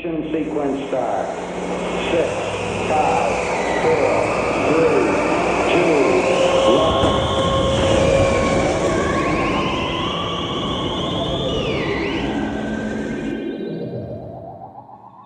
Ignition 0.00 0.32
sequence 0.32 0.88
start. 0.88 1.28
Six, 2.10 2.28
five, 2.88 3.32
four, 3.82 4.10
three, 4.72 4.96
two, 5.72 6.00
one. 6.72 7.10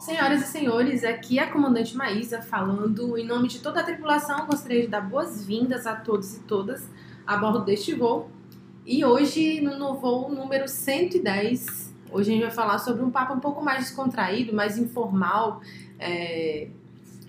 Senhoras 0.00 0.42
e 0.42 0.46
senhores, 0.46 1.04
aqui 1.04 1.38
é 1.38 1.44
a 1.44 1.50
comandante 1.52 1.96
Maísa 1.96 2.42
falando 2.42 3.16
em 3.16 3.24
nome 3.24 3.46
de 3.46 3.60
toda 3.60 3.78
a 3.80 3.84
tripulação. 3.84 4.44
Gostaria 4.46 4.80
de 4.82 4.88
dar 4.88 5.02
boas-vindas 5.02 5.86
a 5.86 5.94
todos 5.94 6.36
e 6.36 6.40
todas 6.40 6.90
a 7.24 7.36
bordo 7.36 7.60
deste 7.60 7.94
voo. 7.94 8.28
E 8.84 9.04
hoje, 9.04 9.60
no 9.60 9.94
voo 9.94 10.28
número 10.28 10.66
110, 10.66 11.93
hoje 12.14 12.30
a 12.30 12.34
gente 12.34 12.42
vai 12.42 12.50
falar 12.52 12.78
sobre 12.78 13.02
um 13.02 13.10
papo 13.10 13.34
um 13.34 13.40
pouco 13.40 13.62
mais 13.62 13.80
descontraído, 13.80 14.54
mais 14.54 14.78
informal. 14.78 15.60
É, 15.98 16.68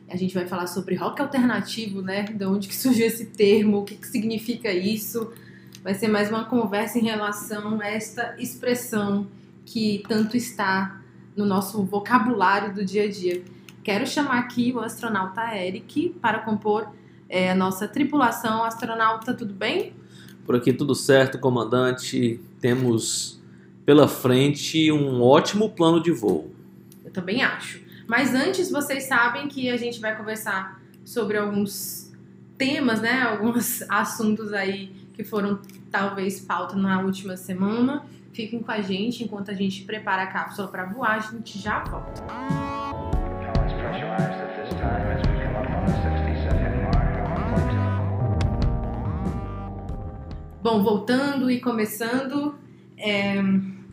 A 0.08 0.16
gente 0.16 0.36
vai 0.36 0.46
falar 0.46 0.68
sobre 0.68 0.94
rock 0.96 1.20
alternativo, 1.20 2.02
né? 2.02 2.24
De 2.24 2.46
onde 2.46 2.68
que 2.68 2.76
surgiu 2.76 3.08
esse 3.08 3.26
termo, 3.26 3.80
o 3.80 3.84
que, 3.84 3.96
que 3.96 4.08
significa 4.08 4.72
isso. 4.72 5.34
Vai 5.84 5.96
ser 5.96 6.08
mais 6.08 6.30
uma 6.30 6.46
conversa 6.46 7.00
em 7.00 7.04
relação 7.04 7.82
a 7.82 7.88
esta 7.88 8.36
expressão 8.38 9.28
que 9.66 10.04
tanto 10.08 10.38
está 10.38 11.02
no 11.36 11.46
nosso 11.46 11.84
vocabulário 11.84 12.74
do 12.74 12.86
dia 12.86 13.06
a 13.06 13.10
dia. 13.10 13.44
Quero 13.84 14.06
chamar 14.06 14.40
aqui 14.40 14.72
o 14.72 14.80
astronauta 14.80 15.42
Eric 15.56 16.10
para 16.22 16.40
compor 16.40 16.88
é, 17.28 17.52
a 17.52 17.56
nossa 17.56 17.88
tripulação. 17.88 18.64
Astronauta, 18.64 19.34
tudo 19.34 19.54
bem? 19.54 19.94
Por 20.46 20.56
aqui 20.56 20.72
tudo 20.72 20.94
certo, 20.94 21.40
comandante. 21.40 22.40
Temos 22.60 23.42
pela 23.86 24.08
frente 24.08 24.92
um 24.92 25.22
ótimo 25.22 25.70
plano 25.70 26.02
de 26.02 26.12
voo. 26.12 26.52
Eu 27.04 27.12
também 27.12 27.44
acho. 27.44 27.80
Mas 28.08 28.34
antes, 28.34 28.72
vocês 28.72 29.04
sabem 29.04 29.48
que 29.48 29.70
a 29.70 29.78
gente 29.78 30.00
vai 30.00 30.16
conversar 30.16 30.82
sobre 31.04 31.38
alguns 31.38 32.12
temas, 32.58 33.02
né? 33.02 33.22
Alguns 33.22 33.84
assuntos 33.90 34.52
aí 34.54 34.92
que 35.14 35.24
foram 35.24 35.60
talvez 35.92 36.40
pauta 36.40 36.76
na 36.76 37.02
última 37.02 37.38
semana. 37.38 38.04
Fiquem 38.34 38.60
com 38.60 38.72
a 38.72 38.82
gente 38.82 39.24
enquanto 39.24 39.52
a 39.52 39.54
gente 39.54 39.84
prepara 39.84 40.24
a 40.24 40.28
cápsula 40.28 40.68
para 40.68 40.86
voar. 40.86 41.16
A 41.16 41.20
gente 41.20 41.60
já 41.60 41.84
volta. 41.84 42.22
Now 42.26 43.54
it's 43.64 43.74
pressurized 43.74 44.42
at 44.42 44.56
this 44.62 44.70
time 44.76 45.06
as 45.14 45.22
we 45.22 45.34
come 45.42 45.56
up 45.56 45.70
on 45.72 45.86
the 45.86 45.94
60 45.94 46.36
second 46.44 46.82
mark. 46.84 47.06
Bom, 50.62 50.84
voltando 50.84 51.50
e 51.52 51.62
começando. 51.62 52.56
é, 52.98 53.36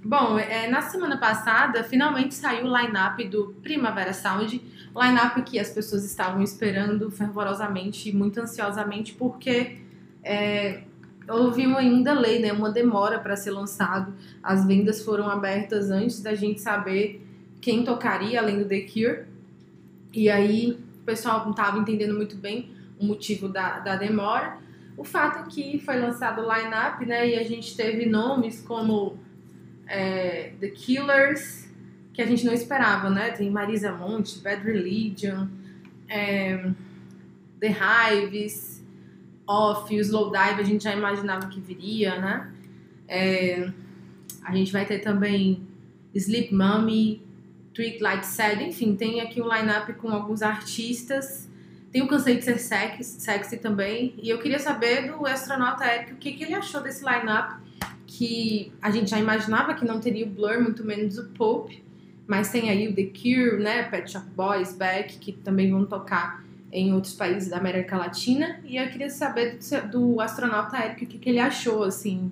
Bom, 0.04 0.36
é, 0.36 0.68
na 0.68 0.82
semana 0.82 1.16
passada, 1.16 1.84
finalmente 1.84 2.34
saiu 2.34 2.66
o 2.66 2.76
line-up 2.76 3.22
do 3.28 3.54
Primavera 3.62 4.12
Sound. 4.12 4.60
Line-up 4.96 5.40
que 5.42 5.60
as 5.60 5.70
pessoas 5.70 6.04
estavam 6.04 6.42
esperando 6.42 7.08
fervorosamente 7.08 8.08
e 8.08 8.12
muito 8.12 8.40
ansiosamente, 8.40 9.14
porque 9.14 9.78
é, 10.24 10.82
houve 11.28 11.68
um, 11.68 11.78
um 11.78 12.02
delay, 12.02 12.40
né, 12.40 12.52
uma 12.52 12.68
demora 12.68 13.20
para 13.20 13.36
ser 13.36 13.52
lançado. 13.52 14.12
As 14.42 14.66
vendas 14.66 15.04
foram 15.04 15.30
abertas 15.30 15.88
antes 15.88 16.20
da 16.20 16.34
gente 16.34 16.60
saber 16.60 17.24
quem 17.60 17.84
tocaria, 17.84 18.40
além 18.40 18.58
do 18.58 18.64
The 18.64 18.80
Cure. 18.80 19.26
E 20.12 20.28
aí 20.28 20.80
o 21.00 21.04
pessoal 21.04 21.44
não 21.44 21.52
estava 21.52 21.78
entendendo 21.78 22.16
muito 22.16 22.36
bem 22.36 22.72
o 22.98 23.06
motivo 23.06 23.48
da, 23.48 23.78
da 23.78 23.94
demora. 23.94 24.58
O 24.96 25.04
fato 25.04 25.38
é 25.38 25.42
que 25.48 25.78
foi 25.78 25.96
lançado 26.00 26.42
o 26.42 26.52
line-up, 26.52 27.06
né, 27.06 27.28
e 27.28 27.38
a 27.38 27.44
gente 27.44 27.76
teve 27.76 28.04
nomes 28.04 28.60
como 28.60 29.16
é, 29.92 30.54
The 30.58 30.68
Killers, 30.68 31.68
que 32.14 32.22
a 32.22 32.26
gente 32.26 32.46
não 32.46 32.54
esperava, 32.54 33.10
né? 33.10 33.30
Tem 33.30 33.50
Marisa 33.50 33.92
Monte, 33.92 34.38
Bad 34.38 34.64
Religion, 34.64 35.46
é, 36.08 36.70
The 37.60 37.68
Hives, 37.68 38.82
Off, 39.46 39.94
o 39.94 40.00
Slowdive, 40.00 40.60
a 40.60 40.64
gente 40.64 40.84
já 40.84 40.94
imaginava 40.96 41.46
que 41.48 41.60
viria, 41.60 42.18
né? 42.18 42.50
É, 43.06 43.70
a 44.42 44.56
gente 44.56 44.72
vai 44.72 44.86
ter 44.86 45.00
também 45.00 45.62
Sleep 46.14 46.54
Mummy, 46.54 47.22
Tweak 47.74 48.02
Light 48.02 48.24
Sad, 48.24 48.64
enfim, 48.64 48.96
tem 48.96 49.20
aqui 49.20 49.42
um 49.42 49.54
line-up 49.54 49.92
com 49.94 50.08
alguns 50.08 50.40
artistas. 50.40 51.48
Tem 51.90 52.00
o 52.00 52.08
Cansei 52.08 52.38
de 52.38 52.44
Ser 52.44 52.58
Sexy, 52.58 53.20
sexy 53.20 53.58
também. 53.58 54.14
E 54.22 54.30
eu 54.30 54.38
queria 54.38 54.58
saber 54.58 55.12
do 55.12 55.26
astronauta 55.26 55.84
Eric 55.84 56.14
o 56.14 56.16
que, 56.16 56.32
que 56.32 56.44
ele 56.44 56.54
achou 56.54 56.80
desse 56.80 57.04
line-up 57.04 57.60
que 58.12 58.72
a 58.80 58.90
gente 58.90 59.10
já 59.10 59.18
imaginava 59.18 59.74
que 59.74 59.84
não 59.84 59.98
teria 59.98 60.26
o 60.26 60.28
Blur, 60.28 60.60
muito 60.60 60.84
menos 60.84 61.16
o 61.16 61.28
Pope, 61.30 61.82
mas 62.26 62.50
tem 62.50 62.68
aí 62.68 62.88
o 62.88 62.94
The 62.94 63.04
Cure, 63.04 63.62
né, 63.62 63.84
Pet 63.84 64.10
Shop 64.10 64.26
Boys, 64.36 64.76
Beck, 64.76 65.18
que 65.18 65.32
também 65.32 65.70
vão 65.70 65.86
tocar 65.86 66.44
em 66.70 66.92
outros 66.92 67.14
países 67.14 67.48
da 67.50 67.56
América 67.56 67.96
Latina, 67.96 68.60
e 68.64 68.76
eu 68.76 68.88
queria 68.88 69.10
saber 69.10 69.58
do, 69.90 69.90
do 69.90 70.20
astronauta 70.20 70.76
Eric 70.78 71.04
o 71.04 71.08
que, 71.08 71.18
que 71.18 71.28
ele 71.28 71.38
achou, 71.38 71.84
assim, 71.84 72.30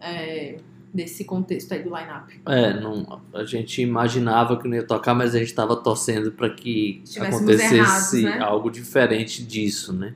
é, 0.00 0.58
desse 0.92 1.24
contexto 1.24 1.72
aí 1.72 1.82
do 1.82 1.88
line-up. 1.88 2.40
É, 2.46 2.78
não, 2.78 3.20
a 3.34 3.44
gente 3.44 3.80
imaginava 3.80 4.58
que 4.58 4.68
não 4.68 4.76
ia 4.76 4.82
tocar, 4.82 5.14
mas 5.14 5.34
a 5.34 5.38
gente 5.38 5.48
estava 5.48 5.76
torcendo 5.76 6.32
para 6.32 6.50
que 6.50 7.02
acontecesse 7.18 7.76
errados, 7.76 8.12
né? 8.38 8.38
algo 8.38 8.70
diferente 8.70 9.42
disso, 9.42 9.92
né? 9.92 10.14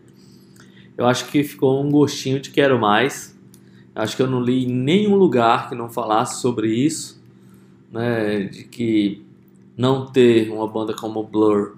Eu 0.96 1.06
acho 1.06 1.26
que 1.26 1.44
ficou 1.44 1.82
um 1.84 1.90
gostinho 1.90 2.40
de 2.40 2.50
quero 2.50 2.78
mais. 2.78 3.35
Acho 3.96 4.14
que 4.14 4.22
eu 4.22 4.26
não 4.26 4.42
li 4.42 4.66
em 4.66 4.72
nenhum 4.72 5.16
lugar 5.16 5.70
que 5.70 5.74
não 5.74 5.88
falasse 5.88 6.42
sobre 6.42 6.68
isso, 6.68 7.18
né? 7.90 8.44
De 8.44 8.64
que 8.64 9.24
não 9.74 10.06
ter 10.06 10.50
uma 10.50 10.68
banda 10.68 10.92
como 10.92 11.22
Blur 11.22 11.76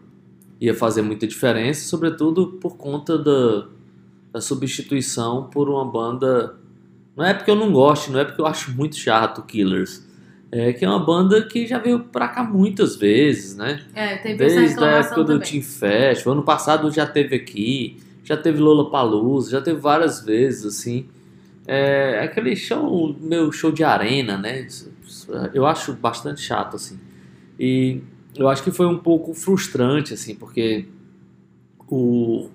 ia 0.60 0.74
fazer 0.74 1.02
muita 1.02 1.28
diferença, 1.28 1.86
sobretudo 1.86 2.58
por 2.60 2.76
conta 2.76 3.16
da, 3.16 3.68
da 4.32 4.40
substituição 4.40 5.44
por 5.44 5.68
uma 5.68 5.84
banda. 5.84 6.56
Não 7.16 7.24
é 7.24 7.32
porque 7.32 7.52
eu 7.52 7.56
não 7.56 7.72
gosto, 7.72 8.10
não 8.10 8.18
é 8.18 8.24
porque 8.24 8.40
eu 8.40 8.46
acho 8.46 8.72
muito 8.72 8.96
chato 8.96 9.42
Killers. 9.42 10.06
É 10.50 10.72
que 10.72 10.84
é 10.84 10.88
uma 10.88 10.98
banda 10.98 11.42
que 11.42 11.66
já 11.68 11.78
veio 11.78 12.00
pra 12.00 12.26
cá 12.26 12.42
muitas 12.42 12.96
vezes, 12.96 13.54
né? 13.54 13.84
É, 13.94 14.16
teve 14.16 14.38
Desde 14.38 14.82
a 14.82 14.86
época 14.88 15.22
do 15.22 15.34
também. 15.34 15.48
Team 15.48 15.62
Festival. 15.62 16.32
Ano 16.32 16.42
passado 16.42 16.90
já 16.90 17.06
teve 17.06 17.36
aqui, 17.36 17.98
já 18.24 18.36
teve 18.36 18.58
Lollapalooza, 18.58 19.52
já 19.52 19.60
teve 19.60 19.78
várias 19.78 20.20
vezes, 20.20 20.64
assim. 20.64 21.06
É 21.70 22.22
aquele 22.24 22.56
show, 22.56 23.14
meu 23.20 23.52
show 23.52 23.70
de 23.70 23.84
arena, 23.84 24.38
né? 24.38 24.66
Eu 25.52 25.66
acho 25.66 25.92
bastante 25.92 26.40
chato, 26.40 26.76
assim. 26.76 26.98
E 27.60 28.00
eu 28.34 28.48
acho 28.48 28.62
que 28.62 28.70
foi 28.70 28.86
um 28.86 28.96
pouco 28.96 29.34
frustrante, 29.34 30.14
assim, 30.14 30.34
porque 30.34 30.86
o 31.86 32.48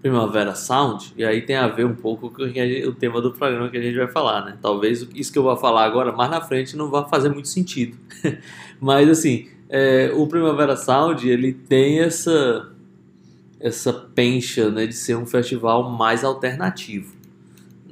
Primavera 0.00 0.54
Sound, 0.54 1.12
e 1.14 1.24
aí 1.24 1.42
tem 1.42 1.56
a 1.56 1.68
ver 1.68 1.84
um 1.84 1.94
pouco 1.94 2.30
com 2.30 2.42
o 2.42 2.92
tema 2.94 3.20
do 3.20 3.32
programa 3.32 3.68
que 3.68 3.76
a 3.76 3.82
gente 3.82 3.96
vai 3.96 4.08
falar, 4.08 4.44
né? 4.44 4.56
Talvez 4.62 5.06
isso 5.14 5.30
que 5.30 5.38
eu 5.38 5.42
vou 5.42 5.56
falar 5.56 5.84
agora, 5.84 6.10
mais 6.10 6.30
na 6.30 6.40
frente, 6.40 6.74
não 6.74 6.90
vá 6.90 7.04
fazer 7.04 7.28
muito 7.28 7.48
sentido. 7.48 7.98
Mas, 8.80 9.08
assim, 9.10 9.48
é, 9.68 10.10
o 10.14 10.26
Primavera 10.26 10.76
Sound, 10.76 11.28
ele 11.28 11.52
tem 11.52 12.00
essa 12.00 12.70
essa 13.60 13.94
pencha, 13.94 14.70
né, 14.70 14.86
de 14.86 14.92
ser 14.92 15.16
um 15.16 15.24
festival 15.24 15.90
mais 15.90 16.22
alternativo, 16.22 17.14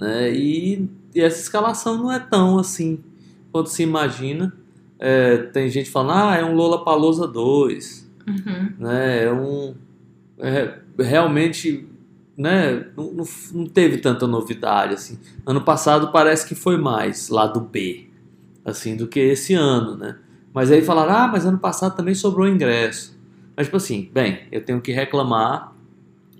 né? 0.02 0.32
E, 0.32 0.88
e 1.14 1.20
essa 1.20 1.40
escalação 1.40 1.96
não 1.96 2.10
é 2.12 2.18
tão 2.18 2.58
assim 2.58 2.98
quanto 3.52 3.70
se 3.70 3.82
imagina. 3.82 4.52
É, 4.98 5.36
tem 5.36 5.68
gente 5.68 5.90
falando, 5.90 6.12
ah, 6.28 6.36
é 6.36 6.44
um 6.44 6.54
Lollapalooza 6.54 7.26
2, 7.28 8.10
Uhum. 8.26 8.72
né? 8.78 9.24
É 9.24 9.32
um 9.32 9.74
é, 10.38 10.78
realmente, 10.98 11.86
né? 12.36 12.86
Não, 12.96 13.12
não, 13.12 13.24
não 13.52 13.66
teve 13.66 13.98
tanta 13.98 14.26
novidade 14.26 14.94
assim. 14.94 15.18
Ano 15.46 15.60
passado 15.62 16.10
parece 16.12 16.46
que 16.46 16.54
foi 16.54 16.76
mais 16.76 17.28
lá 17.28 17.46
do 17.46 17.60
B, 17.60 18.06
assim, 18.64 18.96
do 18.96 19.06
que 19.08 19.18
esse 19.20 19.54
ano, 19.54 19.96
né? 19.96 20.16
Mas 20.54 20.70
aí 20.70 20.82
falaram, 20.82 21.12
ah, 21.14 21.28
mas 21.28 21.46
ano 21.46 21.58
passado 21.58 21.96
também 21.96 22.14
sobrou 22.14 22.46
ingresso. 22.46 23.16
Mas 23.56 23.66
tipo 23.66 23.76
assim, 23.76 24.08
bem, 24.12 24.42
eu 24.52 24.64
tenho 24.64 24.80
que 24.80 24.92
reclamar 24.92 25.72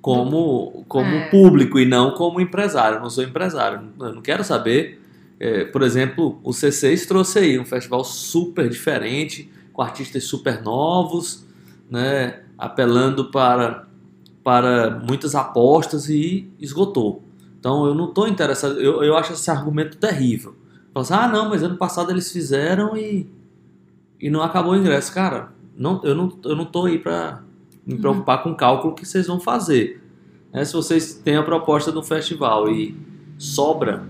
como 0.02 0.84
como 0.88 1.08
É. 1.08 1.31
público 1.31 1.78
e 1.78 1.87
não 1.87 2.10
como 2.10 2.40
empresário. 2.40 2.96
Eu 2.96 3.02
não 3.02 3.08
sou 3.08 3.25
empresário, 3.25 3.88
eu 4.00 4.14
não 4.14 4.20
quero 4.20 4.44
saber. 4.44 5.00
É, 5.40 5.64
por 5.64 5.82
exemplo, 5.82 6.38
o 6.44 6.50
C6 6.50 7.06
trouxe 7.06 7.38
aí 7.38 7.58
um 7.58 7.64
festival 7.64 8.04
super 8.04 8.69
diferente, 8.69 9.50
com 9.72 9.81
artistas 9.81 10.25
super 10.25 10.62
novos, 10.62 11.44
né, 11.90 12.40
apelando 12.58 13.31
para, 13.31 13.87
para 14.44 15.00
muitas 15.08 15.34
apostas 15.34 16.08
e 16.08 16.48
esgotou. 16.60 17.22
Então 17.58 17.87
eu 17.87 17.94
não 17.94 18.08
estou 18.08 18.28
interessado, 18.28 18.81
eu, 18.81 19.02
eu 19.02 19.16
acho 19.16 19.32
esse 19.32 19.50
argumento 19.50 19.96
terrível. 19.96 20.55
Fala 20.93 21.05
assim, 21.05 21.14
ah 21.14 21.28
não, 21.28 21.48
mas 21.48 21.62
ano 21.62 21.76
passado 21.76 22.10
eles 22.10 22.31
fizeram 22.31 22.96
e, 22.96 23.26
e 24.20 24.28
não 24.28 24.43
acabou 24.43 24.72
o 24.72 24.76
ingresso. 24.76 25.12
Cara, 25.12 25.50
não, 25.76 26.00
eu, 26.05 26.14
não, 26.14 26.38
eu 26.44 26.55
não 26.55 26.64
tô 26.66 26.84
aí 26.87 26.98
para 26.98 27.43
me 27.87 27.96
preocupar 27.99 28.43
com 28.43 28.50
o 28.50 28.55
cálculo 28.55 28.94
que 28.94 29.06
vocês 29.06 29.26
vão 29.26 29.40
fazer. 29.40 30.02
né? 30.52 30.64
se 30.64 30.73
vocês 30.73 31.14
têm 31.14 31.37
a 31.37 31.43
proposta 31.43 31.90
do 31.90 32.02
festival 32.02 32.70
e 32.70 32.96
sobra 33.38 34.06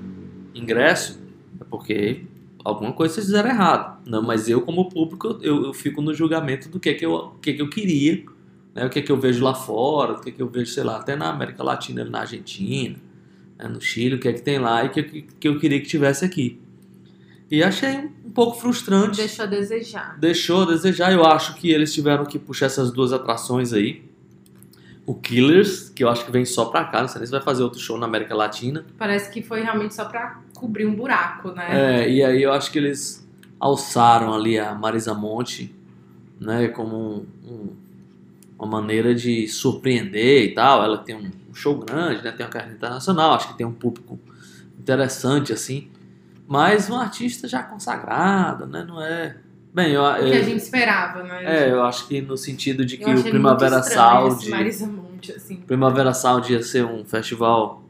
ingresso, 0.54 1.20
é 1.60 1.64
porque 1.64 2.24
alguma 2.64 2.92
coisa 2.92 3.14
vocês 3.14 3.26
fizeram 3.26 3.48
errado. 3.48 4.00
Não, 4.06 4.22
mas 4.22 4.48
eu, 4.48 4.60
como 4.62 4.88
público, 4.88 5.38
eu, 5.40 5.66
eu 5.66 5.74
fico 5.74 6.02
no 6.02 6.14
julgamento 6.14 6.68
do 6.68 6.78
que 6.78 6.90
é 6.90 6.94
que 6.94 7.04
eu, 7.04 7.34
que 7.40 7.50
é 7.50 7.52
que 7.54 7.62
eu 7.62 7.70
queria, 7.70 8.24
né? 8.74 8.86
o 8.86 8.90
que 8.90 8.98
é 8.98 9.02
que 9.02 9.10
eu 9.10 9.16
vejo 9.16 9.42
lá 9.42 9.54
fora, 9.54 10.12
o 10.12 10.20
que 10.20 10.30
é 10.30 10.32
que 10.32 10.42
eu 10.42 10.48
vejo, 10.48 10.70
sei 10.70 10.84
lá, 10.84 10.98
até 10.98 11.16
na 11.16 11.30
América 11.30 11.62
Latina, 11.62 12.04
na 12.04 12.20
Argentina, 12.20 12.96
né? 13.58 13.68
no 13.68 13.80
Chile, 13.80 14.16
o 14.16 14.20
que 14.20 14.28
é 14.28 14.32
que 14.32 14.42
tem 14.42 14.58
lá 14.58 14.84
e 14.84 14.88
o 14.88 14.90
que, 14.90 15.02
que, 15.02 15.22
que 15.22 15.48
eu 15.48 15.58
queria 15.58 15.80
que 15.80 15.86
tivesse 15.86 16.24
aqui. 16.24 16.61
E 17.52 17.62
achei 17.62 17.98
um 18.24 18.30
pouco 18.30 18.58
frustrante. 18.58 19.18
Deixou 19.18 19.44
a 19.44 19.46
desejar. 19.46 20.18
Deixou 20.18 20.62
a 20.62 20.64
desejar. 20.64 21.12
Eu 21.12 21.22
acho 21.26 21.54
que 21.56 21.70
eles 21.70 21.92
tiveram 21.92 22.24
que 22.24 22.38
puxar 22.38 22.64
essas 22.64 22.90
duas 22.90 23.12
atrações 23.12 23.74
aí. 23.74 24.02
O 25.04 25.14
Killers, 25.14 25.90
que 25.90 26.02
eu 26.02 26.08
acho 26.08 26.24
que 26.24 26.32
vem 26.32 26.46
só 26.46 26.64
pra 26.66 26.84
cá, 26.84 27.02
não 27.02 27.08
sei 27.08 27.18
nem 27.18 27.26
se 27.26 27.30
vai 27.32 27.42
fazer 27.42 27.62
outro 27.62 27.78
show 27.78 27.98
na 27.98 28.06
América 28.06 28.34
Latina. 28.34 28.86
Parece 28.96 29.30
que 29.30 29.42
foi 29.42 29.60
realmente 29.62 29.94
só 29.94 30.06
pra 30.06 30.40
cobrir 30.54 30.86
um 30.86 30.94
buraco, 30.94 31.50
né? 31.50 32.04
É, 32.04 32.10
e 32.10 32.24
aí 32.24 32.42
eu 32.42 32.52
acho 32.52 32.72
que 32.72 32.78
eles 32.78 33.28
alçaram 33.60 34.32
ali 34.32 34.58
a 34.58 34.74
Marisa 34.74 35.12
Monte, 35.12 35.74
né, 36.40 36.68
como 36.68 36.96
um- 36.96 37.26
um- 37.46 37.72
uma 38.58 38.80
maneira 38.80 39.14
de 39.14 39.46
surpreender 39.46 40.44
e 40.44 40.54
tal. 40.54 40.82
Ela 40.82 40.96
tem 40.96 41.16
um 41.16 41.30
show 41.52 41.76
grande, 41.76 42.24
né, 42.24 42.30
tem 42.32 42.46
uma 42.46 42.50
carreira 42.52 42.74
internacional, 42.76 43.34
acho 43.34 43.48
que 43.48 43.58
tem 43.58 43.66
um 43.66 43.72
público 43.74 44.18
interessante, 44.80 45.52
assim. 45.52 45.88
Mas 46.46 46.90
um 46.90 46.96
artista 46.96 47.46
já 47.48 47.62
consagrado, 47.62 48.66
né, 48.66 48.84
não 48.86 49.00
é... 49.02 49.36
Bem, 49.74 49.92
eu, 49.92 50.02
O 50.02 50.14
que 50.16 50.20
a 50.20 50.26
eu, 50.38 50.44
gente 50.44 50.58
esperava, 50.58 51.22
né? 51.22 51.64
é, 51.64 51.70
eu 51.72 51.82
acho 51.82 52.06
que 52.06 52.20
no 52.20 52.36
sentido 52.36 52.84
de 52.84 52.98
que 52.98 53.04
o 53.10 53.22
Primavera 53.22 53.82
Sound... 53.82 54.50
Marisa 54.50 54.86
Monte, 54.86 55.32
assim. 55.32 55.56
Primavera 55.56 56.12
Sound 56.12 56.52
ia 56.52 56.62
ser 56.62 56.84
um 56.84 57.04
festival 57.06 57.82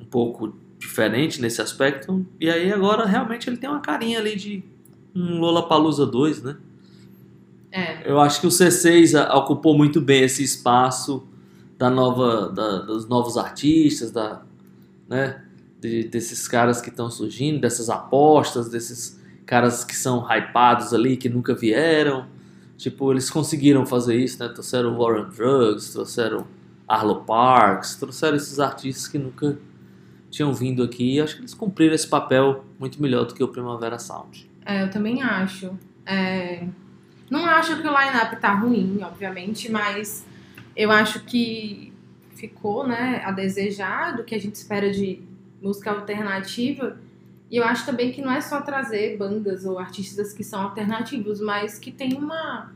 um 0.00 0.04
pouco 0.04 0.52
diferente 0.76 1.40
nesse 1.40 1.62
aspecto. 1.62 2.26
E 2.40 2.50
aí 2.50 2.72
agora 2.72 3.06
realmente 3.06 3.48
ele 3.48 3.56
tem 3.58 3.70
uma 3.70 3.78
carinha 3.80 4.18
ali 4.18 4.34
de 4.34 4.64
um 5.14 5.38
Lollapalooza 5.38 6.04
2, 6.04 6.42
né? 6.42 6.56
É. 7.70 8.10
Eu 8.10 8.18
acho 8.20 8.40
que 8.40 8.46
o 8.48 8.50
C6 8.50 9.14
a- 9.14 9.36
ocupou 9.38 9.76
muito 9.78 10.00
bem 10.00 10.22
esse 10.24 10.42
espaço 10.42 11.24
da 11.78 11.88
nova, 11.88 12.48
da- 12.50 12.78
dos 12.80 13.08
novos 13.08 13.36
artistas, 13.36 14.10
da, 14.10 14.42
né? 15.08 15.44
De- 15.80 16.04
desses 16.04 16.46
caras 16.46 16.80
que 16.80 16.88
estão 16.90 17.10
surgindo, 17.10 17.60
dessas 17.60 17.88
apostas, 17.88 18.68
desses 18.68 19.18
caras 19.46 19.84
que 19.84 19.96
são 19.96 20.26
hypados 20.30 20.92
ali, 20.94 21.16
que 21.16 21.28
nunca 21.28 21.54
vieram. 21.54 22.26
Tipo, 22.76 23.12
eles 23.12 23.28
conseguiram 23.30 23.84
fazer 23.84 24.16
isso, 24.16 24.38
né? 24.42 24.48
Trouxeram 24.48 24.96
Warren 24.96 25.28
Drugs, 25.36 25.92
trouxeram 25.92 26.46
Arlo 26.88 27.24
Parks, 27.24 27.96
trouxeram 27.96 28.36
esses 28.36 28.58
artistas 28.58 29.06
que 29.08 29.18
nunca 29.18 29.58
tinham 30.30 30.52
vindo 30.54 30.82
aqui. 30.82 31.16
E 31.16 31.20
acho 31.20 31.34
que 31.36 31.40
eles 31.42 31.54
cumpriram 31.54 31.94
esse 31.94 32.06
papel 32.06 32.64
muito 32.78 33.00
melhor 33.02 33.26
do 33.26 33.34
que 33.34 33.42
o 33.42 33.48
Primavera 33.48 33.98
Sound. 33.98 34.48
É, 34.64 34.82
eu 34.84 34.90
também 34.90 35.22
acho. 35.22 35.70
É, 36.06 36.66
Não 37.30 37.44
acho 37.46 37.76
que 37.80 37.86
o 37.86 37.90
line-up 37.90 38.36
tá 38.40 38.54
ruim, 38.54 38.98
obviamente, 39.02 39.70
mas 39.70 40.24
eu 40.74 40.90
acho 40.90 41.20
que 41.24 41.92
ficou, 42.34 42.86
né, 42.86 43.22
a 43.24 43.30
desejar 43.30 44.16
do 44.16 44.24
que 44.24 44.34
a 44.34 44.40
gente 44.40 44.54
espera 44.54 44.90
de 44.90 45.22
música 45.62 45.90
alternativa. 45.90 46.96
E 47.50 47.56
eu 47.56 47.64
acho 47.64 47.84
também 47.84 48.12
que 48.12 48.22
não 48.22 48.30
é 48.30 48.40
só 48.40 48.60
trazer 48.60 49.16
bandas 49.16 49.64
ou 49.64 49.78
artistas 49.78 50.32
que 50.32 50.44
são 50.44 50.62
alternativos, 50.62 51.40
mas 51.40 51.78
que 51.78 51.90
tem 51.90 52.14
uma 52.14 52.70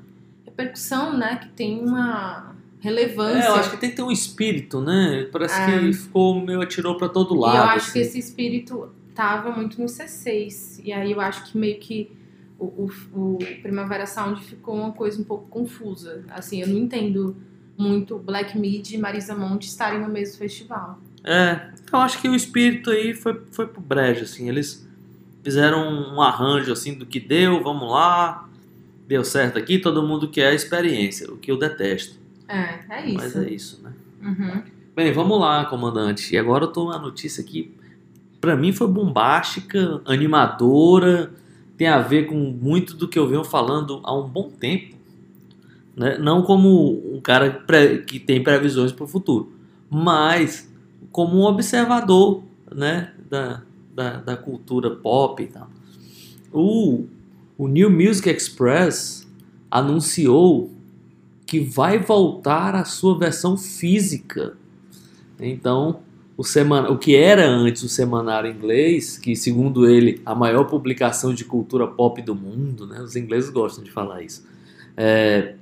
repercussão, 0.45 1.17
né, 1.17 1.37
que 1.37 1.49
tem 1.49 1.81
uma 1.81 2.55
relevância. 2.81 3.45
É, 3.45 3.49
eu 3.49 3.55
acho 3.55 3.71
que 3.71 3.77
tem 3.79 3.91
que 3.91 3.97
ter 3.97 4.03
um 4.03 4.11
espírito, 4.11 4.81
né? 4.81 5.29
Parece 5.33 5.59
É. 5.59 5.79
que 5.79 5.93
ficou 5.93 6.45
meio 6.45 6.61
atirou 6.61 6.97
pra 6.97 7.09
todo 7.09 7.35
lado. 7.35 7.55
E 7.55 7.59
eu 7.59 7.63
acho 7.65 7.77
assim. 7.77 7.93
que 7.93 7.99
esse 8.01 8.19
espírito 8.19 8.91
tava 9.15 9.51
muito 9.53 9.81
no 9.81 9.87
C6. 9.87 10.81
E 10.85 10.93
aí 10.93 11.13
eu 11.13 11.21
acho 11.21 11.45
que 11.51 11.57
meio 11.57 11.79
que 11.79 12.11
o, 12.59 12.65
o, 12.67 12.91
o 13.13 13.39
Primavera 13.63 14.07
Sound 14.07 14.43
ficou 14.45 14.75
uma 14.77 14.93
coisa 14.93 15.21
um 15.21 15.25
pouco 15.25 15.47
confusa. 15.49 16.25
Assim, 16.29 16.61
eu 16.61 16.69
não 16.69 16.77
entendo 16.79 17.37
muito 17.77 18.19
Black 18.19 18.59
Mid 18.59 18.91
e 18.91 18.99
Marisa 18.99 19.35
Monte 19.35 19.67
estarem 19.67 20.01
no 20.01 20.09
mesmo 20.09 20.37
festival. 20.39 20.99
É, 21.25 21.69
eu 21.93 21.99
acho 21.99 22.21
que 22.21 22.29
o 22.29 22.35
espírito 22.35 22.91
aí 22.91 23.15
foi, 23.15 23.41
foi 23.51 23.67
pro 23.67 23.81
brejo, 23.81 24.25
assim. 24.25 24.49
Eles 24.49 24.87
fizeram 25.43 26.15
um 26.15 26.21
arranjo, 26.21 26.73
assim, 26.73 26.95
do 26.95 27.07
que 27.07 27.19
deu, 27.19 27.63
vamos 27.63 27.91
lá. 27.91 28.49
Deu 29.09 29.25
certo 29.25 29.59
aqui, 29.59 29.79
todo 29.79 30.03
mundo 30.03 30.29
quer 30.29 30.49
a 30.49 30.55
experiência, 30.55 31.31
o 31.31 31.37
que 31.37 31.51
eu 31.51 31.59
detesto. 31.59 32.19
É, 32.49 32.81
é 32.91 33.07
isso. 33.07 33.17
Mas 33.17 33.37
é 33.37 33.51
isso, 33.51 33.83
né? 33.83 33.93
Uhum. 34.23 34.63
Bem, 34.95 35.13
vamos 35.13 35.39
lá, 35.41 35.65
comandante. 35.67 36.35
E 36.35 36.39
agora 36.39 36.65
eu 36.65 36.69
tô 36.69 36.85
uma 36.85 36.99
notícia 36.99 37.43
aqui, 37.43 37.75
pra 38.41 38.57
mim 38.57 38.73
foi 38.73 38.87
bombástica, 38.87 40.01
animadora, 40.05 41.33
tem 41.77 41.89
a 41.89 41.99
ver 41.99 42.27
com 42.27 42.37
muito 42.37 42.95
do 42.95 43.09
que 43.09 43.19
eu 43.19 43.27
venho 43.27 43.45
falando 43.45 44.01
há 44.05 44.17
um 44.17 44.29
bom 44.29 44.51
tempo. 44.51 44.95
Né? 45.97 46.19
Não 46.19 46.43
como 46.43 47.15
um 47.15 47.21
cara 47.21 47.65
que 48.07 48.19
tem 48.19 48.43
previsões 48.43 48.93
para 48.93 49.05
o 49.05 49.09
futuro, 49.09 49.53
mas 49.91 50.73
como 51.15 51.39
um 51.39 51.45
observador 51.45 52.43
né? 52.75 53.13
da, 53.31 53.63
da, 53.95 54.17
da 54.17 54.37
cultura 54.37 54.91
pop 54.91 55.41
e 55.41 55.47
tal. 55.47 55.71
O, 56.53 57.05
o 57.57 57.69
New 57.69 57.89
Music 57.89 58.29
Express 58.29 59.25
anunciou 59.71 60.73
que 61.47 61.61
vai 61.61 62.01
voltar 62.01 62.75
a 62.75 62.85
sua 62.85 63.17
versão 63.17 63.57
física. 63.57 64.57
Então, 65.39 66.01
o, 66.37 66.43
semana, 66.43 66.91
o 66.91 66.99
que 66.99 67.15
era 67.15 67.47
antes 67.47 67.85
o 67.85 67.89
semanário 67.89 68.51
inglês, 68.51 69.17
que 69.17 69.37
segundo 69.37 69.89
ele 69.89 70.21
a 70.27 70.35
maior 70.35 70.65
publicação 70.65 71.33
de 71.33 71.45
cultura 71.45 71.87
pop 71.87 72.21
do 72.23 72.35
mundo, 72.35 72.89
né? 72.89 73.01
os 73.01 73.15
ingleses 73.15 73.51
gostam 73.51 73.85
de 73.85 73.91
falar 73.93 74.21
isso, 74.21 74.45
é, 74.97 75.55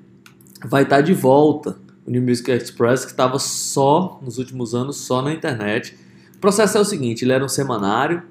vai 0.64 0.84
estar 0.84 1.02
de 1.02 1.12
volta. 1.12 1.76
O 2.06 2.10
New 2.10 2.22
Music 2.22 2.50
Express, 2.50 3.04
que 3.04 3.12
estava 3.12 3.38
só, 3.38 4.20
nos 4.22 4.38
últimos 4.38 4.74
anos, 4.74 4.96
só 4.96 5.22
na 5.22 5.32
internet. 5.32 5.96
O 6.34 6.38
processo 6.38 6.78
é 6.78 6.80
o 6.80 6.84
seguinte, 6.84 7.24
ele 7.24 7.32
era 7.32 7.44
um 7.44 7.48
semanário, 7.48 8.22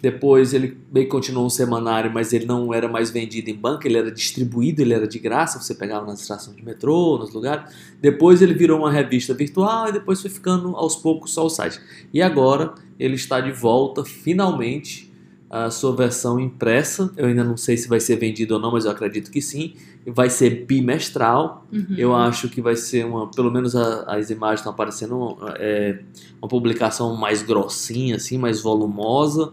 depois 0.00 0.52
ele 0.52 0.76
meio 0.92 1.08
continuou 1.08 1.46
um 1.46 1.50
semanário, 1.50 2.12
mas 2.12 2.32
ele 2.32 2.44
não 2.44 2.72
era 2.72 2.88
mais 2.88 3.10
vendido 3.10 3.50
em 3.50 3.54
banca, 3.54 3.88
ele 3.88 3.96
era 3.96 4.10
distribuído, 4.10 4.82
ele 4.82 4.92
era 4.92 5.06
de 5.06 5.18
graça, 5.18 5.58
você 5.58 5.74
pegava 5.74 6.06
nas 6.06 6.20
estações 6.20 6.56
de 6.56 6.64
metrô, 6.64 7.18
nos 7.18 7.32
lugares. 7.32 7.74
Depois 8.00 8.42
ele 8.42 8.54
virou 8.54 8.78
uma 8.78 8.92
revista 8.92 9.32
virtual 9.32 9.88
e 9.88 9.92
depois 9.92 10.20
foi 10.20 10.30
ficando 10.30 10.76
aos 10.76 10.96
poucos 10.96 11.32
só 11.32 11.46
o 11.46 11.50
site. 11.50 11.80
E 12.12 12.20
agora 12.20 12.74
ele 12.98 13.14
está 13.14 13.40
de 13.40 13.52
volta, 13.52 14.04
finalmente, 14.04 15.12
a 15.48 15.70
sua 15.70 15.94
versão 15.96 16.38
impressa. 16.38 17.10
Eu 17.16 17.26
ainda 17.26 17.42
não 17.42 17.56
sei 17.56 17.76
se 17.76 17.88
vai 17.88 18.00
ser 18.00 18.16
vendido 18.16 18.54
ou 18.54 18.60
não, 18.60 18.72
mas 18.72 18.84
eu 18.84 18.90
acredito 18.90 19.30
que 19.30 19.40
sim. 19.40 19.74
Vai 20.06 20.30
ser 20.30 20.64
bimestral. 20.66 21.66
Uhum. 21.72 21.94
Eu 21.98 22.14
acho 22.14 22.48
que 22.48 22.60
vai 22.60 22.76
ser 22.76 23.04
uma, 23.04 23.28
pelo 23.30 23.50
menos 23.50 23.74
a- 23.74 24.04
as 24.04 24.30
imagens 24.30 24.60
estão 24.60 24.72
aparecendo, 24.72 25.36
é, 25.58 25.98
uma 26.40 26.48
publicação 26.48 27.16
mais 27.16 27.42
grossinha, 27.42 28.16
assim, 28.16 28.38
mais 28.38 28.60
volumosa, 28.62 29.52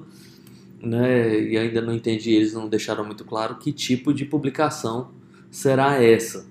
né? 0.82 1.40
E 1.40 1.58
ainda 1.58 1.82
não 1.82 1.94
entendi, 1.94 2.32
eles 2.32 2.54
não 2.54 2.68
deixaram 2.68 3.04
muito 3.06 3.24
claro 3.26 3.56
que 3.56 3.72
tipo 3.72 4.14
de 4.14 4.26
publicação 4.26 5.10
será 5.50 6.02
essa, 6.02 6.46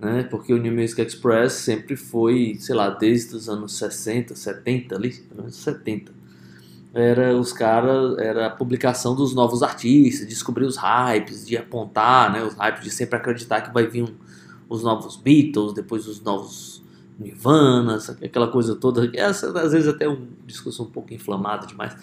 né? 0.00 0.24
Porque 0.24 0.52
o 0.52 0.58
New 0.58 0.72
Music 0.72 1.00
Express 1.00 1.52
sempre 1.52 1.96
foi, 1.96 2.56
sei 2.58 2.74
lá, 2.74 2.90
desde 2.90 3.36
os 3.36 3.48
anos 3.48 3.76
60, 3.78 4.34
70 4.34 4.96
ali, 4.96 5.10
pelo 5.10 5.42
menos 5.42 5.56
70. 5.56 6.12
Era 6.94 7.36
os 7.36 7.52
caras, 7.52 8.16
era 8.18 8.46
a 8.46 8.50
publicação 8.50 9.16
dos 9.16 9.34
novos 9.34 9.62
artistas, 9.62 10.28
descobrir 10.28 10.64
os 10.64 10.76
hypes, 10.76 11.44
de 11.44 11.56
apontar, 11.56 12.32
né, 12.32 12.42
os 12.44 12.54
hypes 12.54 12.84
de 12.84 12.90
sempre 12.90 13.16
acreditar 13.16 13.62
que 13.62 13.74
vai 13.74 13.86
vir 13.86 14.04
um, 14.04 14.14
os 14.68 14.84
novos 14.84 15.16
Beatles, 15.16 15.74
depois 15.74 16.06
os 16.06 16.20
novos 16.22 16.84
Nirvana, 17.18 17.98
aquela 18.22 18.48
coisa 18.48 18.74
toda. 18.74 19.10
Essa, 19.14 19.48
às 19.60 19.72
vezes 19.72 19.88
até 19.88 20.08
um 20.08 20.26
discurso 20.46 20.82
um 20.82 20.86
pouco 20.86 21.12
inflamado 21.12 21.66
demais, 21.66 21.96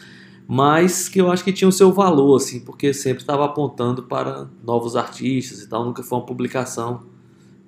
mas 0.47 1.09
que 1.09 1.19
eu 1.19 1.31
acho 1.31 1.43
que 1.43 1.53
tinha 1.53 1.67
o 1.67 1.71
seu 1.71 1.91
valor, 1.91 2.35
assim, 2.35 2.59
porque 2.59 2.93
sempre 2.93 3.23
estava 3.23 3.45
apontando 3.45 4.03
para 4.03 4.49
novos 4.63 4.95
artistas 4.95 5.61
e 5.61 5.69
tal. 5.69 5.85
Nunca 5.85 6.03
foi 6.03 6.17
uma 6.17 6.25
publicação 6.25 7.03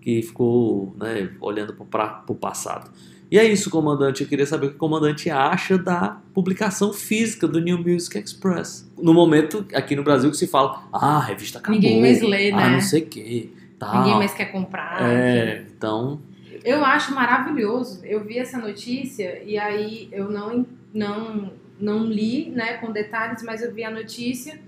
que 0.02 0.22
ficou 0.22 0.94
né, 0.98 1.34
olhando 1.40 1.74
para 1.74 2.24
o 2.28 2.36
passado. 2.36 2.92
E 3.34 3.40
é 3.40 3.44
isso, 3.46 3.72
comandante. 3.72 4.22
Eu 4.22 4.30
queria 4.30 4.46
saber 4.46 4.68
o 4.68 4.70
que 4.70 4.76
o 4.76 4.78
comandante 4.78 5.28
acha 5.28 5.76
da 5.76 6.18
publicação 6.36 6.94
física 6.94 7.48
do 7.48 7.60
New 7.60 7.80
Music 7.80 8.16
Express. 8.16 8.88
No 8.96 9.12
momento, 9.12 9.66
aqui 9.74 9.96
no 9.96 10.04
Brasil, 10.04 10.30
que 10.30 10.38
se 10.38 10.46
fala, 10.46 10.88
ah, 10.94 11.18
a 11.18 11.20
revista 11.20 11.58
acabou. 11.58 11.74
Ninguém 11.82 12.00
mais 12.00 12.22
lê, 12.22 12.52
Ah, 12.52 12.58
né? 12.58 12.70
não 12.74 12.82
sei 12.82 13.02
o 13.02 13.06
quê. 13.08 13.50
Tal. 13.80 13.98
Ninguém 14.04 14.18
mais 14.20 14.36
quer 14.36 14.52
comprar. 14.52 15.02
É, 15.02 15.66
então. 15.76 16.22
Eu 16.64 16.86
acho 16.86 17.12
maravilhoso. 17.16 18.06
Eu 18.06 18.24
vi 18.24 18.38
essa 18.38 18.60
notícia 18.60 19.42
e 19.44 19.58
aí 19.58 20.10
eu 20.12 20.30
não, 20.30 20.64
não, 20.94 21.54
não 21.80 22.06
li 22.06 22.52
né, 22.52 22.74
com 22.74 22.92
detalhes, 22.92 23.42
mas 23.42 23.64
eu 23.64 23.74
vi 23.74 23.84
a 23.84 23.90
notícia 23.90 24.60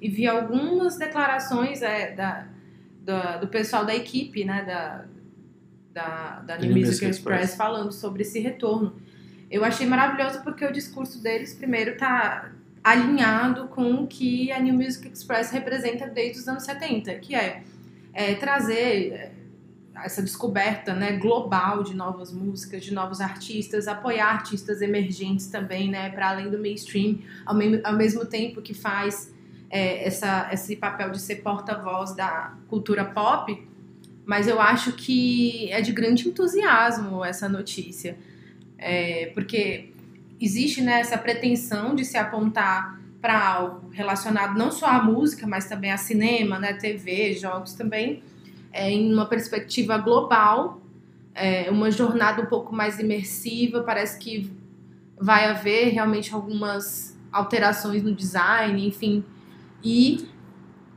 e 0.00 0.08
vi 0.08 0.26
algumas 0.26 0.96
declarações 0.96 1.82
é, 1.82 2.12
da, 2.12 2.46
da- 3.04 3.36
do 3.36 3.48
pessoal 3.48 3.84
da 3.84 3.94
equipe, 3.94 4.46
né, 4.46 4.64
da, 4.64 5.04
da, 5.94 6.40
da 6.40 6.58
New 6.58 6.70
New 6.70 6.78
Music 6.78 7.04
Music 7.04 7.06
Express, 7.06 7.50
Express. 7.50 7.56
falando 7.56 7.92
sobre 7.92 8.22
esse 8.22 8.40
retorno. 8.40 8.94
Eu 9.50 9.64
achei 9.64 9.86
maravilhoso 9.86 10.42
porque 10.42 10.64
o 10.64 10.72
discurso 10.72 11.22
deles, 11.22 11.54
primeiro, 11.54 11.96
tá 11.96 12.50
alinhado 12.82 13.68
com 13.68 14.02
o 14.02 14.06
que 14.06 14.50
a 14.50 14.58
New 14.58 14.74
Music 14.74 15.08
Express 15.08 15.50
representa 15.50 16.08
desde 16.08 16.40
os 16.40 16.48
anos 16.48 16.64
70, 16.64 17.14
que 17.14 17.34
é, 17.34 17.62
é 18.12 18.34
trazer 18.34 19.12
é, 19.12 19.32
essa 19.94 20.20
descoberta 20.20 20.92
né, 20.92 21.12
global 21.12 21.84
de 21.84 21.94
novas 21.94 22.32
músicas, 22.32 22.82
de 22.82 22.92
novos 22.92 23.20
artistas, 23.20 23.86
apoiar 23.86 24.26
artistas 24.26 24.82
emergentes 24.82 25.46
também, 25.46 25.88
né, 25.88 26.10
para 26.10 26.30
além 26.30 26.50
do 26.50 26.58
mainstream, 26.58 27.20
ao, 27.46 27.54
me 27.54 27.80
ao 27.84 27.94
mesmo 27.94 28.26
tempo 28.26 28.60
que 28.60 28.74
faz 28.74 29.32
é, 29.70 30.06
essa, 30.06 30.50
esse 30.52 30.74
papel 30.74 31.10
de 31.10 31.20
ser 31.20 31.36
porta-voz 31.36 32.14
da 32.14 32.54
cultura 32.68 33.04
pop, 33.04 33.66
mas 34.24 34.48
eu 34.48 34.60
acho 34.60 34.92
que 34.92 35.70
é 35.70 35.80
de 35.80 35.92
grande 35.92 36.28
entusiasmo 36.28 37.24
essa 37.24 37.48
notícia, 37.48 38.16
é, 38.78 39.30
porque 39.34 39.90
existe 40.40 40.80
né, 40.80 41.00
essa 41.00 41.16
pretensão 41.18 41.94
de 41.94 42.04
se 42.04 42.16
apontar 42.16 43.00
para 43.20 43.42
algo 43.42 43.88
relacionado 43.90 44.58
não 44.58 44.70
só 44.70 44.86
à 44.86 45.02
música, 45.02 45.46
mas 45.46 45.66
também 45.66 45.90
a 45.90 45.96
cinema, 45.96 46.58
né, 46.58 46.74
TV, 46.74 47.34
jogos 47.34 47.72
também, 47.72 48.22
é, 48.72 48.90
em 48.90 49.12
uma 49.12 49.26
perspectiva 49.26 49.96
global, 49.98 50.82
é, 51.34 51.70
uma 51.70 51.90
jornada 51.90 52.42
um 52.42 52.46
pouco 52.46 52.74
mais 52.74 52.98
imersiva. 52.98 53.82
Parece 53.82 54.18
que 54.18 54.50
vai 55.18 55.46
haver 55.46 55.92
realmente 55.92 56.34
algumas 56.34 57.18
alterações 57.32 58.02
no 58.02 58.14
design, 58.14 58.86
enfim, 58.86 59.24
e 59.82 60.28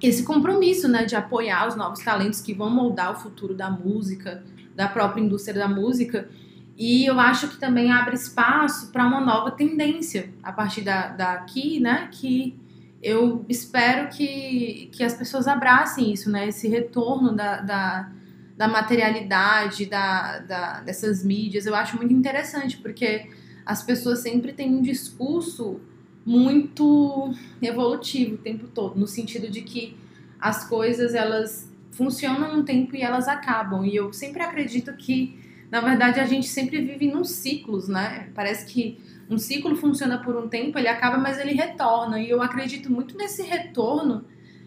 esse 0.01 0.23
compromisso, 0.23 0.87
né, 0.87 1.05
de 1.05 1.15
apoiar 1.15 1.67
os 1.67 1.75
novos 1.75 1.99
talentos 1.99 2.41
que 2.41 2.53
vão 2.53 2.69
moldar 2.69 3.11
o 3.11 3.15
futuro 3.15 3.53
da 3.53 3.69
música, 3.69 4.43
da 4.75 4.87
própria 4.87 5.21
indústria 5.21 5.59
da 5.59 5.67
música. 5.67 6.29
E 6.77 7.05
eu 7.05 7.19
acho 7.19 7.47
que 7.47 7.57
também 7.57 7.91
abre 7.91 8.15
espaço 8.15 8.91
para 8.91 9.05
uma 9.05 9.19
nova 9.19 9.49
tendência 9.51 10.31
a 10.43 10.51
partir 10.51 10.81
da, 10.81 11.07
daqui, 11.07 11.79
né, 11.79 12.09
que 12.11 12.55
eu 13.01 13.45
espero 13.47 14.09
que, 14.09 14.89
que 14.91 15.03
as 15.03 15.13
pessoas 15.13 15.47
abracem 15.47 16.11
isso, 16.11 16.29
né? 16.31 16.47
Esse 16.47 16.67
retorno 16.67 17.35
da, 17.35 17.61
da, 17.61 18.11
da 18.55 18.67
materialidade, 18.67 19.85
da, 19.85 20.39
da, 20.39 20.81
dessas 20.81 21.23
mídias. 21.23 21.65
Eu 21.65 21.75
acho 21.75 21.95
muito 21.95 22.13
interessante, 22.13 22.77
porque 22.77 23.29
as 23.65 23.83
pessoas 23.83 24.19
sempre 24.19 24.51
têm 24.51 24.75
um 24.75 24.81
discurso 24.81 25.79
muito 26.27 27.33
evolutivo 27.61 28.35
o 28.35 28.37
tempo 28.37 28.67
todo, 28.67 28.99
no 28.99 29.07
sentido 29.07 29.49
de 29.49 29.61
que 29.61 29.95
as 30.37 30.67
coisas 30.67 31.15
elas 31.15 31.71
funcionam 31.91 32.59
um 32.59 32.63
tempo 32.65 32.97
e 32.97 33.01
elas 33.01 33.29
acabam. 33.29 33.85
E 33.85 33.95
eu 33.95 34.11
sempre 34.11 34.43
acredito 34.43 34.91
que, 34.97 35.39
na 35.71 35.79
verdade, 35.79 36.19
a 36.19 36.25
gente 36.25 36.45
sempre 36.45 36.81
vive 36.81 37.09
num 37.09 37.23
ciclos, 37.23 37.87
né? 37.87 38.29
Parece 38.35 38.65
que 38.65 38.99
um 39.29 39.37
ciclo 39.37 39.73
funciona 39.77 40.17
por 40.17 40.35
um 40.35 40.49
tempo, 40.49 40.77
ele 40.77 40.89
acaba, 40.89 41.17
mas 41.17 41.39
ele 41.39 41.53
retorna. 41.53 42.19
E 42.19 42.29
eu 42.29 42.41
acredito 42.41 42.91
muito 42.91 43.17
nesse 43.17 43.41
retorno 43.43 44.25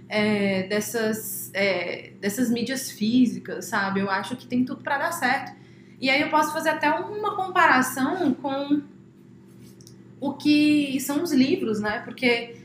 é, 0.09 0.63
dessas, 0.63 1.51
é, 1.53 2.15
dessas 2.23 2.51
mídias 2.51 2.91
físicas, 2.91 3.67
sabe? 3.67 4.01
Eu 4.01 4.11
acho 4.11 4.35
que 4.35 4.47
tem 4.47 4.65
tudo 4.65 4.83
para 4.83 4.97
dar 4.97 5.13
certo. 5.13 5.53
E 6.01 6.09
aí 6.09 6.23
eu 6.23 6.31
posso 6.31 6.55
fazer 6.55 6.71
até 6.71 6.91
uma 6.91 7.37
comparação 7.37 8.33
com 8.33 8.83
o 10.21 10.35
que 10.35 10.99
são 11.01 11.23
os 11.23 11.33
livros, 11.33 11.81
né? 11.81 12.01
Porque, 12.01 12.57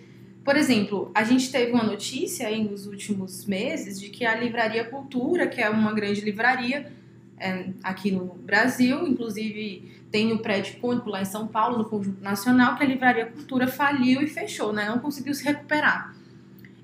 por 0.43 0.57
exemplo, 0.57 1.09
a 1.15 1.24
gente 1.24 1.51
teve 1.51 1.71
uma 1.71 1.83
notícia 1.83 2.47
aí 2.47 2.63
nos 2.63 2.85
últimos 2.85 3.45
meses 3.45 4.00
de 4.00 4.09
que 4.09 4.25
a 4.25 4.35
Livraria 4.35 4.83
Cultura, 4.83 5.47
que 5.47 5.62
é 5.62 5.69
uma 5.69 5.93
grande 5.93 6.21
livraria 6.21 6.91
é, 7.38 7.67
aqui 7.83 8.12
no 8.12 8.25
Brasil, 8.25 9.07
inclusive 9.07 9.91
tem 10.12 10.31
o 10.31 10.39
prédio 10.39 10.75
icônico 10.75 11.09
lá 11.09 11.21
em 11.21 11.25
São 11.25 11.47
Paulo, 11.47 11.77
no 11.77 11.85
Conjunto 11.85 12.21
Nacional, 12.21 12.77
que 12.77 12.83
a 12.83 12.88
Livraria 12.88 13.25
Cultura 13.25 13.67
faliu 13.67 14.21
e 14.21 14.27
fechou, 14.27 14.71
né? 14.74 14.88
Não 14.88 15.00
conseguiu 15.00 15.33
se 15.33 15.43
recuperar. 15.43 16.15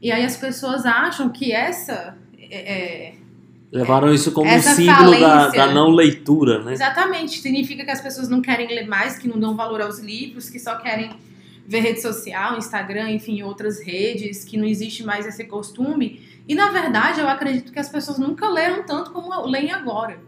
E 0.01 0.11
aí 0.11 0.25
as 0.25 0.37
pessoas 0.37 0.85
acham 0.85 1.29
que 1.29 1.51
essa. 1.51 2.17
É, 2.37 3.13
Levaram 3.71 4.13
isso 4.13 4.33
como 4.33 4.51
um 4.51 4.61
símbolo 4.61 5.17
da, 5.19 5.47
da, 5.47 5.73
não 5.73 5.89
leitura, 5.89 6.61
né? 6.61 6.73
Exatamente. 6.73 7.39
Significa 7.39 7.85
que 7.85 7.91
as 7.91 8.01
pessoas 8.01 8.27
não 8.27 8.41
querem 8.41 8.67
ler 8.67 8.85
mais, 8.85 9.17
que 9.17 9.27
não 9.29 9.39
dão 9.39 9.55
valor 9.55 9.81
aos 9.81 9.99
livros, 9.99 10.49
que 10.49 10.59
só 10.59 10.75
querem 10.75 11.11
ver 11.65 11.79
rede 11.79 12.01
social, 12.01 12.57
Instagram, 12.57 13.11
enfim, 13.11 13.41
outras 13.43 13.79
redes, 13.79 14.43
que 14.43 14.57
não 14.57 14.65
existe 14.65 15.03
mais 15.03 15.25
esse 15.25 15.45
costume. 15.45 16.21
E 16.45 16.53
na 16.53 16.69
verdade, 16.69 17.21
eu 17.21 17.29
acredito 17.29 17.71
que 17.71 17.79
as 17.79 17.87
pessoas 17.87 18.19
nunca 18.19 18.49
leram 18.49 18.83
tanto 18.83 19.11
como 19.11 19.45
leem 19.45 19.71
agora. 19.71 20.19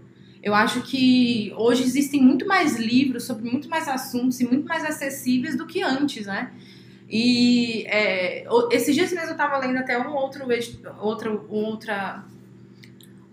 Eu 0.41 0.53
acho 0.53 0.81
que 0.81 1.53
hoje 1.57 1.83
existem 1.83 2.21
muito 2.21 2.47
mais 2.47 2.77
livros 2.77 3.25
sobre 3.25 3.49
muito 3.49 3.69
mais 3.69 3.89
assuntos 3.89 4.39
e 4.39 4.45
muito 4.45 4.67
mais 4.67 4.85
acessíveis 4.85 5.57
do 5.57 5.65
que 5.65 5.81
antes, 5.81 6.27
né? 6.27 6.51
E 7.09 7.85
é, 7.87 8.45
esses 8.71 8.95
dias 8.95 9.11
mesmo 9.11 9.29
eu 9.29 9.33
estava 9.33 9.57
lendo 9.57 9.77
até 9.77 9.99
um 9.99 10.13
outro, 10.13 10.45
outro 10.99 11.45
outra, 11.49 12.23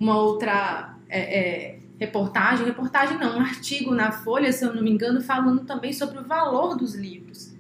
uma 0.01 0.17
outra 0.17 0.95
é, 1.09 1.21
é, 1.21 1.79
reportagem, 1.99 2.67
reportagem 2.67 3.19
não, 3.19 3.39
um 3.39 3.41
artigo 3.41 3.95
na 3.95 4.11
Folha, 4.11 4.51
se 4.51 4.65
eu 4.65 4.75
não 4.75 4.83
me 4.83 4.91
engano, 4.91 5.21
falando 5.21 5.65
também 5.65 5.93
sobre 5.93 6.19
o 6.19 6.25
valor 6.25 6.77
dos 6.77 6.95
livros, 6.95 7.55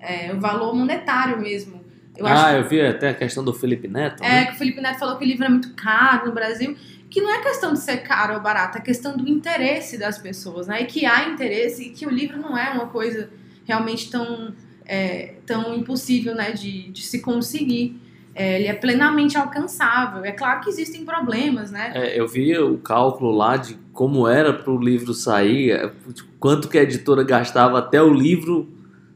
é, 0.00 0.32
o 0.32 0.40
valor 0.40 0.74
monetário 0.74 1.40
mesmo. 1.40 1.84
Eu 2.16 2.26
ah, 2.26 2.54
eu 2.54 2.68
vi 2.68 2.80
até 2.80 3.10
a 3.10 3.14
questão 3.14 3.44
do 3.44 3.52
Felipe 3.52 3.86
Neto. 3.88 4.22
É, 4.22 4.28
né? 4.28 4.44
que 4.46 4.52
o 4.52 4.56
Felipe 4.56 4.80
Neto 4.80 4.98
falou 4.98 5.16
que 5.16 5.24
o 5.24 5.28
livro 5.28 5.44
é 5.44 5.48
muito 5.48 5.74
caro 5.74 6.26
no 6.26 6.32
Brasil 6.32 6.76
que 7.14 7.20
não 7.20 7.32
é 7.32 7.40
questão 7.40 7.72
de 7.72 7.78
ser 7.78 7.98
caro 7.98 8.34
ou 8.34 8.40
barato, 8.40 8.76
é 8.76 8.80
questão 8.80 9.16
do 9.16 9.28
interesse 9.28 9.96
das 9.96 10.18
pessoas, 10.18 10.66
né? 10.66 10.82
E 10.82 10.86
que 10.86 11.06
há 11.06 11.28
interesse 11.28 11.84
e 11.84 11.90
que 11.90 12.04
o 12.04 12.10
livro 12.10 12.36
não 12.40 12.58
é 12.58 12.70
uma 12.70 12.88
coisa 12.88 13.30
realmente 13.64 14.10
tão, 14.10 14.52
é, 14.84 15.34
tão 15.46 15.76
impossível, 15.76 16.34
né, 16.34 16.50
de, 16.50 16.90
de 16.90 17.02
se 17.02 17.20
conseguir. 17.20 18.00
É, 18.34 18.58
ele 18.58 18.66
é 18.66 18.74
plenamente 18.74 19.38
alcançável. 19.38 20.24
É 20.24 20.32
claro 20.32 20.60
que 20.60 20.68
existem 20.68 21.04
problemas, 21.04 21.70
né? 21.70 21.92
É, 21.94 22.18
eu 22.18 22.26
vi 22.26 22.56
o 22.58 22.78
cálculo 22.78 23.30
lá 23.30 23.56
de 23.56 23.78
como 23.92 24.26
era 24.26 24.52
para 24.52 24.72
o 24.72 24.78
livro 24.78 25.14
sair, 25.14 25.70
é, 25.70 25.92
quanto 26.40 26.68
que 26.68 26.76
a 26.76 26.82
editora 26.82 27.22
gastava 27.22 27.78
até 27.78 28.02
o 28.02 28.12
livro 28.12 28.68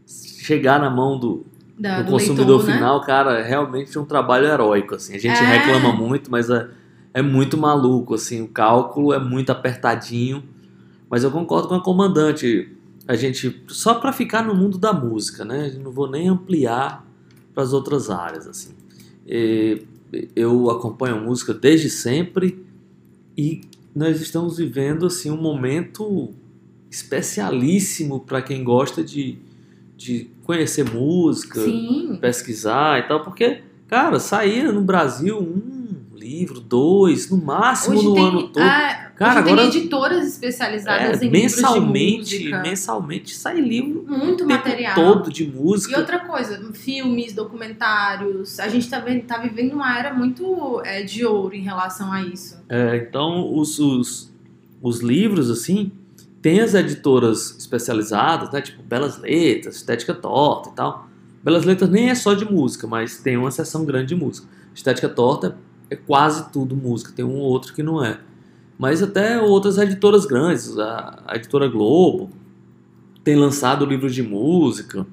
chegar 0.07 0.81
na 0.81 0.89
mão 0.89 1.19
do, 1.19 1.45
da, 1.77 1.99
do, 1.99 2.07
do, 2.07 2.13
consumidor 2.13 2.59
leitor, 2.59 2.67
né? 2.69 2.75
final, 2.75 3.01
né? 3.01 3.07
cara, 3.07 3.43
realmente 3.43 3.97
é 3.97 4.01
um 4.01 4.05
trabalho 4.05 4.47
heróico. 4.47 4.95
Assim. 4.95 5.15
A 5.15 5.19
gente 5.19 5.39
é. 5.39 5.45
reclama 5.45 5.93
muito, 5.93 6.31
mas 6.31 6.49
a, 6.51 6.69
é 7.13 7.21
muito 7.21 7.59
maluco, 7.59 8.15
assim, 8.15 8.43
o 8.43 8.49
cálculo 8.49 9.13
é 9.13 9.19
muito 9.19 9.51
apertadinho. 9.51 10.45
Mas 11.11 11.25
eu 11.25 11.31
concordo 11.31 11.69
com 11.69 11.75
a 11.75 11.83
comandante. 11.83 12.73
A 13.07 13.17
gente 13.17 13.65
só 13.69 13.95
para 13.95 14.13
ficar 14.13 14.45
no 14.45 14.55
mundo 14.55 14.79
da 14.79 14.93
música, 14.93 15.45
né? 15.45 15.75
Não 15.83 15.91
vou 15.91 16.09
nem 16.09 16.29
ampliar 16.29 17.05
para 17.55 17.63
as 17.63 17.73
outras 17.73 18.11
áreas, 18.11 18.47
assim. 18.47 18.75
E 19.29 19.83
eu 20.35 20.71
acompanho 20.71 21.21
música 21.21 21.53
desde 21.53 21.91
sempre 21.91 22.65
e 23.37 23.61
nós 23.95 24.21
estamos 24.21 24.57
vivendo 24.57 25.07
assim 25.07 25.31
um 25.31 25.41
momento 25.41 26.33
especialíssimo 26.91 28.21
para 28.21 28.41
quem 28.41 28.65
gosta 28.65 29.05
de, 29.05 29.39
de 29.97 30.31
conhecer 30.45 30.91
música, 30.91 31.61
Sim. 31.61 32.17
pesquisar 32.21 33.01
e 33.01 33.09
tal, 33.09 33.23
porque 33.23 33.61
cara, 33.87 34.19
saía 34.19 34.73
no 34.73 34.81
Brasil 34.81 35.39
um 35.39 35.98
livro, 36.29 36.61
dois, 36.61 37.31
no 37.31 37.39
máximo 37.39 37.97
hoje 37.97 38.05
no 38.07 38.15
tem, 38.15 38.27
ano 38.27 38.49
todo. 38.49 38.63
Ah, 38.63 39.09
Cara, 39.19 39.41
agora 39.41 39.69
tem 39.69 39.81
editoras 39.81 40.29
especializadas 40.29 41.21
é, 41.21 41.25
em 41.25 41.31
mensalmente, 41.31 42.39
livros 42.39 42.63
mensalmente 42.63 43.35
sai 43.35 43.61
livro 43.61 44.05
muito 44.07 44.47
material 44.47 44.95
todo 44.95 45.33
de 45.33 45.45
música. 45.45 45.97
E 45.97 45.99
outra 45.99 46.21
coisa, 46.21 46.73
filmes, 46.73 47.33
documentários. 47.33 48.61
A 48.61 48.69
gente 48.69 48.85
está 48.85 49.03
tá 49.27 49.39
vivendo 49.39 49.73
uma 49.73 49.99
era 49.99 50.15
muito 50.15 50.81
é, 50.85 51.03
de 51.03 51.27
ouro 51.27 51.55
em 51.55 51.63
relação 51.63 52.13
a 52.13 52.23
isso. 52.23 52.63
É, 52.69 52.97
então 52.97 53.53
os, 53.53 53.81
os, 53.81 54.33
os 54.81 55.01
livros 55.01 55.51
assim 55.51 55.91
tem 56.41 56.61
as 56.61 56.75
editoras 56.75 57.57
especializadas, 57.59 58.53
né, 58.53 58.61
tipo 58.61 58.83
Belas 58.85 59.19
Letras, 59.19 59.77
Estética 59.77 60.15
Torta 60.15 60.69
e 60.69 60.73
tal. 60.73 61.09
Belas 61.43 61.65
Letras 61.65 61.91
nem 61.91 62.11
é 62.11 62.15
só 62.15 62.35
de 62.35 62.45
música, 62.45 62.87
mas 62.87 63.19
tem 63.19 63.37
uma 63.37 63.51
seção 63.51 63.85
grande 63.85 64.09
de 64.09 64.15
música. 64.15 64.47
Estética 64.73 65.09
Torta 65.09 65.57
é 65.91 65.97
quase 65.97 66.51
tudo 66.53 66.77
música, 66.77 67.13
tem 67.13 67.25
um 67.25 67.37
ou 67.37 67.51
outro 67.51 67.75
que 67.75 67.83
não 67.83 68.05
é. 68.05 68.21
Mas 68.79 69.03
até 69.03 69.41
outras 69.41 69.79
editoras 69.79 70.25
grandes, 70.25 70.79
a, 70.79 71.23
a 71.27 71.37
editora 71.37 71.69
Globo 71.69 72.31
tem 73.25 73.35
lançado 73.35 73.85
livros 73.85 74.15
de 74.15 74.23
música, 74.23 75.07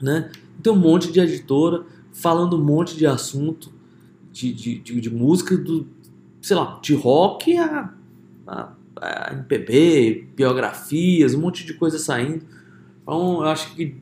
né? 0.00 0.30
Tem 0.62 0.72
um 0.72 0.76
monte 0.76 1.12
de 1.12 1.20
editora 1.20 1.84
falando 2.12 2.56
um 2.56 2.64
monte 2.64 2.96
de 2.96 3.06
assunto 3.06 3.70
de, 4.32 4.52
de, 4.52 4.78
de, 4.78 5.00
de 5.00 5.10
música, 5.10 5.56
do, 5.56 5.86
sei 6.40 6.56
lá, 6.56 6.78
de 6.82 6.94
rock 6.94 7.56
a, 7.58 7.92
a, 8.46 8.72
a 8.96 9.32
MPB, 9.32 10.28
biografias, 10.34 11.34
um 11.34 11.40
monte 11.40 11.66
de 11.66 11.74
coisa 11.74 11.98
saindo. 11.98 12.44
Então 13.02 13.42
eu 13.42 13.48
acho 13.48 13.74
que 13.74 13.96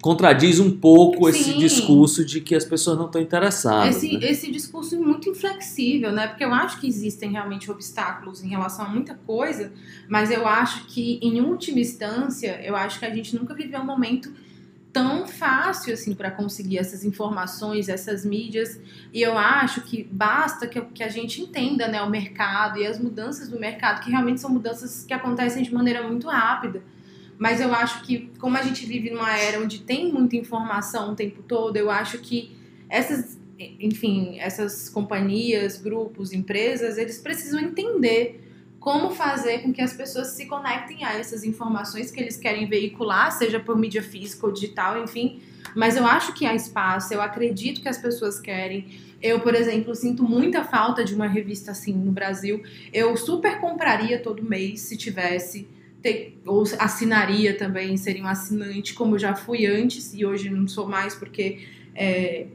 contradiz 0.00 0.60
um 0.60 0.70
pouco 0.70 1.30
Sim. 1.32 1.40
esse 1.40 1.58
discurso 1.58 2.24
de 2.24 2.40
que 2.40 2.54
as 2.54 2.64
pessoas 2.64 2.98
não 2.98 3.06
estão 3.06 3.20
interessadas. 3.20 3.96
Esse, 3.96 4.18
né? 4.18 4.30
esse 4.30 4.50
discurso 4.50 5.00
muito 5.00 5.28
inflexível, 5.28 6.12
né? 6.12 6.28
Porque 6.28 6.44
eu 6.44 6.52
acho 6.52 6.80
que 6.80 6.86
existem 6.86 7.32
realmente 7.32 7.70
obstáculos 7.70 8.42
em 8.42 8.48
relação 8.48 8.84
a 8.84 8.88
muita 8.88 9.14
coisa, 9.26 9.72
mas 10.08 10.30
eu 10.30 10.46
acho 10.46 10.86
que, 10.86 11.18
em 11.22 11.40
última 11.40 11.80
instância, 11.80 12.60
eu 12.62 12.76
acho 12.76 12.98
que 12.98 13.04
a 13.04 13.14
gente 13.14 13.34
nunca 13.34 13.54
viveu 13.54 13.80
um 13.80 13.84
momento 13.84 14.32
tão 14.96 15.26
fácil 15.26 15.92
assim 15.92 16.14
para 16.14 16.30
conseguir 16.30 16.78
essas 16.78 17.04
informações, 17.04 17.86
essas 17.86 18.24
mídias. 18.24 18.80
E 19.12 19.20
eu 19.20 19.36
acho 19.36 19.82
que 19.82 20.08
basta 20.10 20.66
que, 20.66 20.80
que 20.80 21.02
a 21.02 21.08
gente 21.08 21.42
entenda 21.42 21.86
né, 21.86 22.00
o 22.00 22.08
mercado 22.08 22.78
e 22.78 22.86
as 22.86 22.98
mudanças 22.98 23.48
do 23.48 23.60
mercado, 23.60 24.02
que 24.02 24.10
realmente 24.10 24.40
são 24.40 24.48
mudanças 24.48 25.04
que 25.04 25.12
acontecem 25.12 25.62
de 25.62 25.74
maneira 25.74 26.06
muito 26.08 26.28
rápida. 26.28 26.82
Mas 27.38 27.60
eu 27.60 27.72
acho 27.74 28.02
que, 28.02 28.30
como 28.38 28.56
a 28.56 28.62
gente 28.62 28.86
vive 28.86 29.10
numa 29.10 29.36
era 29.38 29.60
onde 29.60 29.80
tem 29.80 30.12
muita 30.12 30.36
informação 30.36 31.12
o 31.12 31.16
tempo 31.16 31.42
todo, 31.42 31.76
eu 31.76 31.90
acho 31.90 32.18
que 32.18 32.56
essas, 32.88 33.38
enfim, 33.58 34.38
essas 34.38 34.88
companhias, 34.88 35.76
grupos, 35.80 36.32
empresas, 36.32 36.96
eles 36.96 37.18
precisam 37.18 37.60
entender 37.60 38.42
como 38.86 39.10
fazer 39.10 39.62
com 39.62 39.72
que 39.72 39.82
as 39.82 39.92
pessoas 39.92 40.28
se 40.28 40.46
conectem 40.46 41.04
a 41.04 41.18
essas 41.18 41.42
informações 41.42 42.10
que 42.12 42.20
eles 42.20 42.36
querem 42.36 42.68
veicular, 42.68 43.32
seja 43.32 43.58
por 43.58 43.76
mídia 43.76 44.00
física 44.00 44.46
ou 44.46 44.52
digital, 44.52 45.02
enfim. 45.02 45.40
Mas 45.74 45.96
eu 45.96 46.06
acho 46.06 46.32
que 46.32 46.46
há 46.46 46.54
espaço, 46.54 47.12
eu 47.12 47.20
acredito 47.20 47.80
que 47.80 47.88
as 47.88 47.98
pessoas 47.98 48.38
querem. 48.38 48.86
Eu, 49.20 49.40
por 49.40 49.56
exemplo, 49.56 49.92
sinto 49.94 50.22
muita 50.22 50.62
falta 50.62 51.04
de 51.04 51.14
uma 51.14 51.26
revista 51.26 51.72
assim 51.72 51.92
no 51.92 52.12
Brasil. 52.12 52.62
Eu 52.92 53.16
super 53.16 53.58
compraria 53.60 54.20
todo 54.20 54.42
mês 54.42 54.82
se 54.82 54.96
tivesse. 54.96 55.68
Ter, 56.02 56.38
ou 56.46 56.62
assinaria 56.78 57.56
também, 57.56 57.96
seria 57.96 58.22
um 58.22 58.26
assinante, 58.26 58.94
como 58.94 59.14
eu 59.14 59.18
já 59.18 59.34
fui 59.34 59.66
antes 59.66 60.12
e 60.14 60.24
hoje 60.24 60.50
não 60.50 60.68
sou 60.68 60.86
mais, 60.86 61.14
porque 61.14 61.66
é, 61.94 62.46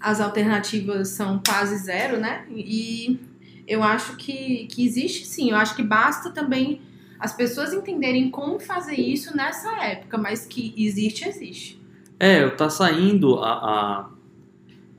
as 0.00 0.20
alternativas 0.20 1.08
são 1.08 1.40
quase 1.44 1.76
zero, 1.78 2.18
né? 2.18 2.46
E 2.50 3.18
eu 3.66 3.82
acho 3.82 4.16
que, 4.16 4.66
que 4.66 4.84
existe 4.84 5.26
sim. 5.26 5.50
Eu 5.50 5.56
acho 5.56 5.76
que 5.76 5.82
basta 5.82 6.30
também 6.30 6.80
as 7.18 7.34
pessoas 7.34 7.74
entenderem 7.74 8.30
como 8.30 8.58
fazer 8.58 8.96
isso 8.96 9.36
nessa 9.36 9.70
época, 9.84 10.16
mas 10.16 10.46
que 10.46 10.74
existe, 10.76 11.28
existe. 11.28 11.80
É, 12.18 12.48
tá 12.48 12.70
saindo 12.70 13.38
a, 13.38 14.10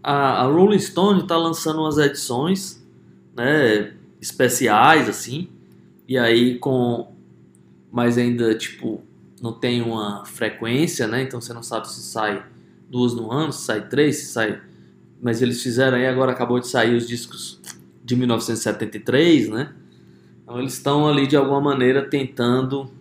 a, 0.04 0.42
a 0.42 0.44
Rolling 0.44 0.80
Stone 0.80 1.26
tá 1.26 1.36
lançando 1.36 1.80
umas 1.80 1.98
edições, 1.98 2.84
né, 3.36 3.94
especiais 4.22 5.10
assim, 5.10 5.50
e 6.08 6.18
aí 6.18 6.60
com 6.60 7.11
mas 7.92 8.18
ainda 8.18 8.56
tipo 8.56 9.04
não 9.42 9.52
tem 9.54 9.82
uma 9.82 10.24
frequência, 10.26 11.08
né? 11.08 11.24
Então 11.24 11.42
você 11.42 11.54
não 11.54 11.64
sabe 11.64 11.90
se 11.90 12.02
sai 12.04 12.44
duas 12.90 13.14
no 13.14 13.32
ano, 13.32 13.52
se 13.52 13.64
sai 13.64 13.88
três, 13.88 14.18
se 14.18 14.26
sai. 14.28 14.62
Mas 15.22 15.42
eles 15.42 15.62
fizeram 15.62 15.98
aí 15.98 16.06
agora 16.08 16.32
acabou 16.32 16.60
de 16.60 16.68
sair 16.68 16.96
os 16.96 17.08
discos 17.08 17.60
de 18.04 18.16
1973, 18.16 19.50
né? 19.50 19.74
Então 20.44 20.60
eles 20.60 20.74
estão 20.74 21.08
ali 21.08 21.26
de 21.28 21.36
alguma 21.36 21.62
maneira 21.62 22.04
tentando 22.08 22.92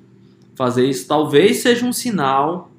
fazer 0.54 0.86
isso. 0.88 1.06
Talvez 1.06 1.58
seja 1.58 1.84
um 1.86 1.92
sinal 1.92 2.70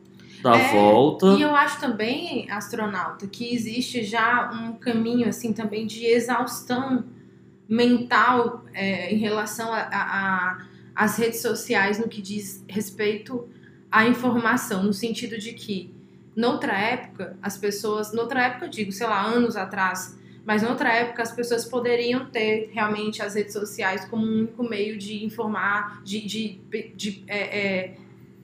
da 0.42 0.56
É, 0.58 0.72
volta. 0.74 1.28
E 1.38 1.42
eu 1.42 1.56
acho 1.56 1.80
também, 1.80 2.50
astronauta, 2.50 3.28
que 3.28 3.54
existe 3.54 4.04
já 4.04 4.52
um 4.52 4.74
caminho 4.74 5.28
assim 5.28 5.54
também 5.54 5.86
de 5.86 6.04
exaustão 6.06 7.04
mental 7.68 8.64
é, 8.74 9.14
em 9.14 9.18
relação 9.18 9.72
a- 9.72 9.78
a- 9.80 9.88
a- 9.92 10.58
às 10.96 11.18
redes 11.18 11.42
sociais 11.42 12.00
no 12.00 12.08
que 12.08 12.22
diz 12.22 12.64
respeito 12.68 13.48
à 13.92 14.06
informação, 14.08 14.84
no 14.84 14.94
sentido 14.94 15.38
de 15.38 15.54
que 15.54 15.94
noutra 16.36 16.78
época 16.78 17.38
as 17.42 17.58
pessoas, 17.58 18.14
noutra 18.14 18.46
época 18.46 18.66
eu 18.66 18.70
digo, 18.70 18.92
sei 18.92 19.08
lá, 19.08 19.22
anos 19.22 19.56
atrás, 19.56 20.18
mas 20.46 20.64
noutra 20.64 20.90
época 20.90 21.22
as 21.22 21.32
pessoas 21.32 21.66
poderiam 21.66 22.26
ter 22.26 22.70
realmente 22.74 23.22
as 23.22 23.36
redes 23.36 23.54
sociais 23.54 24.06
como 24.06 24.26
um 24.26 24.40
único 24.40 24.64
meio 24.64 24.98
de 24.98 25.24
informar, 25.24 26.02
de, 26.04 26.26
de, 26.26 26.60
de, 26.96 27.24
é, 27.28 27.60
é, 27.60 27.96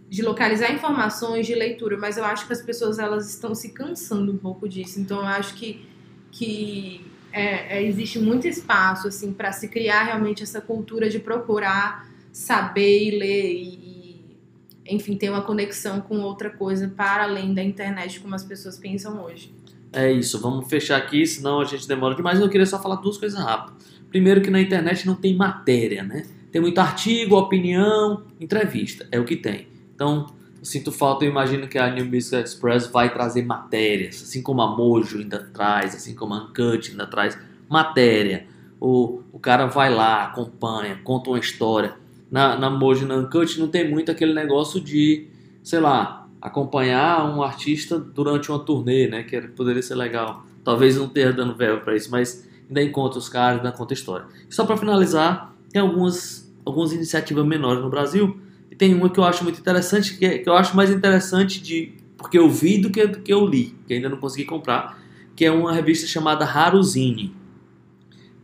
de 0.09 0.21
localizar 0.21 0.71
informações, 0.71 1.47
de 1.47 1.55
leitura, 1.55 1.97
mas 1.97 2.17
eu 2.17 2.23
acho 2.23 2.45
que 2.45 2.53
as 2.53 2.61
pessoas 2.61 2.99
elas 2.99 3.29
estão 3.29 3.55
se 3.55 3.69
cansando 3.69 4.31
um 4.31 4.37
pouco 4.37 4.69
disso. 4.69 4.99
Então 4.99 5.19
eu 5.19 5.25
acho 5.25 5.55
que, 5.55 5.85
que 6.31 7.05
é, 7.31 7.77
é, 7.77 7.83
existe 7.83 8.19
muito 8.19 8.47
espaço 8.47 9.07
assim 9.07 9.33
para 9.33 9.51
se 9.51 9.67
criar 9.67 10.03
realmente 10.03 10.43
essa 10.43 10.61
cultura 10.61 11.09
de 11.09 11.19
procurar 11.19 12.06
saber 12.37 13.07
e 13.07 13.17
ler 13.17 13.51
e, 13.51 13.63
e, 13.65 14.95
enfim 14.95 15.17
ter 15.17 15.29
uma 15.29 15.41
conexão 15.41 15.99
com 15.99 16.19
outra 16.19 16.51
coisa 16.51 16.87
para 16.87 17.23
além 17.23 17.53
da 17.53 17.63
internet 17.63 18.19
como 18.19 18.35
as 18.35 18.43
pessoas 18.43 18.77
pensam 18.77 19.23
hoje. 19.23 19.51
É 19.91 20.11
isso, 20.11 20.39
vamos 20.39 20.69
fechar 20.69 20.97
aqui, 20.97 21.25
senão 21.25 21.59
a 21.59 21.65
gente 21.65 21.87
demora 21.87 22.13
demais. 22.13 22.39
Eu 22.39 22.47
queria 22.47 22.65
só 22.65 22.79
falar 22.79 22.97
duas 22.97 23.17
coisas 23.17 23.39
rápidas. 23.39 23.87
Primeiro 24.09 24.41
que 24.41 24.51
na 24.51 24.61
internet 24.61 25.07
não 25.07 25.15
tem 25.15 25.35
matéria, 25.35 26.03
né? 26.03 26.25
Tem 26.51 26.61
muito 26.61 26.77
artigo, 26.77 27.35
opinião, 27.35 28.23
entrevista, 28.39 29.07
é 29.11 29.19
o 29.19 29.25
que 29.25 29.35
tem. 29.35 29.67
Então, 29.95 30.27
eu 30.59 30.65
sinto 30.65 30.91
falta, 30.91 31.25
eu 31.25 31.31
imagino 31.31 31.67
que 31.67 31.77
a 31.77 31.89
New 31.89 32.05
Music 32.05 32.35
Express 32.35 32.87
vai 32.87 33.11
trazer 33.11 33.43
matérias, 33.43 34.21
assim 34.21 34.43
como 34.43 34.61
a 34.61 34.77
Mojo 34.77 35.17
ainda 35.17 35.39
traz, 35.51 35.95
assim 35.95 36.13
como 36.13 36.35
a 36.35 36.43
Uncut 36.43 36.91
ainda 36.91 37.07
traz 37.07 37.37
matéria. 37.67 38.45
O, 38.79 39.21
o 39.33 39.39
cara 39.39 39.65
vai 39.65 39.93
lá, 39.93 40.25
acompanha, 40.25 40.99
conta 41.03 41.31
uma 41.31 41.39
história. 41.39 41.95
Na, 42.29 42.57
na 42.57 42.69
na 42.69 43.15
Uncut 43.17 43.59
não 43.59 43.67
tem 43.69 43.89
muito 43.89 44.11
aquele 44.11 44.33
negócio 44.33 44.81
de, 44.81 45.27
sei 45.63 45.79
lá, 45.79 46.27
acompanhar 46.41 47.25
um 47.33 47.41
artista 47.41 47.97
durante 47.97 48.49
uma 48.51 48.59
turnê, 48.59 49.07
né? 49.07 49.23
Que 49.23 49.39
poderia 49.41 49.81
ser 49.81 49.95
legal. 49.95 50.45
Talvez 50.63 50.97
não 50.97 51.05
esteja 51.05 51.31
dando 51.31 51.55
verba 51.55 51.81
para 51.81 51.95
isso, 51.95 52.11
mas 52.11 52.47
ainda 52.67 52.81
encontra 52.83 53.17
os 53.17 53.29
caras, 53.29 53.57
ainda 53.59 53.71
conta 53.71 53.93
história. 53.93 54.25
Só 54.49 54.65
para 54.65 54.75
finalizar, 54.75 55.55
tem 55.71 55.81
algumas, 55.81 56.51
algumas 56.65 56.91
iniciativas 56.91 57.45
menores 57.45 57.81
no 57.81 57.89
Brasil. 57.89 58.37
E 58.69 58.75
tem 58.75 58.93
uma 58.93 59.09
que 59.09 59.19
eu 59.19 59.23
acho 59.23 59.43
muito 59.43 59.59
interessante, 59.59 60.17
que, 60.17 60.25
é- 60.25 60.37
que 60.39 60.49
eu 60.49 60.53
acho 60.53 60.75
mais 60.75 60.89
interessante 60.91 61.61
de 61.61 61.93
porque 62.17 62.37
eu 62.37 62.49
vi 62.49 62.79
do 62.79 62.89
que 62.89 63.05
do 63.07 63.19
que 63.21 63.31
eu 63.31 63.45
li, 63.45 63.75
que 63.87 63.93
ainda 63.93 64.09
não 64.09 64.17
consegui 64.17 64.43
comprar, 64.45 64.99
que 65.35 65.45
é 65.45 65.51
uma 65.51 65.71
revista 65.71 66.07
chamada 66.07 66.43
Haruzine, 66.45 67.33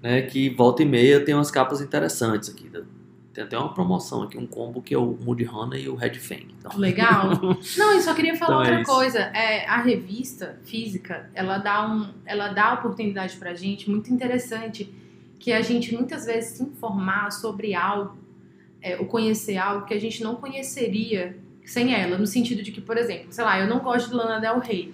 né? 0.01 0.21
Que 0.23 0.49
volta 0.49 0.83
e 0.83 0.85
meia 0.85 1.23
tem 1.23 1.33
umas 1.33 1.51
capas 1.51 1.81
interessantes 1.81 2.49
aqui. 2.49 2.69
Tem 3.33 3.43
até 3.43 3.57
uma 3.57 3.73
promoção 3.73 4.21
aqui, 4.21 4.37
um 4.37 4.45
combo 4.45 4.79
que 4.79 4.93
é 4.93 4.97
o 4.97 5.17
Moody 5.23 5.45
Hunter 5.45 5.79
e 5.79 5.89
o 5.89 5.95
Red 5.95 6.13
Fang. 6.15 6.47
Então, 6.59 6.77
Legal. 6.77 7.31
Não, 7.75 7.93
eu 7.93 8.01
só 8.01 8.13
queria 8.13 8.35
falar 8.35 8.61
Então 8.61 8.61
é 8.61 8.67
outra 8.67 8.81
isso. 8.81 8.91
coisa. 8.91 9.19
É, 9.19 9.65
a 9.65 9.81
revista 9.81 10.59
física, 10.63 11.29
ela 11.33 11.57
dá, 11.57 11.87
um, 11.87 12.09
ela 12.25 12.49
dá 12.49 12.75
oportunidade 12.75 13.35
pra 13.37 13.55
gente 13.55 13.89
muito 13.89 14.13
interessante 14.13 14.93
que 15.39 15.51
a 15.51 15.61
gente 15.61 15.93
muitas 15.95 16.25
vezes 16.25 16.57
se 16.57 16.63
informar 16.63 17.31
sobre 17.31 17.73
algo, 17.73 18.15
é, 18.81 18.97
ou 18.97 19.05
conhecer 19.07 19.57
algo 19.57 19.85
que 19.85 19.95
a 19.95 19.99
gente 19.99 20.23
não 20.23 20.35
conheceria 20.35 21.35
sem 21.65 21.93
ela. 21.93 22.17
No 22.19 22.27
sentido 22.27 22.61
de 22.61 22.71
que, 22.71 22.81
por 22.81 22.97
exemplo, 22.97 23.27
sei 23.31 23.43
lá, 23.43 23.59
eu 23.59 23.67
não 23.67 23.79
gosto 23.79 24.09
de 24.09 24.15
Lana 24.15 24.39
Del 24.39 24.59
Rey. 24.59 24.93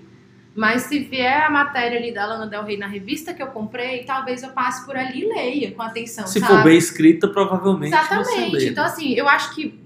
Mas 0.60 0.82
se 0.84 1.00
vier 1.00 1.42
a 1.44 1.50
matéria 1.50 1.98
ali 1.98 2.14
da 2.14 2.26
Lana 2.26 2.46
Del 2.46 2.66
Rey 2.66 2.76
na 2.76 2.86
revista 2.86 3.34
que 3.34 3.42
eu 3.42 3.48
comprei, 3.48 4.04
talvez 4.04 4.44
eu 4.44 4.50
passe 4.50 4.86
por 4.86 4.98
ali 4.98 5.22
e 5.22 5.26
leia 5.26 5.72
com 5.72 5.82
atenção. 5.82 6.28
se 6.28 6.38
sabe? 6.38 6.52
for 6.54 6.64
bem 6.66 6.78
escrita, 6.78 7.30
provavelmente 7.30 7.96
você 7.96 7.98
Exatamente. 8.14 8.66
né? 8.66 8.72
Então, 8.72 8.84
assim, 8.84 9.14
eu 9.14 9.30
acho 9.30 9.56
que 9.56 9.80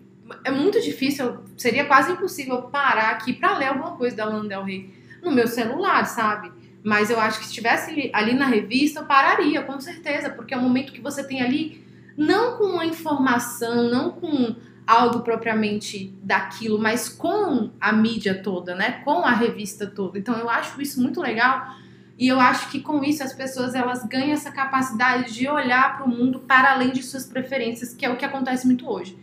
é 0.44 0.50
muito 0.50 0.82
difícil, 0.82 1.38
seria 1.56 1.86
quase 1.86 2.12
impossível 2.14 2.64
parar 2.64 3.12
aqui 3.12 3.34
pra 3.34 3.56
ler 3.56 3.68
alguma 3.68 3.92
coisa 3.92 4.16
da 4.16 4.26
Lana 4.26 4.50
Del 4.50 4.64
Rey 4.64 4.90
no 5.22 5.32
meu 5.32 5.48
celular, 5.48 6.06
sabe? 6.08 6.52
Mas 6.84 7.12
eu 7.12 7.20
acho 7.20 7.38
que 7.38 7.46
se 7.46 7.52
estivesse 7.52 7.92
ali- 7.92 8.10
ali 8.12 8.34
na 8.34 8.48
revista, 8.48 9.02
eu 9.02 9.06
pararia, 9.06 9.62
com 9.62 9.80
certeza, 9.80 10.32
porque 10.32 10.56
é 10.56 10.58
um 10.58 10.62
momento 10.64 10.92
que 10.92 11.00
você 11.02 11.24
tem 11.24 11.44
ali, 11.44 11.86
não 12.18 12.58
com 12.58 12.64
uma 12.64 12.86
informação, 12.86 13.92
não 13.92 14.10
com 14.10 14.56
algo 14.86 15.22
propriamente 15.22 16.14
daquilo, 16.22 16.78
mas 16.78 17.10
com 17.10 17.72
a 17.80 17.92
mídia 17.94 18.42
toda, 18.42 18.76
né? 18.76 19.02
Com 19.04 19.26
a 19.26 19.32
revista 19.32 19.88
toda. 19.88 20.18
Então 20.20 20.38
eu 20.38 20.50
acho 20.50 20.82
isso 20.82 21.02
muito 21.02 21.22
legal 21.22 21.76
e 22.18 22.28
eu 22.28 22.40
acho 22.40 22.70
que 22.70 22.80
com 22.80 23.04
isso 23.04 23.24
as 23.24 23.34
pessoas 23.34 23.74
elas 23.74 24.06
ganham 24.06 24.32
essa 24.32 24.52
capacidade 24.52 25.34
de 25.34 25.48
olhar 25.48 25.98
para 25.98 26.06
o 26.06 26.10
mundo 26.10 26.40
para 26.40 26.72
além 26.72 26.92
de 26.92 27.02
suas 27.02 27.26
preferências, 27.26 27.94
que 27.94 28.06
é 28.06 28.10
o 28.10 28.18
que 28.18 28.26
acontece 28.26 28.66
muito 28.66 28.90
hoje. 28.90 29.18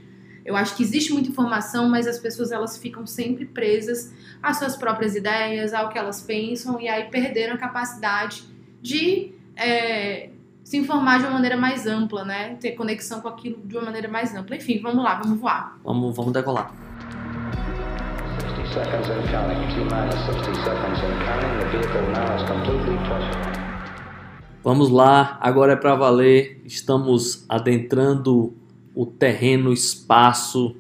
Eu 0.44 0.56
acho 0.56 0.74
que 0.74 0.82
existe 0.82 1.12
muita 1.12 1.28
informação, 1.28 1.88
mas 1.88 2.06
as 2.06 2.18
pessoas 2.18 2.50
elas 2.50 2.76
ficam 2.78 3.06
sempre 3.06 3.44
presas 3.44 4.12
às 4.42 4.58
suas 4.58 4.74
próprias 4.74 5.14
ideias, 5.14 5.72
ao 5.72 5.90
que 5.90 5.98
elas 5.98 6.22
pensam, 6.22 6.80
e 6.80 6.88
aí 6.88 7.04
perderam 7.10 7.54
a 7.54 7.58
capacidade 7.58 8.42
de 8.80 9.32
é, 9.54 10.30
se 10.70 10.76
informar 10.76 11.18
de 11.18 11.24
uma 11.24 11.32
maneira 11.32 11.56
mais 11.56 11.84
ampla, 11.84 12.24
né? 12.24 12.54
Ter 12.60 12.76
conexão 12.76 13.20
com 13.20 13.26
aquilo 13.26 13.58
de 13.64 13.76
uma 13.76 13.86
maneira 13.86 14.06
mais 14.06 14.32
ampla. 14.36 14.54
Enfim, 14.54 14.78
vamos 14.80 15.02
lá, 15.02 15.16
vamos 15.16 15.40
voar. 15.40 15.76
Vamos, 15.82 16.14
vamos 16.14 16.32
decolar. 16.32 16.72
60 18.38 18.72
seconds 18.72 19.10
and 19.10 19.22
counting. 19.32 19.66
T 19.66 19.80
minus 19.80 20.14
60 20.26 20.54
seconds 20.62 21.00
and 21.02 21.18
counting. 21.26 21.58
The 21.58 21.66
vehicle 21.72 22.02
now 22.12 22.36
is 22.36 22.42
completely 22.48 22.96
pressurized. 22.98 23.60
Vamos 24.62 24.90
lá, 24.90 25.38
agora 25.40 25.72
é 25.72 25.76
para 25.76 25.96
valer. 25.96 26.62
Estamos 26.64 27.44
adentrando 27.48 28.54
o 28.94 29.04
terreno, 29.04 29.72
espaço 29.72 30.76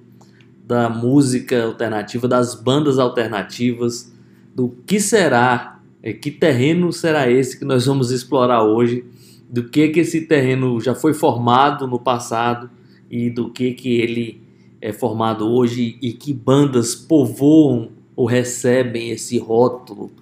da 0.68 0.88
música 0.88 1.64
alternativa, 1.64 2.28
das 2.28 2.54
bandas 2.54 2.96
alternativas, 2.96 4.14
do 4.54 4.68
que 4.86 5.00
será, 5.00 5.80
é, 6.00 6.12
que 6.12 6.30
terreno 6.30 6.92
será 6.92 7.28
esse 7.28 7.58
que 7.58 7.64
nós 7.64 7.86
vamos 7.86 8.12
explorar 8.12 8.62
hoje, 8.62 9.04
do 9.50 9.64
que 9.68 9.88
que 9.88 10.00
esse 10.00 10.22
terreno 10.22 10.80
já 10.80 10.94
foi 10.94 11.12
formado 11.12 11.86
no 11.86 11.98
passado 11.98 12.70
e 13.10 13.28
do 13.28 13.50
que 13.50 13.72
que 13.72 14.00
ele 14.00 14.40
é 14.80 14.92
formado 14.92 15.46
hoje 15.46 15.98
e 16.00 16.12
que 16.12 16.32
bandas 16.32 16.94
povoam 16.94 17.90
ou 18.14 18.26
recebem 18.26 19.10
esse 19.10 19.38
rótulo 19.38 20.12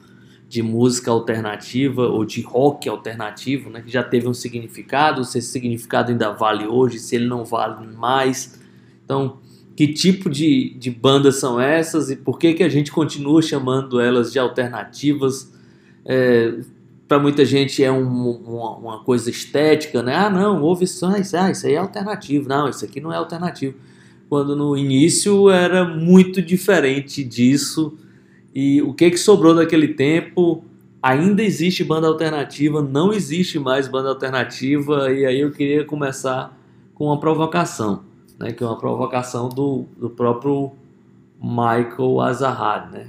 de 0.49 0.63
música 0.63 1.11
alternativa 1.11 2.09
ou 2.09 2.25
de 2.25 2.41
rock 2.41 2.89
alternativo, 2.89 3.69
né, 3.69 3.83
que 3.83 3.93
já 3.93 4.03
teve 4.03 4.27
um 4.27 4.33
significado, 4.33 5.23
se 5.23 5.39
esse 5.39 5.49
significado 5.49 6.11
ainda 6.11 6.33
vale 6.33 6.67
hoje, 6.67 6.99
se 6.99 7.17
ele 7.17 7.27
não 7.27 7.45
vale 7.45 7.87
mais. 7.87 8.59
Então, 9.05 9.37
que 9.77 9.89
tipo 9.89 10.31
de, 10.31 10.75
de 10.79 10.91
bandas 10.91 11.37
são 11.37 11.61
essas 11.61 12.11
e 12.11 12.17
por 12.17 12.39
que, 12.39 12.55
que 12.55 12.63
a 12.63 12.69
gente 12.69 12.91
continua 12.91 13.43
chamando 13.43 14.01
elas 14.01 14.33
de 14.33 14.39
alternativas? 14.39 15.53
É, 16.05 16.55
Para 17.09 17.19
muita 17.19 17.45
gente 17.45 17.83
é 17.83 17.91
um, 17.91 18.31
uma, 18.33 18.77
uma, 18.77 19.05
coisa 19.05 19.31
estética, 19.31 20.03
né? 20.03 20.15
Ah, 20.15 20.29
não, 20.29 20.63
ouve 20.63 20.87
só, 20.87 21.17
isso, 21.17 21.37
ah, 21.37 21.51
isso 21.51 21.67
aí 21.67 21.73
é 21.73 21.79
alternativo. 21.79 22.49
Não, 22.49 22.69
isso 22.69 22.85
aqui 22.85 23.01
não 23.01 23.11
é 23.11 23.17
alternativo. 23.17 23.75
Quando 24.29 24.55
no 24.55 24.77
início 24.77 25.49
era 25.49 25.87
muito 25.87 26.43
diferente 26.43 27.25
disso 27.25 27.97
e 28.55 28.83
o 28.83 28.93
que, 28.93 29.11
que 29.11 29.17
sobrou 29.17 29.55
daquele 29.55 29.89
tempo? 29.89 30.65
Ainda 31.03 31.43
existe 31.43 31.85
banda 31.85 32.09
alternativa, 32.09 32.83
não 32.83 33.13
existe 33.13 33.59
mais 33.59 33.87
banda 33.87 34.09
alternativa, 34.09 35.13
e 35.13 35.25
aí 35.25 35.41
eu 35.41 35.53
queria 35.53 35.85
começar 35.85 36.59
com 36.93 37.07
uma 37.07 37.21
provocação, 37.21 38.03
né, 38.39 38.53
que 38.53 38.63
é 38.63 38.67
uma 38.67 38.77
provocação 38.77 39.49
do, 39.49 39.87
do 39.97 40.11
próprio 40.11 40.73
Michael 41.41 42.21
Azarhad, 42.21 42.93
né, 42.93 43.07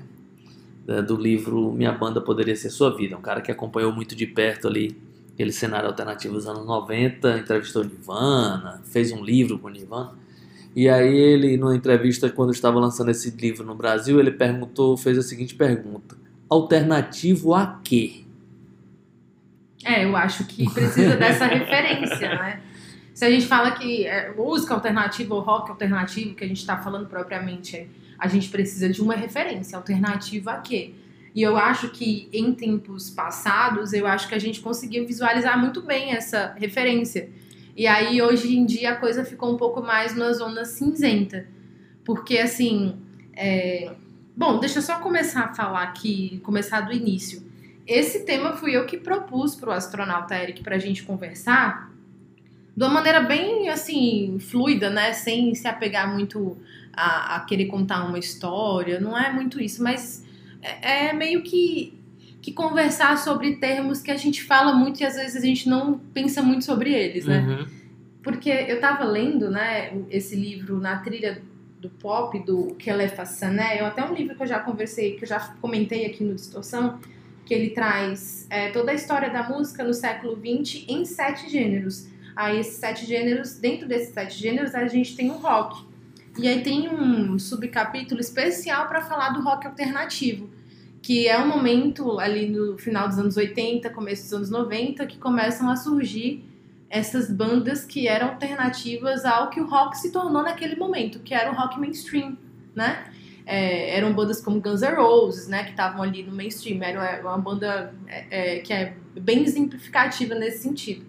do 1.05 1.15
livro 1.15 1.71
Minha 1.71 1.91
Banda 1.91 2.19
Poderia 2.19 2.55
Ser 2.55 2.69
Sua 2.69 2.95
Vida, 2.95 3.15
um 3.17 3.21
cara 3.21 3.41
que 3.41 3.51
acompanhou 3.51 3.91
muito 3.91 4.15
de 4.15 4.25
perto 4.25 4.67
ali 4.67 4.97
aquele 5.33 5.51
cenário 5.53 5.87
alternativo 5.87 6.33
dos 6.33 6.47
anos 6.47 6.65
90, 6.65 7.37
entrevistou 7.37 7.83
Nirvana, 7.83 8.81
fez 8.83 9.11
um 9.11 9.23
livro 9.23 9.57
com 9.57 9.69
Nirvana, 9.69 10.11
e 10.75 10.89
aí 10.89 11.15
ele, 11.15 11.57
numa 11.57 11.75
entrevista 11.75 12.29
quando 12.29 12.51
estava 12.51 12.79
lançando 12.79 13.09
esse 13.09 13.31
livro 13.31 13.65
no 13.65 13.73
Brasil, 13.73 14.19
ele 14.19 14.31
perguntou, 14.31 14.97
fez 14.97 15.17
a 15.17 15.21
seguinte 15.21 15.55
pergunta: 15.55 16.17
alternativo 16.49 17.53
a 17.53 17.79
quê? 17.83 18.25
É, 19.83 20.03
eu 20.03 20.15
acho 20.15 20.45
que 20.45 20.69
precisa 20.69 21.15
dessa 21.15 21.45
referência, 21.45 22.29
né? 22.35 22.61
Se 23.13 23.25
a 23.25 23.29
gente 23.29 23.47
fala 23.47 23.71
que 23.71 24.05
é, 24.05 24.33
música 24.33 24.73
alternativa 24.73 25.33
ou 25.33 25.41
rock 25.41 25.69
alternativo, 25.71 26.35
que 26.35 26.43
a 26.43 26.47
gente 26.47 26.59
está 26.59 26.77
falando 26.77 27.07
propriamente, 27.07 27.89
a 28.19 28.27
gente 28.27 28.49
precisa 28.49 28.89
de 28.89 29.01
uma 29.01 29.15
referência. 29.15 29.77
Alternativa 29.77 30.51
a 30.51 30.57
quê? 30.59 30.93
E 31.33 31.41
eu 31.41 31.55
acho 31.55 31.89
que 31.89 32.27
em 32.33 32.53
tempos 32.53 33.09
passados, 33.09 33.93
eu 33.93 34.05
acho 34.05 34.27
que 34.27 34.35
a 34.35 34.39
gente 34.39 34.59
conseguiu 34.59 35.05
visualizar 35.05 35.59
muito 35.59 35.81
bem 35.81 36.11
essa 36.11 36.53
referência. 36.57 37.29
E 37.77 37.87
aí, 37.87 38.21
hoje 38.21 38.57
em 38.57 38.65
dia, 38.65 38.91
a 38.91 38.95
coisa 38.95 39.23
ficou 39.23 39.53
um 39.53 39.57
pouco 39.57 39.81
mais 39.81 40.15
na 40.15 40.33
zona 40.33 40.65
cinzenta. 40.65 41.47
Porque, 42.03 42.37
assim. 42.37 42.97
É... 43.33 43.93
Bom, 44.35 44.59
deixa 44.59 44.79
eu 44.79 44.83
só 44.83 44.99
começar 44.99 45.45
a 45.45 45.53
falar 45.53 45.83
aqui, 45.83 46.41
começar 46.43 46.81
do 46.81 46.93
início. 46.93 47.43
Esse 47.85 48.25
tema 48.25 48.53
fui 48.53 48.75
eu 48.75 48.85
que 48.85 48.97
propus 48.97 49.55
para 49.55 49.69
o 49.69 49.73
astronauta 49.73 50.35
Eric 50.35 50.63
para 50.63 50.75
a 50.75 50.79
gente 50.79 51.03
conversar 51.03 51.91
de 52.75 52.83
uma 52.83 52.93
maneira 52.93 53.19
bem, 53.19 53.67
assim, 53.67 54.37
fluida, 54.39 54.89
né? 54.89 55.11
Sem 55.11 55.53
se 55.55 55.67
apegar 55.67 56.09
muito 56.13 56.57
a, 56.99 57.35
a 57.37 57.39
querer 57.41 57.65
contar 57.65 58.05
uma 58.05 58.19
história. 58.19 58.99
Não 58.99 59.17
é 59.17 59.31
muito 59.31 59.61
isso, 59.61 59.81
mas 59.81 60.25
é, 60.61 61.07
é 61.07 61.13
meio 61.13 61.41
que 61.41 61.97
que 62.41 62.53
conversar 62.53 63.17
sobre 63.17 63.57
termos 63.57 64.01
que 64.01 64.09
a 64.09 64.15
gente 64.15 64.41
fala 64.41 64.73
muito 64.73 65.01
e 65.01 65.05
às 65.05 65.15
vezes 65.15 65.35
a 65.35 65.45
gente 65.45 65.67
não 65.67 65.99
pensa 66.13 66.41
muito 66.41 66.63
sobre 66.63 66.93
eles, 66.93 67.25
né? 67.25 67.39
Uhum. 67.39 67.67
Porque 68.23 68.49
eu 68.49 68.79
tava 68.79 69.03
lendo, 69.03 69.49
né, 69.51 69.91
esse 70.09 70.37
livro 70.37 70.79
Na 70.79 70.99
Trilha 70.99 71.41
do 71.81 71.89
Pop, 71.89 72.37
do 72.39 72.75
Kelefa 72.75 73.25
Sané, 73.25 73.77
é 73.77 73.85
até 73.85 74.05
um 74.05 74.13
livro 74.13 74.35
que 74.35 74.43
eu 74.43 74.47
já 74.47 74.59
conversei, 74.59 75.15
que 75.15 75.23
eu 75.23 75.27
já 75.27 75.39
comentei 75.61 76.05
aqui 76.05 76.23
no 76.23 76.33
Distorção, 76.33 76.99
que 77.45 77.53
ele 77.53 77.71
traz 77.71 78.47
é, 78.49 78.69
toda 78.69 78.91
a 78.91 78.93
história 78.93 79.29
da 79.29 79.43
música 79.43 79.83
no 79.83 79.93
século 79.93 80.37
XX 80.37 80.85
em 80.87 81.03
sete 81.03 81.49
gêneros. 81.49 82.07
Aí 82.35 82.59
esses 82.59 82.75
sete 82.75 83.05
gêneros, 83.05 83.55
dentro 83.55 83.87
desses 83.87 84.13
sete 84.13 84.37
gêneros, 84.37 84.73
a 84.75 84.87
gente 84.87 85.15
tem 85.15 85.29
o 85.29 85.37
rock. 85.37 85.88
E 86.41 86.47
aí 86.47 86.63
tem 86.63 86.89
um 86.89 87.37
subcapítulo 87.37 88.21
especial 88.21 88.87
para 88.87 89.01
falar 89.01 89.29
do 89.29 89.41
rock 89.41 89.67
alternativo 89.67 90.49
que 91.01 91.27
é 91.27 91.39
um 91.39 91.47
momento 91.47 92.19
ali 92.19 92.49
no 92.49 92.77
final 92.77 93.07
dos 93.07 93.17
anos 93.17 93.37
80, 93.37 93.89
começo 93.89 94.23
dos 94.23 94.33
anos 94.33 94.49
90, 94.49 95.05
que 95.05 95.17
começam 95.17 95.69
a 95.69 95.75
surgir 95.75 96.43
essas 96.89 97.31
bandas 97.31 97.85
que 97.85 98.07
eram 98.07 98.29
alternativas 98.29 99.23
ao 99.23 99.49
que 99.49 99.61
o 99.61 99.67
rock 99.67 99.97
se 99.97 100.11
tornou 100.11 100.41
naquele 100.43 100.75
momento, 100.75 101.19
que 101.19 101.33
era 101.33 101.51
o 101.51 101.55
rock 101.55 101.79
mainstream, 101.79 102.37
né? 102.75 103.05
É, 103.45 103.95
eram 103.97 104.13
bandas 104.13 104.41
como 104.41 104.61
Guns 104.61 104.81
N' 104.81 104.95
Roses, 104.95 105.47
né, 105.47 105.63
que 105.63 105.71
estavam 105.71 106.03
ali 106.03 106.21
no 106.21 106.31
mainstream. 106.31 106.83
Era 106.83 107.21
uma 107.21 107.37
banda 107.37 107.93
é, 108.07 108.57
é, 108.57 108.59
que 108.59 108.71
é 108.71 108.95
bem 109.19 109.43
exemplificativa 109.43 110.35
nesse 110.35 110.59
sentido. 110.59 111.03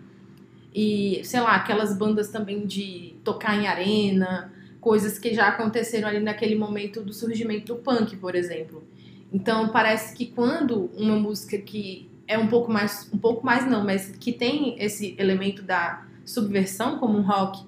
E, 0.74 1.20
sei 1.24 1.40
lá, 1.40 1.56
aquelas 1.56 1.94
bandas 1.94 2.30
também 2.30 2.66
de 2.66 3.14
tocar 3.24 3.54
em 3.56 3.66
arena, 3.66 4.50
coisas 4.80 5.18
que 5.18 5.34
já 5.34 5.48
aconteceram 5.48 6.08
ali 6.08 6.20
naquele 6.20 6.54
momento 6.54 7.02
do 7.02 7.12
surgimento 7.12 7.74
do 7.74 7.80
punk, 7.80 8.16
por 8.16 8.34
exemplo. 8.34 8.82
Então 9.32 9.68
parece 9.68 10.16
que 10.16 10.26
quando 10.26 10.90
uma 10.96 11.16
música 11.16 11.58
que 11.58 12.10
é 12.26 12.38
um 12.38 12.46
pouco 12.46 12.72
mais, 12.72 13.08
um 13.12 13.18
pouco 13.18 13.44
mais 13.44 13.66
não, 13.66 13.84
mas 13.84 14.14
que 14.16 14.32
tem 14.32 14.76
esse 14.82 15.14
elemento 15.18 15.62
da 15.62 16.04
subversão 16.24 16.98
como 16.98 17.18
um 17.18 17.22
rock, 17.22 17.64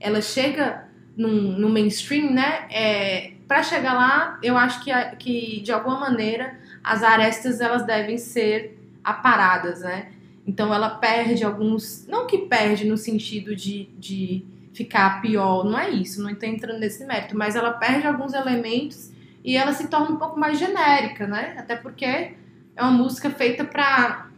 ela 0.00 0.20
chega 0.20 0.88
no, 1.16 1.68
mainstream, 1.68 2.32
né? 2.32 2.66
É, 2.70 3.32
para 3.48 3.62
chegar 3.62 3.94
lá, 3.94 4.38
eu 4.42 4.56
acho 4.56 4.82
que, 4.82 4.90
que 5.18 5.60
de 5.60 5.72
alguma 5.72 6.00
maneira 6.00 6.58
as 6.82 7.02
arestas 7.02 7.60
elas 7.60 7.86
devem 7.86 8.18
ser 8.18 8.78
aparadas, 9.02 9.80
né? 9.80 10.12
Então 10.46 10.72
ela 10.72 10.90
perde 10.90 11.44
alguns, 11.44 12.06
não 12.06 12.26
que 12.26 12.38
perde 12.38 12.86
no 12.86 12.96
sentido 12.96 13.54
de, 13.54 13.88
de 13.98 14.44
ficar 14.76 15.22
pior, 15.22 15.64
não 15.64 15.78
é 15.78 15.88
isso, 15.88 16.22
não 16.22 16.28
estou 16.28 16.46
entrando 16.46 16.78
nesse 16.78 17.04
mérito, 17.06 17.36
mas 17.36 17.56
ela 17.56 17.72
perde 17.72 18.06
alguns 18.06 18.34
elementos 18.34 19.10
e 19.42 19.56
ela 19.56 19.72
se 19.72 19.88
torna 19.88 20.10
um 20.10 20.16
pouco 20.16 20.38
mais 20.38 20.58
genérica, 20.58 21.26
né? 21.26 21.56
Até 21.58 21.76
porque 21.76 22.04
é 22.04 22.82
uma 22.82 22.90
música 22.90 23.30
feita 23.30 23.64
para 23.64 24.28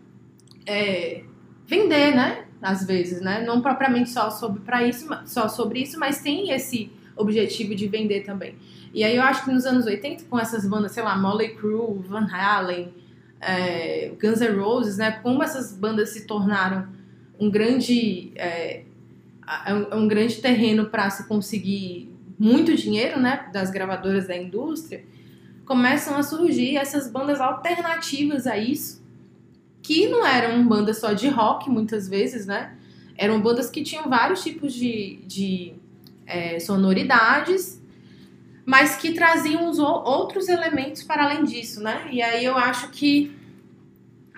é, 0.64 1.24
vender, 1.66 2.14
né? 2.14 2.44
Às 2.62 2.86
vezes, 2.86 3.20
né? 3.20 3.44
Não 3.44 3.60
propriamente 3.60 4.10
só 4.10 4.30
sobre, 4.30 4.60
pra 4.60 4.84
isso, 4.84 5.08
só 5.26 5.48
sobre 5.48 5.80
isso, 5.80 5.98
mas 5.98 6.22
tem 6.22 6.52
esse 6.52 6.92
objetivo 7.16 7.74
de 7.74 7.88
vender 7.88 8.20
também. 8.20 8.54
E 8.94 9.02
aí 9.02 9.16
eu 9.16 9.22
acho 9.22 9.44
que 9.44 9.50
nos 9.50 9.66
anos 9.66 9.86
80, 9.86 10.24
com 10.24 10.38
essas 10.38 10.66
bandas, 10.66 10.92
sei 10.92 11.02
lá, 11.02 11.16
Molly 11.18 11.56
Crew, 11.56 12.00
Van 12.06 12.28
Halen, 12.30 12.94
é, 13.40 14.12
Guns 14.20 14.40
N' 14.40 14.56
Roses, 14.56 14.98
né? 14.98 15.10
Como 15.22 15.42
essas 15.42 15.72
bandas 15.72 16.10
se 16.10 16.26
tornaram 16.26 16.86
um 17.40 17.50
grande, 17.50 18.32
é, 18.36 18.82
um, 19.68 19.98
um 19.98 20.08
grande 20.08 20.36
terreno 20.36 20.86
para 20.86 21.08
se 21.10 21.26
conseguir 21.26 22.12
muito 22.38 22.74
dinheiro, 22.74 23.18
né, 23.18 23.48
das 23.52 23.70
gravadoras 23.70 24.28
da 24.28 24.36
indústria, 24.36 25.04
começam 25.64 26.16
a 26.16 26.22
surgir 26.22 26.76
essas 26.76 27.10
bandas 27.10 27.40
alternativas 27.40 28.46
a 28.46 28.56
isso, 28.56 29.02
que 29.82 30.08
não 30.08 30.24
eram 30.24 30.66
bandas 30.66 30.98
só 30.98 31.12
de 31.12 31.28
rock, 31.28 31.68
muitas 31.68 32.08
vezes, 32.08 32.46
né? 32.46 32.74
Eram 33.16 33.40
bandas 33.40 33.68
que 33.68 33.82
tinham 33.82 34.08
vários 34.08 34.42
tipos 34.42 34.72
de, 34.72 35.20
de 35.26 35.74
é, 36.26 36.58
sonoridades, 36.60 37.82
mas 38.64 38.96
que 38.96 39.12
traziam 39.12 39.68
os 39.68 39.78
outros 39.78 40.48
elementos 40.48 41.02
para 41.02 41.24
além 41.24 41.44
disso, 41.44 41.82
né? 41.82 42.08
E 42.10 42.22
aí 42.22 42.44
eu 42.44 42.56
acho 42.56 42.90
que 42.90 43.34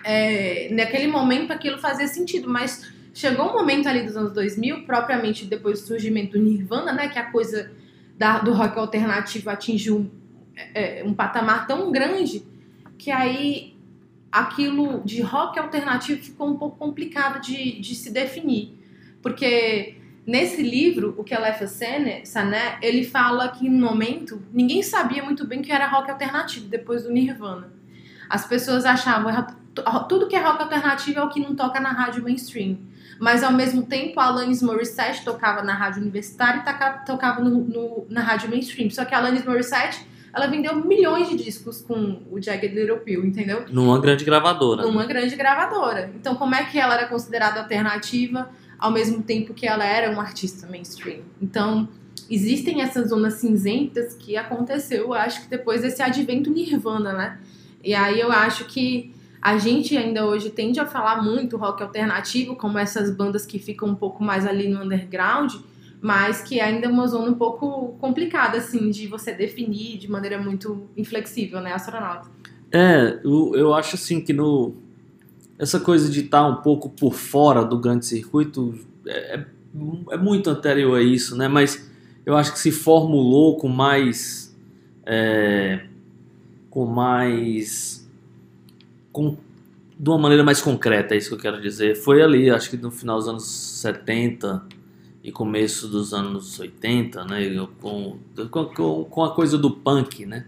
é, 0.03 0.69
naquele 0.71 1.07
momento 1.07 1.51
aquilo 1.51 1.77
fazia 1.77 2.07
sentido, 2.07 2.49
mas 2.49 2.91
chegou 3.13 3.49
um 3.49 3.53
momento 3.53 3.87
ali 3.87 4.03
dos 4.03 4.15
anos 4.15 4.33
2000, 4.33 4.85
propriamente 4.85 5.45
depois 5.45 5.81
do 5.81 5.87
surgimento 5.87 6.37
do 6.37 6.43
Nirvana, 6.43 6.93
né? 6.93 7.07
Que 7.07 7.19
a 7.19 7.31
coisa 7.31 7.71
da, 8.17 8.39
do 8.39 8.53
rock 8.53 8.77
alternativo 8.77 9.49
atingiu 9.49 9.97
um, 9.97 10.09
é, 10.73 11.03
um 11.05 11.13
patamar 11.13 11.67
tão 11.67 11.91
grande 11.91 12.43
que 12.97 13.09
aí 13.09 13.75
aquilo 14.31 15.01
de 15.03 15.21
rock 15.21 15.59
alternativo 15.59 16.21
ficou 16.23 16.47
um 16.47 16.55
pouco 16.55 16.77
complicado 16.77 17.41
de, 17.41 17.79
de 17.79 17.95
se 17.95 18.11
definir. 18.11 18.77
Porque 19.21 19.95
nesse 20.25 20.61
livro, 20.61 21.13
o 21.17 21.23
que 21.23 21.33
é 21.33 21.65
Sané, 21.65 22.77
ele 22.81 23.03
fala 23.03 23.49
que 23.49 23.67
no 23.67 23.85
momento 23.85 24.41
ninguém 24.53 24.81
sabia 24.81 25.21
muito 25.23 25.45
bem 25.45 25.61
que 25.61 25.71
era 25.71 25.87
rock 25.87 26.09
alternativo 26.09 26.67
depois 26.67 27.03
do 27.03 27.11
Nirvana. 27.11 27.73
As 28.29 28.47
pessoas 28.47 28.85
achavam 28.85 29.29
tudo 30.07 30.27
que 30.27 30.35
é 30.35 30.41
rock 30.41 30.61
alternativo 30.61 31.19
é 31.19 31.23
o 31.23 31.29
que 31.29 31.39
não 31.39 31.55
toca 31.55 31.79
na 31.79 31.91
rádio 31.91 32.23
mainstream. 32.23 32.77
Mas 33.19 33.43
ao 33.43 33.53
mesmo 33.53 33.83
tempo, 33.83 34.19
a 34.19 34.25
Alanis 34.25 34.61
Morissette 34.63 35.23
tocava 35.23 35.61
na 35.61 35.73
rádio 35.73 36.01
universitária 36.01 36.61
e 36.61 37.05
tocava, 37.05 37.39
no, 37.39 37.51
no, 37.51 38.05
na 38.09 38.21
rádio 38.21 38.49
mainstream. 38.49 38.89
Só 38.89 39.05
que 39.05 39.13
a 39.13 39.19
Alanis 39.19 39.45
Morissette, 39.45 40.05
ela 40.33 40.47
vendeu 40.47 40.75
milhões 40.83 41.29
de 41.29 41.37
discos 41.37 41.81
com 41.81 42.23
o 42.31 42.41
Jagged 42.41 42.73
Little 42.73 42.97
Pill, 42.97 43.23
entendeu? 43.23 43.65
Numa 43.69 43.99
grande 43.99 44.25
gravadora. 44.25 44.81
Numa 44.81 45.05
grande 45.05 45.35
gravadora. 45.35 46.11
Então, 46.15 46.35
como 46.35 46.55
é 46.55 46.63
que 46.65 46.79
ela 46.79 46.95
era 46.95 47.07
considerada 47.07 47.59
alternativa 47.59 48.49
ao 48.79 48.89
mesmo 48.89 49.21
tempo 49.21 49.53
que 49.53 49.67
ela 49.67 49.85
era 49.85 50.11
uma 50.11 50.23
artista 50.23 50.65
mainstream? 50.67 51.19
Então, 51.39 51.87
existem 52.27 52.81
essas 52.81 53.09
zonas 53.09 53.35
cinzentas 53.35 54.15
que 54.15 54.35
aconteceu, 54.35 55.03
eu 55.03 55.13
acho 55.13 55.43
que 55.43 55.47
depois 55.47 55.81
desse 55.81 56.01
advento 56.01 56.49
Nirvana, 56.49 57.13
né? 57.13 57.39
E 57.83 57.93
aí 57.93 58.19
eu 58.19 58.31
acho 58.31 58.65
que 58.65 59.13
a 59.41 59.57
gente 59.57 59.97
ainda 59.97 60.25
hoje 60.25 60.49
tende 60.49 60.79
a 60.79 60.85
falar 60.85 61.23
muito 61.23 61.57
rock 61.57 61.81
alternativo, 61.81 62.55
como 62.55 62.77
essas 62.77 63.09
bandas 63.09 63.45
que 63.45 63.57
ficam 63.57 63.89
um 63.89 63.95
pouco 63.95 64.23
mais 64.23 64.45
ali 64.45 64.69
no 64.69 64.83
underground, 64.83 65.55
mas 65.99 66.41
que 66.41 66.59
ainda 66.59 66.85
é 66.85 66.89
uma 66.89 67.07
zona 67.07 67.31
um 67.31 67.35
pouco 67.35 67.95
complicada, 67.99 68.57
assim, 68.57 68.89
de 68.89 69.07
você 69.07 69.33
definir 69.33 69.97
de 69.97 70.09
maneira 70.09 70.37
muito 70.39 70.89
inflexível, 70.95 71.59
né, 71.59 71.73
astronauta? 71.73 72.29
É, 72.71 73.19
eu, 73.23 73.53
eu 73.55 73.73
acho 73.73 73.95
assim 73.95 74.21
que 74.21 74.31
no. 74.31 74.73
Essa 75.59 75.79
coisa 75.79 76.09
de 76.09 76.21
estar 76.21 76.47
um 76.47 76.55
pouco 76.57 76.89
por 76.89 77.13
fora 77.13 77.63
do 77.63 77.77
grande 77.77 78.05
circuito 78.05 78.73
é, 79.05 79.35
é, 79.35 79.45
é 80.11 80.17
muito 80.17 80.49
anterior 80.49 80.97
a 80.97 81.03
isso, 81.03 81.35
né? 81.35 81.47
Mas 81.47 81.91
eu 82.25 82.35
acho 82.35 82.53
que 82.53 82.59
se 82.59 82.71
formulou 82.71 83.57
com 83.57 83.67
mais. 83.67 84.55
É, 85.05 85.85
com 86.69 86.85
mais. 86.85 88.00
Com, 89.11 89.37
de 89.99 90.09
uma 90.09 90.17
maneira 90.17 90.43
mais 90.43 90.61
concreta, 90.61 91.13
é 91.13 91.17
isso 91.17 91.29
que 91.29 91.35
eu 91.35 91.39
quero 91.39 91.61
dizer. 91.61 91.95
Foi 91.95 92.21
ali, 92.21 92.49
acho 92.49 92.69
que 92.69 92.77
no 92.77 92.91
final 92.91 93.17
dos 93.17 93.27
anos 93.27 93.43
70 93.45 94.63
e 95.23 95.31
começo 95.31 95.87
dos 95.87 96.13
anos 96.13 96.59
80, 96.59 97.23
né? 97.25 97.67
Com, 97.79 98.17
com, 98.49 99.05
com 99.05 99.23
a 99.23 99.31
coisa 99.31 99.57
do 99.57 99.69
punk, 99.69 100.25
né? 100.25 100.45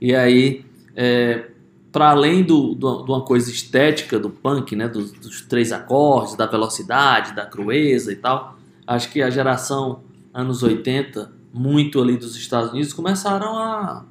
E 0.00 0.14
aí, 0.14 0.64
é, 0.96 1.46
para 1.92 2.10
além 2.10 2.42
do, 2.42 2.74
do, 2.74 3.02
de 3.04 3.10
uma 3.10 3.22
coisa 3.22 3.50
estética 3.50 4.18
do 4.18 4.30
punk, 4.30 4.74
né? 4.74 4.88
Dos, 4.88 5.12
dos 5.12 5.42
três 5.42 5.70
acordes, 5.72 6.34
da 6.34 6.46
velocidade, 6.46 7.34
da 7.34 7.46
crueza 7.46 8.12
e 8.12 8.16
tal, 8.16 8.58
acho 8.86 9.10
que 9.12 9.22
a 9.22 9.30
geração 9.30 10.02
anos 10.32 10.62
80, 10.62 11.30
muito 11.52 12.00
ali 12.00 12.16
dos 12.16 12.36
Estados 12.36 12.72
Unidos, 12.72 12.92
começaram 12.92 13.58
a, 13.58 14.04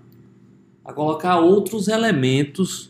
a 0.85 0.93
colocar 0.93 1.39
outros 1.39 1.87
elementos 1.87 2.89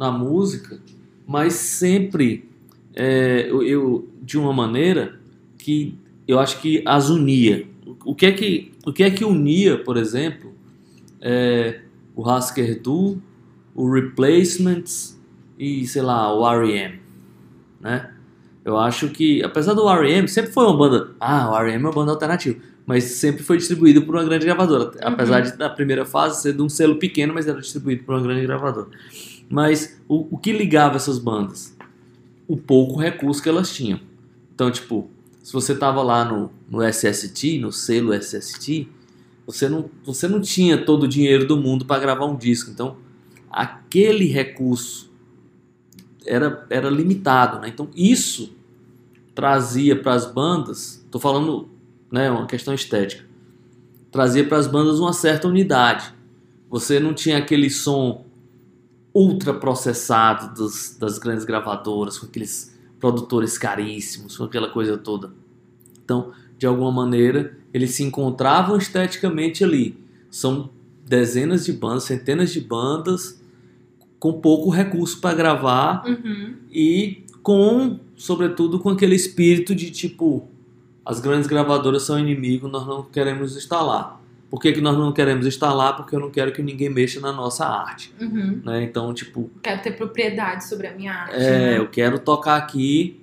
na 0.00 0.10
música, 0.10 0.80
mas 1.26 1.52
sempre 1.52 2.48
é, 2.94 3.46
eu, 3.50 3.62
eu, 3.62 4.08
de 4.22 4.38
uma 4.38 4.50
maneira 4.50 5.20
que 5.58 5.94
eu 6.26 6.38
acho 6.38 6.58
que 6.62 6.82
as 6.86 7.10
unia. 7.10 7.68
O 8.02 8.14
que 8.14 8.24
é 8.24 8.32
que, 8.32 8.72
o 8.86 8.94
que, 8.94 9.02
é 9.02 9.10
que 9.10 9.26
unia, 9.26 9.76
por 9.76 9.98
exemplo, 9.98 10.54
é, 11.20 11.82
o 12.16 12.26
Husker 12.26 12.80
Du, 12.80 13.20
o 13.74 13.92
Replacements 13.92 15.20
e, 15.58 15.86
sei 15.86 16.00
lá, 16.00 16.34
o 16.34 16.48
R.E.M., 16.50 16.98
né? 17.78 18.10
Eu 18.64 18.78
acho 18.78 19.10
que, 19.10 19.42
apesar 19.42 19.74
do 19.74 19.86
R.E.M., 19.86 20.26
sempre 20.28 20.50
foi 20.52 20.64
uma 20.64 20.76
banda... 20.76 21.10
Ah, 21.20 21.50
o 21.50 21.56
R.E.M. 21.58 21.84
é 21.84 21.86
uma 21.88 21.92
banda 21.92 22.12
alternativa 22.12 22.58
mas 22.90 23.04
sempre 23.04 23.44
foi 23.44 23.56
distribuído 23.56 24.02
por 24.02 24.16
uma 24.16 24.24
grande 24.24 24.44
gravadora. 24.44 24.86
Uhum. 24.86 24.92
Apesar 25.00 25.40
de, 25.42 25.56
na 25.56 25.70
primeira 25.70 26.04
fase, 26.04 26.42
ser 26.42 26.54
de 26.54 26.60
um 26.60 26.68
selo 26.68 26.96
pequeno, 26.96 27.32
mas 27.32 27.46
era 27.46 27.60
distribuído 27.60 28.02
por 28.02 28.16
uma 28.16 28.20
grande 28.20 28.44
gravadora. 28.44 28.88
Mas 29.50 30.00
o, 30.06 30.36
o 30.36 30.38
que 30.38 30.52
ligava 30.52 30.94
essas 30.94 31.18
bandas? 31.18 31.76
O 32.46 32.56
pouco 32.56 33.00
recurso 33.00 33.42
que 33.42 33.48
elas 33.48 33.74
tinham. 33.74 33.98
Então, 34.54 34.70
tipo, 34.70 35.10
se 35.42 35.52
você 35.52 35.74
tava 35.74 36.00
lá 36.02 36.24
no, 36.24 36.52
no 36.70 36.80
SST, 36.88 37.58
no 37.58 37.72
selo 37.72 38.14
SST, 38.14 38.88
você 39.44 39.68
não, 39.68 39.90
você 40.04 40.28
não 40.28 40.40
tinha 40.40 40.78
todo 40.78 41.02
o 41.02 41.08
dinheiro 41.08 41.48
do 41.48 41.56
mundo 41.56 41.84
para 41.84 42.00
gravar 42.00 42.26
um 42.26 42.36
disco. 42.36 42.70
Então, 42.70 42.96
aquele 43.50 44.26
recurso 44.26 45.10
era, 46.24 46.64
era 46.70 46.88
limitado. 46.88 47.58
Né? 47.58 47.68
Então, 47.68 47.88
isso 47.96 48.54
trazia 49.34 50.00
para 50.00 50.14
as 50.14 50.26
bandas, 50.30 51.02
estou 51.04 51.20
falando 51.20 51.68
né, 52.12 52.30
uma 52.30 52.46
questão 52.46 52.72
estética. 52.72 53.24
Trazia 54.12 54.46
para 54.46 54.58
as 54.58 54.68
bandas 54.68 55.00
uma 55.00 55.12
certa 55.12 55.48
unidade. 55.48 56.14
Você 56.68 57.00
não 57.00 57.12
tinha 57.12 57.38
aquele 57.38 57.68
som 57.68 58.24
ultra 59.14 59.52
processado 59.52 60.54
dos, 60.54 60.96
das 60.98 61.18
grandes 61.18 61.44
gravadoras, 61.44 62.18
com 62.18 62.26
aqueles 62.26 62.78
produtores 62.98 63.58
caríssimos, 63.58 64.36
com 64.36 64.44
aquela 64.44 64.68
coisa 64.68 64.96
toda. 64.96 65.32
Então, 66.04 66.32
de 66.58 66.66
alguma 66.66 66.92
maneira, 66.92 67.56
eles 67.72 67.92
se 67.92 68.02
encontravam 68.02 68.76
esteticamente 68.76 69.64
ali. 69.64 69.98
São 70.30 70.70
dezenas 71.06 71.64
de 71.64 71.72
bandas, 71.72 72.04
centenas 72.04 72.52
de 72.52 72.60
bandas, 72.60 73.40
com 74.18 74.34
pouco 74.34 74.68
recurso 74.68 75.18
para 75.20 75.34
gravar 75.34 76.04
uhum. 76.06 76.54
e 76.70 77.24
com, 77.42 77.98
sobretudo, 78.14 78.78
com 78.78 78.90
aquele 78.90 79.14
espírito 79.14 79.74
de 79.74 79.90
tipo, 79.90 80.46
as 81.04 81.20
grandes 81.20 81.48
gravadoras 81.48 82.02
são 82.02 82.18
inimigo, 82.18 82.68
nós 82.68 82.86
não 82.86 83.02
queremos 83.02 83.56
instalar. 83.56 84.19
Por 84.50 84.60
que, 84.60 84.72
que 84.72 84.80
nós 84.80 84.98
não 84.98 85.12
queremos 85.12 85.46
instalar? 85.46 85.96
Porque 85.96 86.14
eu 86.14 86.20
não 86.20 86.30
quero 86.30 86.52
que 86.52 86.60
ninguém 86.60 86.90
mexa 86.90 87.20
na 87.20 87.32
nossa 87.32 87.64
arte. 87.64 88.12
Uhum. 88.20 88.60
Né? 88.64 88.82
Então, 88.82 89.14
tipo. 89.14 89.48
Quero 89.62 89.80
ter 89.80 89.92
propriedade 89.92 90.68
sobre 90.68 90.88
a 90.88 90.94
minha 90.94 91.12
arte. 91.12 91.36
É, 91.36 91.50
né? 91.50 91.78
eu 91.78 91.88
quero 91.88 92.18
tocar 92.18 92.56
aqui 92.56 93.20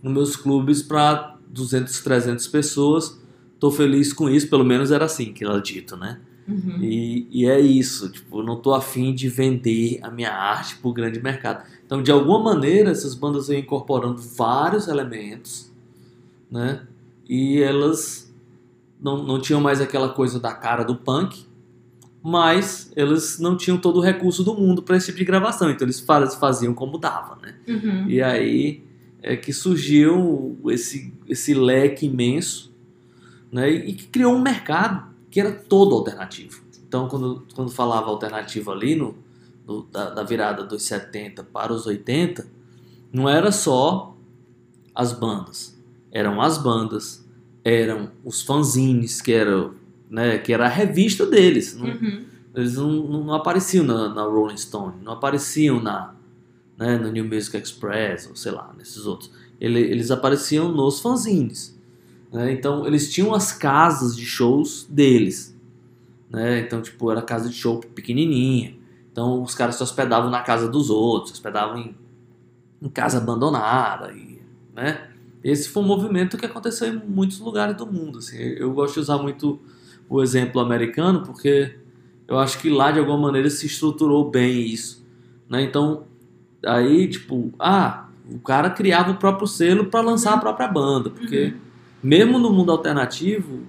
nos 0.00 0.12
meus 0.12 0.36
clubes 0.36 0.80
para 0.82 1.36
200, 1.48 2.00
300 2.00 2.46
pessoas. 2.46 3.20
Tô 3.58 3.72
feliz 3.72 4.12
com 4.12 4.30
isso, 4.30 4.48
pelo 4.48 4.64
menos 4.64 4.92
era 4.92 5.04
assim 5.04 5.32
que 5.32 5.44
ela 5.44 5.60
dito, 5.60 5.96
né? 5.96 6.20
Uhum. 6.46 6.78
E, 6.80 7.26
e 7.30 7.46
é 7.46 7.60
isso, 7.60 8.10
tipo, 8.10 8.38
eu 8.40 8.44
não 8.44 8.56
tô 8.56 8.72
afim 8.72 9.12
de 9.12 9.28
vender 9.28 9.98
a 10.02 10.10
minha 10.10 10.32
arte 10.32 10.76
pro 10.76 10.92
grande 10.92 11.20
mercado. 11.20 11.62
Então, 11.84 12.02
de 12.02 12.10
alguma 12.10 12.54
maneira, 12.54 12.90
essas 12.90 13.14
bandas 13.14 13.48
vêm 13.48 13.60
incorporando 13.60 14.22
vários 14.22 14.88
elementos, 14.88 15.70
né? 16.50 16.86
e 17.28 17.60
elas 17.60 18.27
não, 19.00 19.22
não 19.22 19.40
tinham 19.40 19.60
mais 19.60 19.80
aquela 19.80 20.08
coisa 20.08 20.38
da 20.38 20.52
cara 20.52 20.84
do 20.84 20.96
punk, 20.96 21.46
mas 22.22 22.90
elas 22.96 23.38
não 23.38 23.56
tinham 23.56 23.78
todo 23.78 23.98
o 23.98 24.02
recurso 24.02 24.42
do 24.42 24.54
mundo 24.54 24.82
para 24.82 24.96
esse 24.96 25.06
tipo 25.06 25.18
de 25.18 25.24
gravação, 25.24 25.70
então 25.70 25.86
eles 25.86 26.04
faziam 26.38 26.74
como 26.74 26.98
dava, 26.98 27.38
né? 27.40 27.54
Uhum. 27.68 28.08
E 28.08 28.20
aí 28.20 28.82
é 29.22 29.36
que 29.36 29.52
surgiu 29.52 30.58
esse, 30.66 31.12
esse 31.26 31.54
leque 31.54 32.06
imenso, 32.06 32.72
né? 33.50 33.70
E 33.70 33.92
que 33.94 34.06
criou 34.06 34.34
um 34.34 34.40
mercado 34.40 35.08
que 35.30 35.40
era 35.40 35.52
todo 35.52 35.94
alternativo. 35.94 36.62
Então, 36.86 37.06
quando, 37.08 37.46
quando 37.54 37.70
falava 37.70 38.08
alternativo 38.08 38.70
ali, 38.72 38.94
no, 38.94 39.14
no 39.66 39.82
da, 39.84 40.10
da 40.10 40.22
virada 40.22 40.64
dos 40.64 40.82
70 40.84 41.44
para 41.44 41.72
os 41.72 41.86
80, 41.86 42.46
não 43.12 43.28
era 43.28 43.52
só 43.52 44.16
as 44.94 45.12
bandas 45.12 45.78
eram 46.10 46.40
as 46.40 46.58
bandas, 46.58 47.26
eram 47.68 48.10
os 48.24 48.42
fanzines, 48.42 49.20
que 49.20 49.32
era, 49.32 49.70
né, 50.10 50.38
que 50.38 50.52
era 50.52 50.66
a 50.66 50.68
revista 50.68 51.26
deles. 51.26 51.76
Não, 51.76 51.86
Uhum. 51.86 52.24
Eles 52.54 52.74
não, 52.74 52.90
não, 52.90 53.24
não 53.24 53.34
apareciam 53.34 53.84
na, 53.84 54.08
na, 54.08 54.22
Rolling 54.22 54.56
Stone, 54.56 54.96
não 55.02 55.12
apareciam 55.12 55.80
na, 55.80 56.14
né, 56.76 56.96
no 56.96 57.10
New 57.12 57.24
Music 57.24 57.56
Express, 57.56 58.26
ou 58.28 58.34
sei 58.34 58.50
lá, 58.50 58.74
nesses 58.76 59.06
outros. 59.06 59.30
Ele, 59.60 59.78
eles 59.78 60.10
apareciam 60.10 60.72
nos 60.72 60.98
fanzines. 60.98 61.78
Né? 62.32 62.52
Então, 62.52 62.86
eles 62.86 63.12
tinham 63.12 63.32
as 63.34 63.52
casas 63.52 64.16
de 64.16 64.24
shows 64.24 64.86
deles. 64.90 65.56
Né? 66.28 66.60
Então, 66.60 66.82
tipo, 66.82 67.10
era 67.10 67.22
casa 67.22 67.48
de 67.48 67.54
show 67.54 67.78
pequenininha. 67.78 68.76
Então, 69.12 69.42
os 69.42 69.54
caras 69.54 69.76
se 69.76 69.82
hospedavam 69.82 70.30
na 70.30 70.42
casa 70.42 70.68
dos 70.68 70.90
outros, 70.90 71.30
se 71.30 71.34
hospedavam 71.34 71.78
em, 71.78 71.96
em 72.82 72.88
casa 72.88 73.18
abandonada, 73.18 74.12
e, 74.12 74.40
né? 74.74 75.07
Esse 75.42 75.68
foi 75.68 75.82
um 75.82 75.86
movimento 75.86 76.36
que 76.36 76.46
aconteceu 76.46 76.88
em 76.88 76.96
muitos 77.06 77.38
lugares 77.38 77.76
do 77.76 77.86
mundo. 77.86 78.18
Assim. 78.18 78.36
Eu 78.36 78.72
gosto 78.72 78.94
de 78.94 79.00
usar 79.00 79.18
muito 79.18 79.60
o 80.08 80.22
exemplo 80.22 80.60
americano 80.60 81.22
porque 81.22 81.76
eu 82.26 82.38
acho 82.38 82.58
que 82.58 82.68
lá 82.68 82.90
de 82.90 82.98
alguma 82.98 83.18
maneira 83.18 83.48
se 83.48 83.66
estruturou 83.66 84.30
bem 84.30 84.62
isso. 84.66 85.06
Né? 85.48 85.62
Então, 85.62 86.04
aí, 86.64 87.08
tipo, 87.08 87.52
ah, 87.58 88.08
o 88.30 88.38
cara 88.38 88.70
criava 88.70 89.12
o 89.12 89.16
próprio 89.16 89.46
selo 89.46 89.86
para 89.86 90.00
lançar 90.00 90.34
a 90.34 90.38
própria 90.38 90.68
banda. 90.68 91.10
Porque 91.10 91.46
Uhum. 91.46 91.60
mesmo 92.02 92.38
no 92.38 92.52
mundo 92.52 92.72
alternativo, 92.72 93.62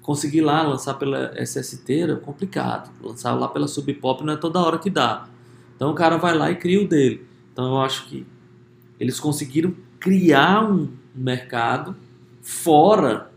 conseguir 0.00 0.40
lá 0.40 0.62
lançar 0.62 0.94
pela 0.94 1.32
SST 1.36 2.00
era 2.00 2.16
complicado. 2.16 2.90
Lançar 3.02 3.34
lá 3.34 3.48
pela 3.48 3.68
Sub 3.68 3.92
Pop 3.94 4.24
não 4.24 4.32
é 4.34 4.36
toda 4.36 4.60
hora 4.60 4.78
que 4.78 4.90
dá. 4.90 5.28
Então 5.76 5.90
o 5.90 5.94
cara 5.94 6.16
vai 6.16 6.36
lá 6.36 6.50
e 6.50 6.56
cria 6.56 6.82
o 6.82 6.88
dele. 6.88 7.26
Então 7.52 7.66
eu 7.66 7.80
acho 7.80 8.06
que 8.06 8.26
eles 8.98 9.18
conseguiram 9.20 9.74
criar 10.02 10.68
um 10.68 10.88
mercado 11.14 11.96
fora 12.42 13.30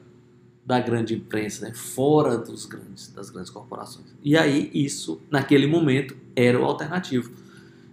da 0.66 0.80
grande 0.80 1.14
imprensa, 1.14 1.68
né? 1.68 1.74
fora 1.76 2.40
dos 2.40 2.66
grandes, 2.66 3.08
das 3.14 3.30
grandes 3.30 3.52
corporações. 3.52 4.08
E 4.24 4.36
aí 4.36 4.72
isso, 4.74 5.22
naquele 5.30 5.68
momento, 5.68 6.18
era 6.36 6.60
o 6.60 6.66
alternativo. 6.66 7.32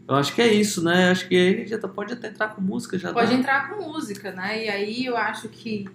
Eu 0.08 0.14
acho 0.14 0.34
que 0.34 0.40
é 0.40 0.52
isso, 0.52 0.82
né? 0.82 1.10
Acho 1.10 1.28
que 1.28 1.36
aí 1.36 1.66
já 1.66 1.78
tá- 1.78 1.86
pode 1.86 2.14
até 2.14 2.28
entrar 2.28 2.48
com 2.48 2.62
música 2.62 2.98
já. 2.98 3.12
Pode 3.12 3.30
dá. 3.30 3.36
entrar 3.36 3.68
com 3.68 3.92
música, 3.92 4.32
né? 4.32 4.64
E 4.64 4.68
aí 4.70 5.04
eu 5.04 5.16
acho 5.16 5.48
que 5.50 5.86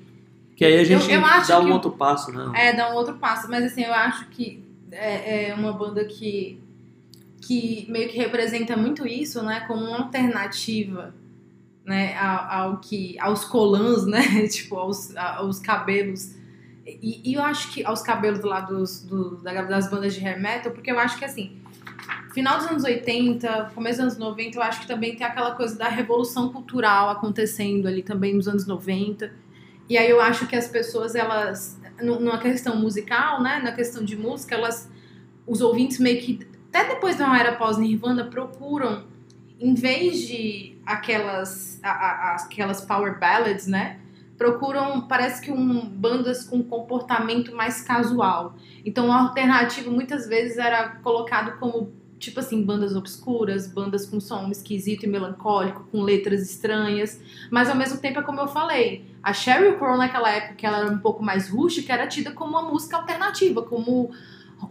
Que 0.55 0.63
aí 0.65 0.79
a 0.79 0.83
gente 0.83 1.11
eu 1.11 1.25
acho 1.25 1.47
dá 1.47 1.59
um 1.59 1.71
outro 1.71 1.91
passo, 1.91 2.31
né? 2.31 2.51
É, 2.55 2.73
dá 2.75 2.91
um 2.91 2.95
outro 2.95 3.15
passo. 3.15 3.49
Mas 3.49 3.65
assim, 3.65 3.81
eu 3.81 3.93
acho 3.93 4.27
que 4.29 4.63
é, 4.91 5.49
é 5.49 5.55
uma 5.55 5.73
banda 5.73 6.05
que, 6.05 6.61
que 7.41 7.85
meio 7.89 8.07
que 8.07 8.17
representa 8.17 8.77
muito 8.77 9.05
isso, 9.05 9.41
né? 9.43 9.61
Como 9.61 9.83
uma 9.83 9.97
alternativa 9.97 11.13
né, 11.87 12.15
ao, 12.19 12.71
ao 12.73 12.77
que, 12.77 13.17
aos 13.19 13.45
colãs, 13.45 14.05
né? 14.05 14.21
tipo, 14.47 14.75
aos, 14.75 15.15
aos 15.15 15.59
cabelos 15.59 16.35
E, 16.85 17.21
e 17.31 17.33
eu 17.35 17.41
acho 17.41 17.71
que 17.73 17.83
aos 17.85 18.01
cabelos 18.01 18.41
lá 18.43 18.61
dos, 18.61 19.01
do, 19.03 19.37
da- 19.37 19.63
das 19.63 19.89
bandas 19.89 20.13
de 20.13 20.25
hair 20.25 20.39
metal, 20.41 20.71
porque 20.71 20.91
eu 20.91 20.99
acho 20.99 21.17
que 21.17 21.25
assim, 21.25 21.57
final 22.33 22.57
dos 22.59 22.67
anos 22.67 22.83
80, 22.83 23.71
começo 23.75 23.97
dos 24.01 24.17
anos 24.17 24.17
90, 24.17 24.57
eu 24.57 24.61
acho 24.63 24.81
que 24.81 24.87
também 24.87 25.15
tem 25.15 25.25
aquela 25.25 25.51
coisa 25.55 25.77
da 25.77 25.89
revolução 25.89 26.49
cultural 26.49 27.09
acontecendo 27.09 27.87
ali 27.87 28.03
também 28.03 28.33
nos 28.35 28.47
anos 28.47 28.65
90. 28.67 29.31
E 29.89 29.97
aí 29.97 30.09
eu 30.09 30.21
acho 30.21 30.47
que 30.47 30.55
as 30.55 30.67
pessoas, 30.67 31.15
elas, 31.15 31.79
nu- 32.01 32.19
numa 32.19 32.37
questão 32.37 32.75
musical, 32.77 33.41
né, 33.41 33.59
na 33.63 33.71
questão 33.71 34.03
de 34.03 34.15
música, 34.15 34.55
elas, 34.55 34.89
os 35.45 35.61
ouvintes 35.61 35.99
meio 35.99 36.21
que, 36.21 36.39
até 36.69 36.87
depois 36.95 37.17
de 37.17 37.23
uma 37.23 37.39
era 37.39 37.53
pós-Nirvana, 37.55 38.25
procuram, 38.25 39.05
em 39.59 39.73
vez 39.73 40.19
de 40.27 40.76
aquelas, 40.93 41.79
a- 41.83 41.89
a- 41.89 42.35
aquelas 42.35 42.81
power 42.81 43.19
ballads, 43.19 43.67
né, 43.67 43.99
procuram, 44.37 45.01
parece 45.07 45.41
que 45.41 45.51
um, 45.51 45.85
bandas 45.87 46.43
com 46.45 46.63
comportamento 46.63 47.55
mais 47.55 47.81
casual. 47.81 48.55
Então, 48.85 49.09
o 49.09 49.11
alternativo 49.11 49.91
muitas 49.91 50.27
vezes 50.27 50.57
era 50.57 50.89
colocado 51.03 51.57
como, 51.59 51.91
tipo 52.19 52.39
assim, 52.39 52.63
bandas 52.63 52.95
obscuras, 52.95 53.67
bandas 53.67 54.05
com 54.05 54.19
som 54.19 54.47
esquisito 54.49 55.03
e 55.05 55.07
melancólico, 55.07 55.87
com 55.91 56.01
letras 56.03 56.41
estranhas. 56.43 57.19
Mas, 57.51 57.67
ao 57.69 57.75
mesmo 57.75 57.99
tempo, 57.99 58.19
é 58.19 58.21
como 58.23 58.39
eu 58.39 58.47
falei, 58.47 59.05
a 59.23 59.33
Sheryl 59.33 59.77
Crow 59.77 59.97
naquela 59.97 60.29
época, 60.29 60.53
que 60.53 60.65
ela 60.65 60.77
era 60.79 60.91
um 60.91 60.99
pouco 60.99 61.23
mais 61.23 61.49
rústica, 61.49 61.91
era 61.91 62.07
tida 62.07 62.31
como 62.31 62.51
uma 62.51 62.61
música 62.61 62.97
alternativa, 62.97 63.61
como 63.63 64.11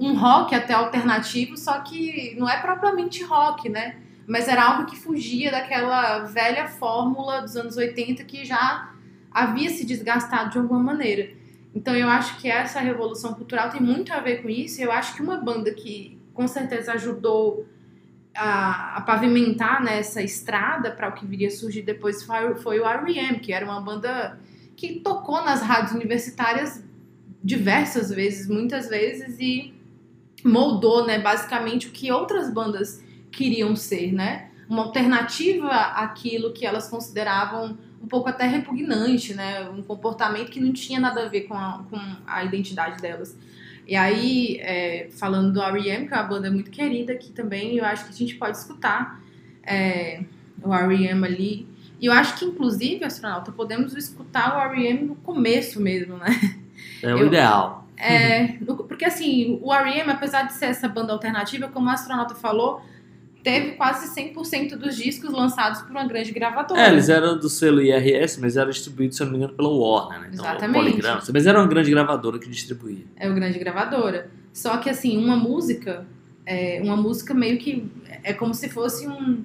um 0.01 0.17
rock 0.17 0.55
até 0.55 0.75
alternativo, 0.75 1.57
só 1.57 1.81
que 1.81 2.35
não 2.39 2.49
é 2.49 2.57
propriamente 2.61 3.23
rock, 3.25 3.69
né? 3.69 3.97
Mas 4.27 4.49
era 4.49 4.65
algo 4.65 4.87
que 4.87 4.97
fugia 4.97 5.51
daquela 5.51 6.21
velha 6.21 6.67
fórmula 6.67 7.41
dos 7.41 7.57
anos 7.57 7.77
80 7.77 8.25
que 8.25 8.45
já 8.45 8.93
havia 9.31 9.71
se 9.71 9.85
desgastado 9.85 10.51
de 10.51 10.59
alguma 10.59 10.81
maneira. 10.81 11.31
Então 11.75 11.95
eu 11.95 12.09
acho 12.09 12.39
que 12.39 12.49
essa 12.49 12.81
revolução 12.81 13.35
cultural 13.35 13.71
tem 13.71 13.81
muito 13.81 14.13
a 14.13 14.21
ver 14.21 14.43
com 14.43 14.49
isso. 14.49 14.81
Eu 14.81 14.91
acho 14.91 15.15
que 15.15 15.23
uma 15.23 15.37
banda 15.37 15.73
que 15.73 16.19
com 16.33 16.49
certeza 16.49 16.93
ajudou 16.93 17.67
a, 18.35 18.99
a 18.99 19.01
pavimentar 19.03 19.83
né, 19.83 19.99
essa 19.99 20.23
estrada 20.23 20.91
para 20.91 21.09
o 21.09 21.13
que 21.13 21.27
viria 21.27 21.49
a 21.49 21.51
surgir 21.51 21.83
depois 21.83 22.23
foi, 22.23 22.55
foi 22.57 22.81
o 22.81 22.87
R.E.M., 22.87 23.41
que 23.41 23.53
era 23.53 23.65
uma 23.65 23.81
banda 23.81 24.39
que 24.77 25.01
tocou 25.01 25.43
nas 25.45 25.63
rádios 25.63 25.93
universitárias 25.93 26.85
diversas 27.43 28.11
vezes, 28.11 28.47
muitas 28.47 28.89
vezes, 28.89 29.39
e 29.39 29.75
moldou 30.45 31.07
né, 31.07 31.19
basicamente 31.19 31.89
o 31.89 31.91
que 31.91 32.13
outras 32.13 32.53
bandas 32.53 33.03
queriam 33.37 33.77
ser, 33.77 34.13
né? 34.13 34.49
Uma 34.69 34.83
alternativa 34.83 35.69
àquilo 35.71 36.53
que 36.53 36.67
elas 36.67 36.89
consideravam 36.89 37.79
um 38.03 38.07
pouco 38.09 38.29
até 38.29 38.47
repugnante, 38.47 39.35
né? 39.35 39.69
Um 39.71 39.83
comportamento 39.83 40.51
que 40.51 40.61
não 40.61 40.73
tinha 40.73 40.99
nada 40.99 41.25
a 41.25 41.29
ver 41.29 41.43
com 41.43 41.55
a, 41.55 41.85
com 41.91 41.99
a 42.27 42.45
identidade 42.45 43.01
delas. 43.01 43.37
E 43.87 43.95
aí, 43.95 44.57
é, 44.61 45.09
falando 45.13 45.53
do 45.53 45.63
R.E.M., 45.63 46.09
que 46.09 46.15
é 46.15 46.17
uma 46.17 46.25
banda 46.25 46.51
muito 46.51 46.71
querida 46.71 47.13
aqui 47.13 47.31
também, 47.31 47.77
eu 47.77 47.85
acho 47.85 48.05
que 48.07 48.11
a 48.11 48.17
gente 48.17 48.35
pode 48.35 48.57
escutar 48.57 49.21
é, 49.63 50.25
o 50.63 50.75
R.E.M. 50.75 51.25
ali. 51.25 51.69
E 52.01 52.07
eu 52.07 52.13
acho 52.13 52.37
que, 52.39 52.45
inclusive, 52.45 53.05
astronauta, 53.05 53.53
podemos 53.53 53.95
escutar 53.95 54.57
o 54.57 54.73
R.E.M. 54.73 55.05
no 55.05 55.15
começo 55.17 55.81
mesmo, 55.81 56.17
né? 56.17 56.59
É 57.03 57.15
o 57.15 57.19
Eu- 57.19 57.27
ideal. 57.29 57.87
É, 57.99 58.59
porque 58.89 59.07
assim, 59.07 59.59
o 59.63 59.73
R.E.M., 59.73 60.11
apesar 60.11 60.43
de 60.43 60.53
ser 60.53 60.67
essa 60.67 60.87
banda 60.87 61.13
alternativa, 61.15 61.67
como 61.69 61.87
o 61.87 61.91
astronauta 61.91 62.35
falou, 62.35 62.83
teve 63.47 63.77
quase 63.77 64.13
100% 64.13 64.75
dos 64.75 64.97
discos 64.97 65.31
lançados 65.31 65.81
por 65.83 65.93
uma 65.93 66.05
grande 66.05 66.33
gravadora. 66.33 66.81
É, 66.81 66.91
eles 66.91 67.09
eram 67.09 67.39
do 67.39 67.49
selo 67.49 67.81
IRS, 67.81 68.41
mas 68.41 68.57
eram 68.57 68.71
distribuídos, 68.71 69.17
se 69.17 69.23
eu 69.23 69.27
não 69.27 69.35
me 69.35 69.39
engano, 69.39 69.55
pela 69.55 69.69
Warner, 69.69 70.21
né? 70.23 70.31
Então, 70.33 70.45
Exatamente. 70.45 71.33
Mas 71.33 71.47
era 71.47 71.61
uma 71.61 71.69
grande 71.69 71.89
gravadora 71.89 72.41
que 72.41 72.49
distribuía. 72.49 73.05
É 73.15 73.31
o 73.31 73.35
grande 73.37 73.57
gravadora. 73.61 74.29
Só 74.53 74.79
que 74.79 74.91
assim, 74.91 75.17
uma 75.17 75.37
música, 75.37 76.05
é, 76.45 76.81
uma 76.83 76.97
música 76.97 77.33
meio 77.33 77.57
que 77.57 77.89
é 78.25 78.33
como 78.33 78.53
se 78.53 78.69
fosse 78.69 79.07
um, 79.07 79.45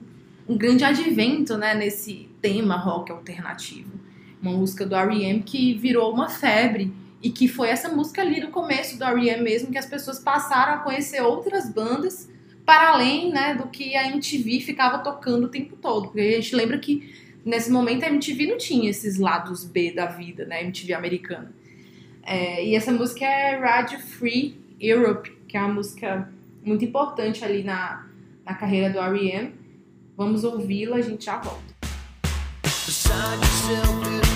um 0.49 0.57
grande 0.57 0.83
advento, 0.83 1.55
né, 1.55 1.75
nesse 1.75 2.27
tema 2.41 2.77
rock 2.77 3.11
alternativo. 3.11 3.91
Uma 4.41 4.53
música 4.53 4.83
do 4.83 4.95
R.E.M. 4.95 5.43
que 5.43 5.75
virou 5.75 6.11
uma 6.11 6.27
febre 6.27 6.91
e 7.21 7.29
que 7.29 7.47
foi 7.47 7.69
essa 7.69 7.87
música 7.87 8.23
ali 8.23 8.41
no 8.41 8.47
começo 8.47 8.97
do 8.97 9.03
R.E.M. 9.03 9.43
mesmo 9.43 9.71
que 9.71 9.77
as 9.77 9.85
pessoas 9.85 10.17
passaram 10.17 10.73
a 10.73 10.77
conhecer 10.77 11.21
outras 11.21 11.71
bandas 11.71 12.30
para 12.65 12.89
além, 12.89 13.31
né, 13.31 13.55
do 13.55 13.67
que 13.67 13.95
a 13.95 14.07
MTV 14.07 14.61
ficava 14.61 14.99
tocando 14.99 15.45
o 15.45 15.49
tempo 15.49 15.75
todo. 15.75 16.07
Porque 16.07 16.21
a 16.21 16.31
gente 16.41 16.55
lembra 16.55 16.77
que 16.77 17.13
nesse 17.45 17.71
momento 17.71 18.03
a 18.03 18.07
MTV 18.07 18.47
não 18.47 18.57
tinha 18.57 18.89
esses 18.89 19.17
lados 19.17 19.63
B 19.65 19.91
da 19.91 20.05
vida, 20.05 20.45
né, 20.45 20.61
MTV 20.63 20.93
americana. 20.93 21.51
É, 22.23 22.65
e 22.65 22.75
essa 22.75 22.91
música 22.91 23.25
é 23.25 23.57
Radio 23.57 23.99
Free 23.99 24.59
Europe, 24.79 25.31
que 25.47 25.57
é 25.57 25.59
uma 25.59 25.73
música 25.73 26.31
muito 26.63 26.85
importante 26.85 27.43
ali 27.43 27.63
na, 27.63 28.07
na 28.45 28.53
carreira 28.53 28.89
do 28.89 28.99
R.E.M. 28.99 29.53
Vamos 30.15 30.43
ouvi-la, 30.43 30.97
a 30.97 31.01
gente 31.01 31.25
já 31.25 31.37
volta. 31.37 31.71
Beside 32.63 34.30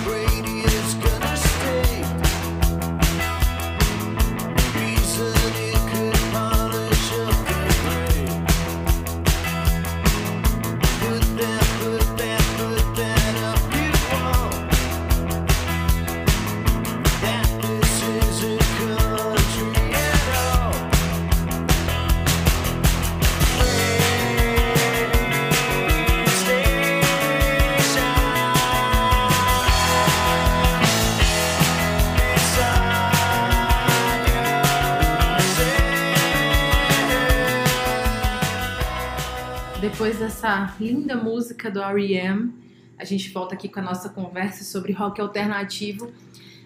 Dessa 40.26 40.74
linda 40.80 41.14
música 41.14 41.70
do 41.70 41.80
R.E.M., 41.80 42.52
a 42.98 43.04
gente 43.04 43.30
volta 43.30 43.54
aqui 43.54 43.68
com 43.68 43.78
a 43.78 43.82
nossa 43.82 44.08
conversa 44.08 44.64
sobre 44.64 44.92
rock 44.92 45.20
alternativo. 45.20 46.10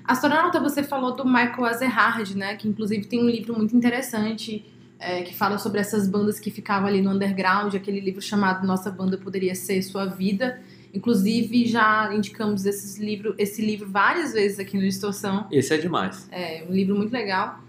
Astronauta, 0.03 0.59
você 0.59 0.83
falou 0.83 1.15
do 1.15 1.27
Michael 1.27 1.67
Azerhard, 1.67 2.35
né? 2.39 2.57
Que 2.57 2.67
inclusive 2.67 3.05
tem 3.05 3.23
um 3.23 3.29
livro 3.29 3.55
muito 3.55 3.77
interessante 3.77 4.65
é, 4.99 5.25
que 5.25 5.35
fala 5.35 5.59
sobre 5.59 5.79
essas 5.79 6.09
bandas 6.09 6.41
que 6.41 6.51
ficavam 6.51 6.89
ali 6.89 7.03
no 7.03 7.11
underground, 7.11 7.75
aquele 7.75 8.01
livro 8.01 8.23
chamado 8.23 8.67
Nossa 8.67 8.91
Banda 8.91 9.19
Poderia 9.19 9.55
Ser 9.55 9.83
Sua 9.83 10.07
Vida. 10.07 10.59
Inclusive, 10.95 11.67
já 11.67 12.15
indicamos 12.15 12.65
esses 12.65 12.97
livro, 12.97 13.35
esse 13.37 13.61
livro 13.61 13.87
várias 13.87 14.33
vezes 14.33 14.59
aqui 14.59 14.75
no 14.79 14.85
Distorção. 14.85 15.47
Esse 15.53 15.75
é 15.75 15.77
demais. 15.77 16.27
É 16.33 16.65
um 16.67 16.73
livro 16.73 16.97
muito 16.97 17.13
legal. 17.13 17.61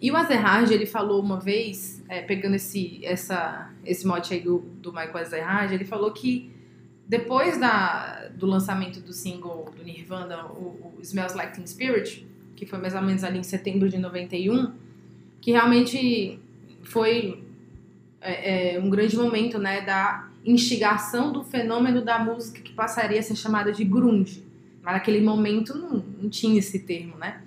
E 0.00 0.10
o 0.12 0.16
Azerhard, 0.16 0.72
ele 0.72 0.86
falou 0.86 1.20
uma 1.20 1.40
vez, 1.40 2.04
é, 2.08 2.22
pegando 2.22 2.54
esse, 2.54 3.04
essa, 3.04 3.70
esse 3.84 4.06
mote 4.06 4.32
aí 4.32 4.40
do, 4.40 4.58
do 4.80 4.92
Michael 4.92 5.18
Azerhard, 5.18 5.74
ele 5.74 5.84
falou 5.84 6.12
que 6.12 6.52
depois 7.06 7.58
da, 7.58 8.28
do 8.28 8.46
lançamento 8.46 9.00
do 9.00 9.12
single 9.12 9.72
do 9.76 9.82
Nirvana, 9.82 10.46
o, 10.46 10.94
o 10.98 11.00
Smells 11.00 11.36
Like 11.36 11.54
Teen 11.54 11.66
Spirit, 11.66 12.26
que 12.54 12.66
foi 12.66 12.78
mais 12.78 12.94
ou 12.94 13.02
menos 13.02 13.24
ali 13.24 13.38
em 13.38 13.42
setembro 13.42 13.88
de 13.88 13.98
91, 13.98 14.72
que 15.40 15.52
realmente 15.52 16.38
foi 16.82 17.42
é, 18.20 18.74
é, 18.74 18.80
um 18.80 18.90
grande 18.90 19.16
momento 19.16 19.58
né, 19.58 19.80
da 19.80 20.28
instigação 20.44 21.32
do 21.32 21.42
fenômeno 21.42 22.02
da 22.02 22.18
música 22.18 22.60
que 22.60 22.72
passaria 22.72 23.18
a 23.18 23.22
ser 23.22 23.36
chamada 23.36 23.72
de 23.72 23.84
grunge. 23.84 24.44
Mas 24.82 24.94
naquele 24.94 25.20
momento 25.20 25.76
não, 25.76 26.04
não 26.20 26.28
tinha 26.28 26.58
esse 26.58 26.80
termo, 26.80 27.16
né? 27.16 27.42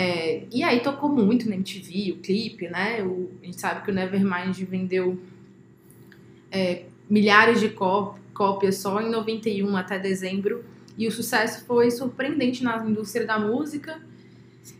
É, 0.00 0.44
e 0.50 0.62
aí 0.62 0.80
tocou 0.80 1.10
muito 1.10 1.46
na 1.46 1.54
MTV, 1.56 2.12
o 2.12 2.16
clipe, 2.22 2.68
né? 2.68 3.02
O, 3.02 3.30
a 3.42 3.44
gente 3.44 3.60
sabe 3.60 3.84
que 3.84 3.90
o 3.90 3.94
Nevermind 3.94 4.56
vendeu 4.62 5.20
é, 6.50 6.84
milhares 7.08 7.60
de 7.60 7.68
có- 7.68 8.16
cópias 8.32 8.78
só 8.78 9.02
em 9.02 9.10
91 9.10 9.76
até 9.76 9.98
dezembro. 9.98 10.64
E 10.96 11.06
o 11.06 11.12
sucesso 11.12 11.66
foi 11.66 11.90
surpreendente 11.90 12.64
na 12.64 12.78
indústria 12.86 13.26
da 13.26 13.38
música. 13.38 14.00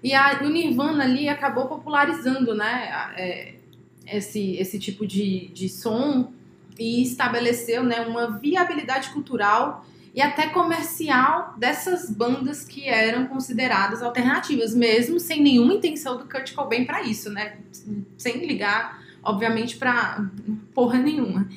E 0.03 0.15
a, 0.15 0.41
o 0.43 0.49
Nirvana 0.49 1.05
ali 1.05 1.29
acabou 1.29 1.67
popularizando, 1.67 2.55
né? 2.55 3.13
é, 3.17 3.55
esse, 4.07 4.57
esse 4.57 4.79
tipo 4.79 5.07
de, 5.07 5.49
de 5.49 5.69
som 5.69 6.33
e 6.79 7.03
estabeleceu 7.03 7.85
né, 7.85 8.01
uma 8.01 8.39
viabilidade 8.39 9.11
cultural 9.11 9.85
e 10.15 10.21
até 10.21 10.49
comercial 10.49 11.55
dessas 11.57 12.11
bandas 12.11 12.65
que 12.65 12.89
eram 12.89 13.27
consideradas 13.27 14.03
alternativas, 14.03 14.75
mesmo 14.75 15.21
sem 15.21 15.43
nenhuma 15.43 15.75
intenção 15.75 16.17
do 16.17 16.25
Kurt 16.25 16.53
Cobain 16.55 16.85
para 16.85 17.03
isso, 17.03 17.31
né? 17.31 17.59
Sem 18.19 18.45
ligar, 18.47 19.01
obviamente, 19.23 19.77
para 19.77 20.25
porra 20.75 20.99
nenhuma. 20.99 21.49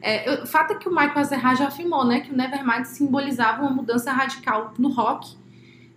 É, 0.00 0.42
o 0.42 0.46
fato 0.46 0.72
é 0.72 0.76
que 0.76 0.88
o 0.88 0.90
Michael 0.90 1.18
Azerrad 1.18 1.58
já 1.58 1.68
afirmou, 1.68 2.04
né, 2.04 2.20
que 2.20 2.32
o 2.32 2.36
Nevermind 2.36 2.84
simbolizava 2.86 3.62
uma 3.62 3.70
mudança 3.70 4.12
radical 4.12 4.74
no 4.78 4.88
rock, 4.88 5.40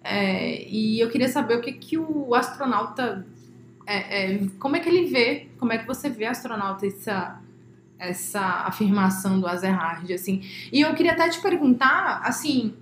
É, 0.07 0.63
e 0.69 0.99
eu 0.99 1.09
queria 1.09 1.27
saber 1.27 1.57
o 1.57 1.61
que, 1.61 1.73
que 1.73 1.97
o 1.97 2.35
astronauta. 2.35 3.25
é, 3.87 4.35
é, 4.35 4.39
como 4.59 4.75
é 4.75 4.79
que 4.79 4.87
ele 4.87 5.05
vê, 5.07 5.47
como 5.57 5.73
é 5.73 5.79
que 5.79 5.87
você 5.87 6.09
vê 6.09 6.25
astronauta 6.25 6.85
essa, 6.85 7.41
essa 7.97 8.41
afirmação 8.67 9.39
do 9.39 9.47
Azerhard, 9.47 10.11
assim. 10.13 10.41
E 10.71 10.81
eu 10.81 10.93
queria 10.93 11.13
até 11.13 11.29
te 11.29 11.41
perguntar, 11.41 12.21
assim, 12.23 12.73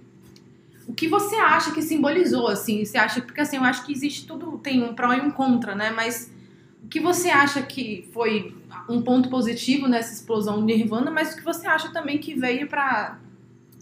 o 0.88 0.94
que 0.94 1.08
você 1.08 1.36
acha 1.36 1.72
que 1.72 1.82
simbolizou, 1.82 2.48
assim? 2.48 2.84
Você 2.84 2.98
acha, 2.98 3.22
porque 3.22 3.40
assim, 3.42 3.58
eu 3.58 3.64
acho 3.64 3.86
que 3.86 3.92
existe 3.94 4.26
tudo, 4.26 4.58
tem 4.58 4.84
um 4.84 4.94
pró 4.94 5.14
e 5.14 5.22
um 5.22 5.32
contra, 5.32 5.76
né? 5.76 5.92
Mas 5.92 6.32
o 6.84 6.88
que 6.88 7.00
você 7.00 7.30
acha 7.30 7.62
que 7.62 8.10
foi 8.12 8.56
um 8.90 9.02
ponto 9.02 9.30
positivo 9.30 9.88
nessa 9.88 10.14
explosão 10.14 10.60
do 10.60 10.66
Nirvana, 10.66 11.10
mas 11.10 11.34
o 11.34 11.38
que 11.38 11.44
você 11.44 11.68
acha 11.68 11.92
também 11.94 12.18
que 12.18 12.34
veio 12.36 12.68
pra, 12.68 13.18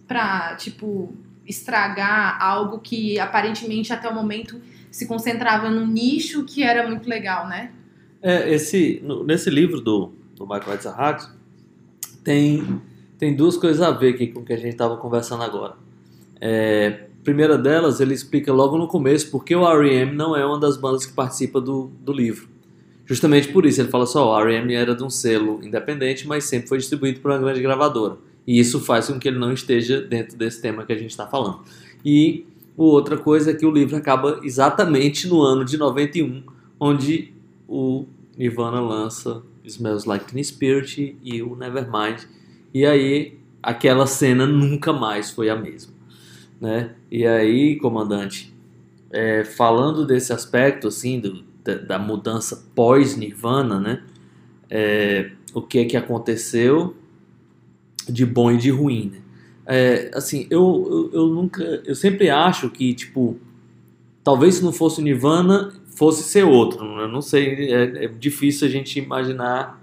pra 0.08 0.56
tipo, 0.56 1.16
estragar 1.48 2.38
algo 2.42 2.80
que 2.80 3.20
aparentemente 3.20 3.92
até 3.92 4.08
o 4.08 4.14
momento 4.14 4.62
se 4.92 5.08
concentrava 5.08 5.70
num 5.70 5.88
nicho 5.88 6.44
que 6.44 6.62
era 6.62 6.88
muito 6.88 7.08
legal, 7.10 7.48
né? 7.48 7.72
É, 8.22 8.54
esse, 8.54 9.02
no- 9.04 9.24
nesse 9.24 9.50
livro 9.50 9.82
do, 9.82 10.14
do 10.46 10.54
Michael 10.54 10.78
Ezerhard 10.78 11.30
tem, 12.24 12.82
tem 13.18 13.36
duas 13.36 13.58
coisas 13.58 13.82
a 13.82 13.92
ver 13.92 14.16
aqui 14.16 14.28
com 14.28 14.42
o 14.42 14.46
que 14.46 14.54
a 14.54 14.58
gente 14.58 14.74
estava 14.74 14.98
conversando 14.98 15.44
agora. 15.44 15.76
É, 16.40 17.06
primeira 17.24 17.58
delas, 17.58 18.00
ele 18.00 18.14
explica 18.14 18.52
logo 18.52 18.78
no 18.78 18.88
começo 18.88 19.30
porque 19.30 19.56
o 19.56 19.68
R.E.M. 19.68 20.16
não 20.16 20.36
é 20.36 20.46
uma 20.46 20.60
das 20.60 20.78
bandas 20.78 21.06
que 21.06 21.14
participa 21.14 21.62
do, 21.62 21.92
do 22.02 22.12
livro. 22.12 22.50
Justamente 23.06 23.50
por 23.50 23.66
isso, 23.66 23.82
ele 23.82 23.90
fala 23.90 24.06
só, 24.06 24.32
o 24.32 24.40
R.E.M. 24.40 24.74
era 24.74 24.96
de 24.96 25.04
um 25.04 25.10
selo 25.10 25.60
independente, 25.64 26.28
mas 26.28 26.46
sempre 26.46 26.68
foi 26.68 26.78
distribuído 26.78 27.20
por 27.20 27.32
uma 27.32 27.38
grande 27.38 27.62
gravadora. 27.62 28.18
E 28.48 28.60
isso 28.60 28.80
faz 28.80 29.08
com 29.08 29.20
que 29.20 29.28
ele 29.28 29.38
não 29.38 29.54
esteja 29.54 30.02
dentro 30.02 30.38
desse 30.38 30.62
tema 30.62 30.86
que 30.86 30.94
a 30.94 30.98
gente 30.98 31.12
está 31.12 31.28
falando. 31.28 31.60
E 32.04 32.46
outra 32.76 33.18
coisa 33.18 33.52
é 33.52 33.54
que 33.54 33.66
o 33.66 33.72
livro 33.72 33.96
acaba 33.96 34.40
exatamente 34.44 35.28
no 35.28 35.42
ano 35.42 35.64
de 35.64 35.78
91, 35.78 36.44
onde 36.80 37.34
o 37.68 38.06
Nirvana 38.36 38.80
lança 38.80 39.44
Smells 39.66 40.08
Like 40.08 40.26
Teen 40.26 40.44
Spirit 40.44 41.18
e 41.22 41.42
o 41.42 41.56
Nevermind. 41.56 42.24
E 42.74 42.86
aí 42.86 43.38
aquela 43.62 44.08
cena 44.08 44.46
nunca 44.46 44.92
mais 44.92 45.30
foi 45.30 45.50
a 45.50 45.56
mesma. 45.56 45.94
Né? 46.60 46.92
E 47.10 47.26
aí, 47.26 47.78
comandante, 47.78 48.54
é, 49.12 49.44
falando 49.44 50.06
desse 50.06 50.32
aspecto 50.32 50.88
assim 50.88 51.20
do, 51.20 51.44
da, 51.64 51.76
da 51.76 52.00
mudança 52.00 52.68
pós-Nirvana, 52.76 53.80
né? 53.80 54.04
É, 54.70 55.32
o 55.54 55.62
que 55.62 55.80
é 55.80 55.86
que 55.86 55.98
aconteceu 55.98 56.96
de 58.08 58.26
bom 58.26 58.52
e 58.52 58.58
de 58.58 58.70
ruim, 58.70 59.12
né? 59.14 59.22
É, 59.66 60.12
assim, 60.14 60.48
eu, 60.50 61.10
eu, 61.14 61.22
eu 61.22 61.28
nunca, 61.28 61.64
eu 61.86 61.96
sempre 61.96 62.30
acho 62.30 62.70
que 62.70 62.94
tipo, 62.94 63.38
talvez 64.24 64.56
se 64.56 64.64
não 64.64 64.72
fosse 64.72 65.00
o 65.00 65.04
Nirvana, 65.04 65.74
fosse 66.02 66.24
ser 66.24 66.44
outro. 66.44 66.84
Eu 67.00 67.08
não 67.08 67.22
sei, 67.22 67.72
é, 67.72 68.06
é 68.06 68.08
difícil 68.08 68.68
a 68.68 68.72
gente 68.72 68.98
imaginar 69.00 69.80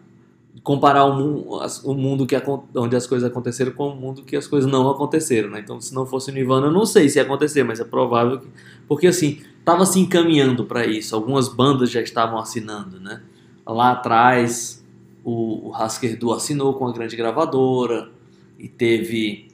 comparar 0.65 1.05
o, 1.05 1.15
mu- 1.17 1.61
as- 1.61 1.83
o 1.85 1.95
mundo 1.95 2.27
que 2.27 2.35
onde 2.75 2.97
as 2.97 3.07
coisas 3.07 3.31
aconteceram 3.31 3.71
com 3.71 3.91
o 3.91 3.95
mundo 3.97 4.23
que 4.25 4.35
as 4.37 4.47
coisas 4.49 4.69
não 4.71 4.91
aconteceram, 4.91 5.51
né? 5.51 5.61
Então, 5.61 5.81
se 5.81 5.95
não 5.95 6.05
fosse 6.05 6.31
o 6.31 6.35
Nirvana, 6.35 6.67
eu 6.67 6.73
não 6.73 6.85
sei 6.85 7.09
se 7.09 7.19
ia 7.19 7.23
acontecer, 7.23 7.63
mas 7.63 7.79
é 7.79 7.85
provável 7.85 8.41
que, 8.41 8.49
porque 8.89 9.07
assim, 9.07 9.41
estava 9.61 9.87
se 9.87 10.01
encaminhando 10.01 10.65
para 10.65 10.85
isso. 10.85 11.15
Algumas 11.15 11.49
bandas 11.49 11.89
já 11.91 12.01
estavam 12.01 12.39
assinando, 12.39 12.99
né? 12.99 13.23
Lá 13.65 13.93
atrás, 13.93 14.85
o, 15.23 15.69
o 15.69 15.75
Hasker 15.75 16.19
Du 16.19 16.33
assinou 16.33 16.75
com 16.75 16.87
a 16.89 16.93
grande 16.93 17.15
gravadora 17.15 18.11
e 18.59 18.67
teve 18.69 19.49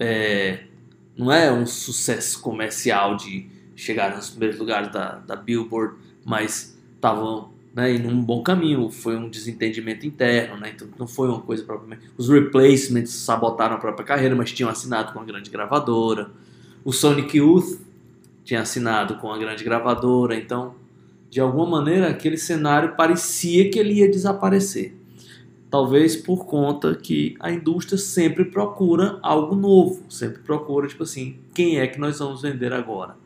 é, 0.00 0.60
não 1.16 1.30
é 1.30 1.52
um 1.52 1.66
sucesso 1.66 2.40
comercial 2.40 3.16
de 3.16 3.46
chegar 3.74 4.16
nos 4.16 4.30
primeiros 4.30 4.58
lugares 4.58 4.90
da, 4.90 5.16
da 5.16 5.36
Billboard, 5.36 5.94
mas 6.26 6.76
estavam 6.96 7.50
né, 7.72 7.94
indo 7.94 8.10
num 8.10 8.20
bom 8.20 8.42
caminho. 8.42 8.90
Foi 8.90 9.16
um 9.16 9.30
desentendimento 9.30 10.04
interno, 10.04 10.56
né? 10.56 10.72
Então 10.74 10.88
não 10.98 11.06
foi 11.06 11.28
uma 11.28 11.40
coisa 11.40 11.62
propriamente. 11.62 12.10
Os 12.18 12.28
replacements 12.28 13.12
sabotaram 13.12 13.76
a 13.76 13.78
própria 13.78 14.04
carreira, 14.04 14.34
mas 14.34 14.52
tinham 14.52 14.68
assinado 14.68 15.12
com 15.12 15.20
a 15.20 15.24
grande 15.24 15.48
gravadora. 15.48 16.30
O 16.84 16.92
Sonic 16.92 17.38
Youth 17.38 17.80
tinha 18.44 18.60
assinado 18.60 19.16
com 19.16 19.32
a 19.32 19.38
grande 19.38 19.62
gravadora, 19.62 20.34
então 20.34 20.74
de 21.30 21.40
alguma 21.40 21.66
maneira 21.66 22.08
aquele 22.08 22.38
cenário 22.38 22.96
parecia 22.96 23.70
que 23.70 23.78
ele 23.78 23.94
ia 23.94 24.10
desaparecer. 24.10 24.94
Talvez 25.68 26.16
por 26.16 26.46
conta 26.46 26.94
que 26.94 27.36
a 27.40 27.50
indústria 27.50 27.98
sempre 27.98 28.44
procura 28.44 29.18
algo 29.20 29.54
novo, 29.54 30.04
sempre 30.08 30.40
procura, 30.42 30.86
tipo 30.86 31.02
assim, 31.02 31.36
quem 31.52 31.78
é 31.78 31.86
que 31.86 31.98
nós 31.98 32.20
vamos 32.20 32.40
vender 32.42 32.72
agora? 32.72 33.16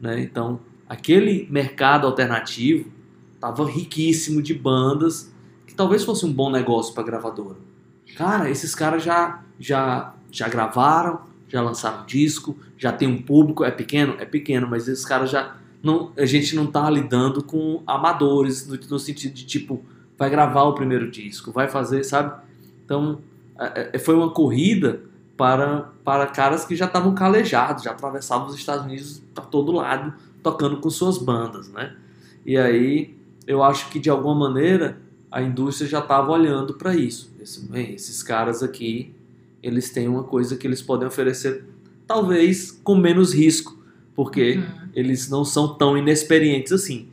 Né? 0.00 0.20
Então, 0.20 0.60
aquele 0.88 1.46
mercado 1.50 2.06
alternativo 2.06 2.90
estava 3.34 3.68
riquíssimo 3.68 4.42
de 4.42 4.54
bandas 4.54 5.32
que 5.66 5.74
talvez 5.74 6.04
fosse 6.04 6.24
um 6.24 6.32
bom 6.32 6.50
negócio 6.50 6.94
para 6.94 7.04
gravadora. 7.04 7.56
Cara, 8.16 8.50
esses 8.50 8.74
caras 8.74 9.02
já, 9.02 9.42
já, 9.60 10.14
já 10.30 10.48
gravaram, 10.48 11.20
já 11.46 11.60
lançaram 11.62 12.06
disco, 12.06 12.56
já 12.76 12.92
tem 12.92 13.06
um 13.06 13.20
público, 13.20 13.64
é 13.64 13.70
pequeno? 13.70 14.16
É 14.18 14.24
pequeno, 14.24 14.66
mas 14.68 14.88
esses 14.88 15.04
caras 15.04 15.30
já. 15.30 15.56
Não, 15.82 16.12
a 16.16 16.26
gente 16.26 16.56
não 16.56 16.66
tá 16.66 16.88
lidando 16.90 17.42
com 17.42 17.82
amadores, 17.86 18.66
no, 18.66 18.76
no 18.90 18.98
sentido 18.98 19.32
de 19.32 19.46
tipo, 19.46 19.84
vai 20.18 20.28
gravar 20.28 20.64
o 20.64 20.72
primeiro 20.72 21.08
disco, 21.10 21.52
vai 21.52 21.68
fazer, 21.68 22.02
sabe? 22.02 22.34
Então, 22.84 23.20
é, 23.58 23.90
é, 23.92 23.98
foi 23.98 24.16
uma 24.16 24.30
corrida 24.30 25.02
para, 25.36 25.90
para 26.04 26.26
caras 26.26 26.64
que 26.64 26.74
já 26.74 26.86
estavam 26.86 27.14
calejados, 27.14 27.84
já 27.84 27.92
atravessavam 27.92 28.48
os 28.48 28.56
Estados 28.56 28.84
Unidos 28.84 29.22
para 29.32 29.44
todo 29.44 29.70
lado, 29.70 30.12
tocando 30.42 30.78
com 30.78 30.90
suas 30.90 31.18
bandas, 31.18 31.68
né? 31.68 31.96
E 32.44 32.56
aí, 32.56 33.14
eu 33.46 33.62
acho 33.62 33.90
que 33.90 33.98
de 33.98 34.08
alguma 34.10 34.34
maneira 34.48 34.98
a 35.30 35.42
indústria 35.42 35.88
já 35.88 35.98
estava 35.98 36.30
olhando 36.32 36.74
para 36.74 36.94
isso. 36.94 37.30
Esse, 37.40 37.66
bem, 37.68 37.94
esses 37.94 38.22
caras 38.22 38.62
aqui, 38.62 39.14
eles 39.62 39.90
têm 39.90 40.08
uma 40.08 40.24
coisa 40.24 40.56
que 40.56 40.66
eles 40.66 40.80
podem 40.80 41.06
oferecer, 41.06 41.64
talvez 42.06 42.70
com 42.82 42.96
menos 42.96 43.34
risco, 43.34 43.76
porque 44.14 44.56
Uhum. 44.56 44.88
eles 44.94 45.28
não 45.28 45.44
são 45.44 45.74
tão 45.74 45.96
inexperientes 45.96 46.72
assim, 46.72 47.08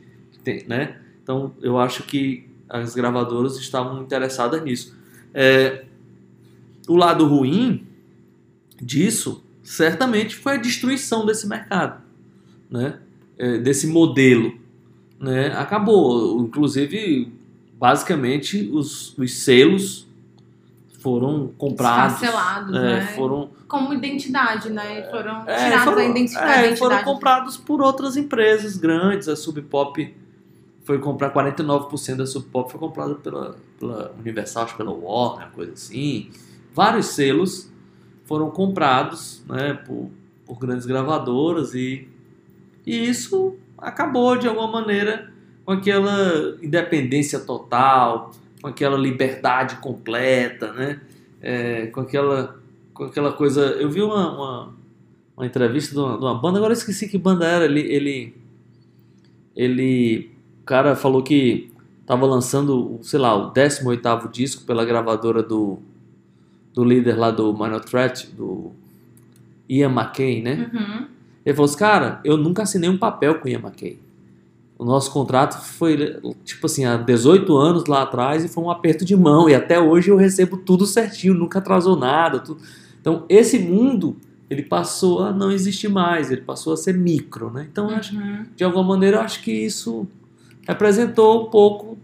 né? 0.66 0.98
Então, 1.22 1.52
eu 1.60 1.78
acho 1.78 2.02
que 2.04 2.48
as 2.68 2.94
gravadoras 2.94 3.56
estavam 3.56 4.02
interessadas 4.02 4.62
nisso. 4.62 4.96
É, 5.34 5.84
o 6.88 6.96
lado 6.96 7.26
ruim 7.26 7.86
disso, 8.80 9.44
certamente, 9.62 10.36
foi 10.36 10.54
a 10.54 10.56
destruição 10.56 11.26
desse 11.26 11.46
mercado, 11.46 12.02
né? 12.70 13.00
É, 13.38 13.58
desse 13.58 13.86
modelo, 13.86 14.58
né? 15.20 15.48
Acabou, 15.56 16.40
inclusive, 16.40 17.32
basicamente, 17.78 18.70
os, 18.72 19.16
os 19.18 19.32
selos 19.38 20.06
foram 21.00 21.52
comprados, 21.56 22.22
é, 22.22 22.72
né? 22.72 23.12
foram 23.14 23.50
Como 23.68 23.94
identidade, 23.94 24.70
né? 24.70 25.02
Foram 25.10 25.44
é, 25.46 25.64
tirados 25.64 25.84
foram, 25.84 25.96
da 25.96 26.04
identidade. 26.04 26.46
é, 26.46 26.52
identidade. 26.52 26.78
foram 26.78 27.04
comprados 27.04 27.56
por 27.56 27.80
outras 27.80 28.16
empresas 28.16 28.76
grandes. 28.76 29.28
A 29.28 29.36
Sub 29.36 29.60
Pop 29.62 30.14
foi 30.82 30.98
comprar 30.98 31.32
49% 31.32 32.16
da 32.16 32.26
Sub 32.26 32.46
Pop 32.46 32.70
foi 32.70 32.80
comprada 32.80 33.14
pela, 33.16 33.56
pela 33.78 34.12
Universal, 34.18 34.64
acho 34.64 34.72
que 34.72 34.78
pela 34.78 34.92
Warner, 34.92 35.48
coisa 35.50 35.72
assim. 35.72 36.30
Vários 36.72 37.06
selos 37.06 37.70
foram 38.24 38.50
comprados, 38.50 39.44
né, 39.48 39.74
por, 39.74 40.10
por 40.44 40.58
grandes 40.58 40.86
gravadoras 40.86 41.74
e, 41.74 42.08
e 42.86 43.08
isso 43.08 43.56
acabou 43.76 44.36
de 44.36 44.46
alguma 44.46 44.70
maneira 44.70 45.32
com 45.64 45.72
aquela 45.72 46.56
independência 46.62 47.40
total, 47.40 48.30
com 48.62 48.68
aquela 48.68 48.96
liberdade 48.96 49.76
completa, 49.76 50.72
né, 50.72 51.00
é, 51.42 51.86
com 51.86 52.00
aquela 52.00 52.56
com 52.96 53.04
aquela 53.04 53.32
coisa. 53.32 53.60
Eu 53.60 53.90
vi 53.90 54.02
uma, 54.02 54.32
uma, 54.32 54.74
uma 55.36 55.46
entrevista 55.46 55.94
de 55.94 56.00
uma, 56.00 56.16
de 56.16 56.24
uma 56.24 56.34
banda, 56.34 56.58
agora 56.58 56.72
eu 56.72 56.78
esqueci 56.78 57.08
que 57.08 57.18
banda 57.18 57.46
era. 57.46 57.64
Ele, 57.66 57.80
ele, 57.80 58.34
ele. 59.54 60.30
O 60.62 60.64
cara 60.64 60.96
falou 60.96 61.22
que 61.22 61.70
tava 62.06 62.26
lançando, 62.26 62.98
sei 63.02 63.20
lá, 63.20 63.34
o 63.36 63.52
18 63.52 64.28
disco 64.32 64.64
pela 64.64 64.84
gravadora 64.84 65.42
do, 65.42 65.78
do 66.72 66.82
líder 66.82 67.16
lá 67.16 67.30
do 67.30 67.52
Minor 67.52 67.84
Threat, 67.84 68.28
do 68.34 68.72
Ian 69.68 69.90
McKay, 69.90 70.42
né? 70.42 70.70
Uhum. 70.72 71.06
Ele 71.46 71.54
falou 71.54 71.66
assim, 71.68 71.78
cara, 71.78 72.20
eu 72.24 72.36
nunca 72.36 72.64
assinei 72.64 72.90
um 72.90 72.98
papel 72.98 73.36
com 73.38 73.46
o 73.46 73.48
Ian 73.50 73.60
McKay. 73.60 73.98
O 74.78 74.84
nosso 74.84 75.10
contrato 75.12 75.58
foi, 75.64 76.20
tipo 76.44 76.66
assim, 76.66 76.84
há 76.84 76.96
18 76.98 77.56
anos 77.56 77.86
lá 77.86 78.02
atrás 78.02 78.44
e 78.44 78.48
foi 78.48 78.62
um 78.64 78.70
aperto 78.70 79.04
de 79.04 79.16
mão. 79.16 79.48
E 79.48 79.54
até 79.54 79.80
hoje 79.80 80.10
eu 80.10 80.16
recebo 80.16 80.56
tudo 80.58 80.84
certinho, 80.84 81.32
nunca 81.32 81.60
atrasou 81.60 81.96
nada. 81.96 82.40
Tudo. 82.40 82.60
Então, 83.00 83.24
esse 83.28 83.58
mundo, 83.58 84.16
ele 84.50 84.62
passou 84.62 85.22
a 85.22 85.32
não 85.32 85.50
existir 85.50 85.88
mais, 85.88 86.30
ele 86.30 86.42
passou 86.42 86.72
a 86.74 86.76
ser 86.76 86.92
micro, 86.94 87.50
né? 87.50 87.66
Então, 87.70 87.88
eu 87.90 87.96
acho, 87.96 88.14
Uhum. 88.16 88.44
de 88.54 88.64
alguma 88.64 88.82
maneira, 88.84 89.18
eu 89.18 89.20
acho 89.22 89.40
que 89.42 89.50
isso 89.52 90.06
representou 90.66 91.46
um 91.46 91.50
pouco 91.50 91.96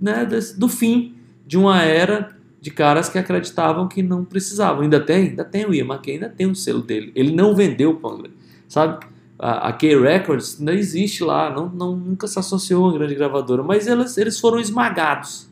né, 0.00 0.26
desse- 0.26 0.58
do 0.58 0.68
fim 0.68 1.14
de 1.46 1.56
uma 1.56 1.80
era 1.82 2.36
de 2.60 2.70
caras 2.70 3.08
que 3.08 3.16
acreditavam 3.18 3.88
que 3.88 4.02
não 4.02 4.24
precisavam. 4.24 4.82
Ainda 4.82 5.00
tem, 5.00 5.28
ainda 5.30 5.44
tem 5.44 5.64
o 5.66 5.72
Ian 5.74 5.86
McKay, 5.86 6.14
ainda 6.14 6.28
tem 6.28 6.46
o 6.46 6.54
selo 6.54 6.82
dele. 6.82 7.10
Ele 7.14 7.32
não 7.32 7.54
vendeu 7.54 7.90
o 7.90 7.94
Pangler, 7.96 8.30
sabe? 8.74 9.06
a, 9.38 9.68
a 9.68 9.72
K-Records 9.72 10.58
não 10.58 10.72
existe 10.72 11.24
lá, 11.24 11.50
não, 11.50 11.68
não, 11.68 11.96
nunca 11.96 12.26
se 12.26 12.38
associou 12.38 12.84
a 12.84 12.88
uma 12.88 12.98
grande 12.98 13.14
gravadora, 13.14 13.62
mas 13.62 13.86
elas, 13.86 14.16
eles 14.16 14.38
foram 14.38 14.60
esmagados. 14.60 15.48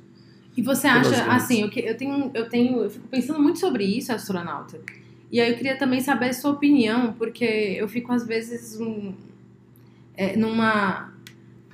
E 0.57 0.63
você 0.63 0.87
acha, 0.87 1.25
assim, 1.33 1.63
eu, 1.63 1.71
eu 1.83 1.97
tenho, 1.97 2.31
eu 2.35 2.49
tenho, 2.49 2.83
eu 2.83 2.91
fico 2.91 3.09
pensando 3.09 3.41
muito 3.41 3.59
sobre 3.59 3.85
isso, 3.85 4.13
astronauta. 4.13 4.79
E 5.31 5.41
aí 5.41 5.51
eu 5.51 5.57
queria 5.57 5.77
também 5.79 6.01
saber 6.01 6.29
a 6.29 6.33
sua 6.33 6.51
opinião, 6.51 7.15
porque 7.15 7.45
eu 7.45 7.89
fico 7.89 8.13
às 8.13 8.27
vezes 8.27 8.79
um, 8.79 9.15
é, 10.15 10.37
numa 10.37 11.11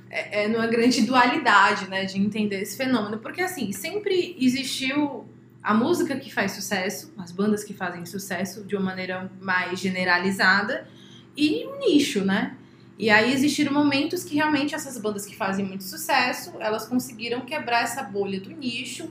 é, 0.09 0.45
é, 0.45 0.47
numa 0.47 0.65
grande 0.65 1.01
dualidade, 1.01 1.89
né, 1.89 2.05
de 2.05 2.17
entender 2.17 2.61
esse 2.61 2.77
fenômeno, 2.77 3.17
porque 3.19 3.41
assim 3.41 3.71
sempre 3.73 4.35
existiu 4.39 5.25
a 5.61 5.73
música 5.73 6.15
que 6.15 6.33
faz 6.33 6.53
sucesso, 6.53 7.13
as 7.17 7.33
bandas 7.33 7.63
que 7.65 7.73
fazem 7.73 8.05
sucesso 8.05 8.63
de 8.63 8.77
uma 8.77 8.85
maneira 8.85 9.29
mais 9.41 9.77
generalizada 9.77 10.87
e 11.35 11.65
um 11.65 11.79
nicho, 11.79 12.23
né? 12.23 12.55
E 12.97 13.09
aí 13.09 13.33
existiram 13.33 13.73
momentos 13.73 14.25
que 14.25 14.35
realmente 14.35 14.75
essas 14.75 14.97
bandas 14.97 15.25
que 15.25 15.35
fazem 15.35 15.65
muito 15.65 15.85
sucesso, 15.85 16.53
elas 16.59 16.85
conseguiram 16.85 17.41
quebrar 17.41 17.83
essa 17.83 18.03
bolha 18.03 18.41
do 18.41 18.49
nicho 18.49 19.09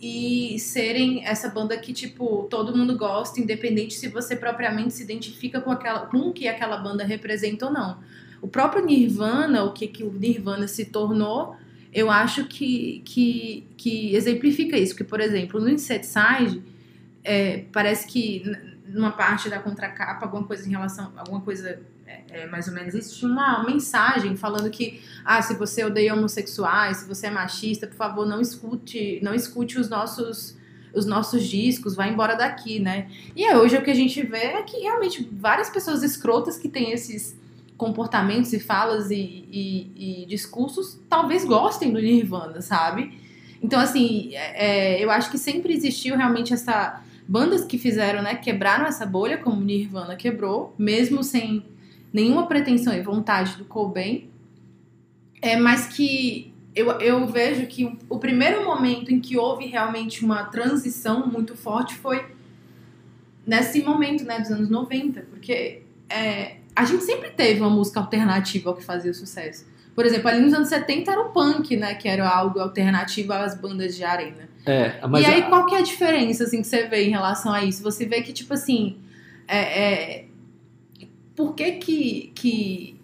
e 0.00 0.58
serem 0.58 1.24
essa 1.24 1.48
banda 1.48 1.76
que, 1.76 1.92
tipo, 1.92 2.48
todo 2.50 2.76
mundo 2.76 2.96
gosta, 2.96 3.38
independente 3.38 3.94
se 3.94 4.08
você 4.08 4.34
propriamente 4.34 4.94
se 4.94 5.02
identifica 5.04 5.60
com, 5.60 5.70
aquela, 5.70 6.06
com 6.06 6.18
o 6.18 6.32
que 6.32 6.48
aquela 6.48 6.78
banda 6.78 7.04
representa 7.04 7.66
ou 7.66 7.72
não. 7.72 7.98
O 8.42 8.48
próprio 8.48 8.84
Nirvana, 8.84 9.62
o 9.62 9.72
que, 9.72 9.86
que 9.86 10.02
o 10.02 10.10
Nirvana 10.12 10.66
se 10.66 10.86
tornou, 10.86 11.54
eu 11.92 12.10
acho 12.10 12.46
que, 12.46 13.02
que, 13.04 13.64
que 13.76 14.16
exemplifica 14.16 14.76
isso. 14.78 14.96
Que, 14.96 15.04
por 15.04 15.20
exemplo, 15.20 15.60
no 15.60 15.68
Insecticide, 15.68 16.62
é, 17.22 17.64
parece 17.70 18.06
que 18.06 18.42
numa 18.92 19.10
parte 19.12 19.48
da 19.48 19.58
contracapa, 19.58 20.24
alguma 20.26 20.44
coisa 20.44 20.66
em 20.66 20.70
relação, 20.70 21.12
alguma 21.16 21.40
coisa 21.40 21.80
é, 22.06 22.20
é, 22.30 22.46
mais 22.46 22.66
ou 22.68 22.74
menos 22.74 22.94
isso, 22.94 23.18
tinha 23.18 23.30
uma 23.30 23.64
mensagem 23.64 24.36
falando 24.36 24.68
que 24.70 25.00
ah, 25.24 25.40
se 25.40 25.54
você 25.54 25.84
odeia 25.84 26.14
homossexuais, 26.14 26.98
se 26.98 27.08
você 27.08 27.28
é 27.28 27.30
machista, 27.30 27.86
por 27.86 27.96
favor, 27.96 28.26
não 28.26 28.40
escute, 28.40 29.20
não 29.22 29.34
escute 29.34 29.78
os 29.78 29.88
nossos 29.88 30.58
os 30.92 31.06
nossos 31.06 31.44
discos, 31.44 31.94
vai 31.94 32.10
embora 32.10 32.34
daqui, 32.34 32.80
né? 32.80 33.08
E 33.36 33.44
é, 33.44 33.56
hoje 33.56 33.76
o 33.76 33.82
que 33.82 33.92
a 33.92 33.94
gente 33.94 34.20
vê 34.26 34.38
é 34.38 34.62
que 34.64 34.76
realmente 34.78 35.22
várias 35.30 35.70
pessoas 35.70 36.02
escrotas 36.02 36.58
que 36.58 36.68
têm 36.68 36.90
esses 36.90 37.38
comportamentos 37.76 38.52
e 38.52 38.58
falas 38.58 39.08
e, 39.10 39.14
e- 39.50 40.22
e 40.22 40.26
discursos 40.26 40.98
talvez 41.08 41.44
gostem 41.44 41.92
do 41.92 42.00
Nirvana, 42.00 42.60
sabe? 42.60 43.18
Então, 43.62 43.78
assim, 43.78 44.34
é, 44.34 44.96
é, 44.98 45.04
eu 45.04 45.10
acho 45.10 45.30
que 45.30 45.38
sempre 45.38 45.72
existiu 45.72 46.16
realmente 46.16 46.52
essa. 46.52 47.00
Bandas 47.30 47.64
que 47.64 47.78
fizeram, 47.78 48.22
né, 48.22 48.34
quebraram 48.34 48.86
essa 48.86 49.06
bolha, 49.06 49.38
como 49.38 49.62
Nirvana 49.62 50.16
quebrou, 50.16 50.74
mesmo 50.76 51.22
sem 51.22 51.64
nenhuma 52.12 52.48
pretensão 52.48 52.92
e 52.92 53.00
vontade 53.02 53.56
do 53.56 53.64
Cobain. 53.64 54.28
É, 55.40 55.56
mas 55.56 55.86
que 55.86 56.52
eu, 56.74 56.90
eu 56.98 57.24
vejo 57.28 57.68
que 57.68 57.96
o, 58.08 58.18
primeiro 58.18 58.64
momento 58.64 59.12
em 59.12 59.20
que 59.20 59.38
houve 59.38 59.66
realmente 59.66 60.24
uma 60.24 60.42
transição 60.46 61.24
muito 61.28 61.54
forte 61.54 61.94
foi 61.94 62.26
nesse 63.46 63.80
momento, 63.80 64.24
né, 64.24 64.40
dos 64.40 64.50
anos 64.50 64.68
90, 64.68 65.20
porque 65.30 65.82
é, 66.08 66.56
a 66.74 66.84
gente 66.84 67.04
sempre 67.04 67.30
teve 67.30 67.60
uma 67.60 67.70
música 67.70 68.00
alternativa 68.00 68.70
ao 68.70 68.76
que 68.76 68.82
fazia 68.82 69.14
sucesso. 69.14 69.64
Por 69.94 70.04
exemplo, 70.04 70.28
ali 70.28 70.40
nos 70.40 70.52
anos 70.52 70.68
70 70.68 71.12
era 71.12 71.20
o 71.20 71.28
punk, 71.30 71.76
né, 71.76 71.94
que 71.94 72.08
era 72.08 72.28
algo 72.28 72.58
alternativo 72.58 73.32
às 73.32 73.54
bandas 73.54 73.94
de 73.94 74.02
arena. 74.02 74.49
É, 74.66 75.00
mas 75.08 75.22
e 75.24 75.26
aí, 75.26 75.40
a- 75.42 75.48
qual 75.48 75.66
que 75.66 75.74
é 75.74 75.78
a 75.78 75.82
diferença, 75.82 76.44
assim, 76.44 76.60
que 76.60 76.66
você 76.66 76.86
vê 76.86 77.04
em 77.06 77.10
relação 77.10 77.52
a 77.52 77.64
isso? 77.64 77.82
Você 77.82 78.04
vê 78.06 78.20
que, 78.22 78.32
tipo 78.32 78.52
assim, 78.54 78.96
é, 79.48 79.58
é, 79.82 80.24
por 81.34 81.54
que 81.54 81.72
que, 81.72 82.32
que 82.34 83.00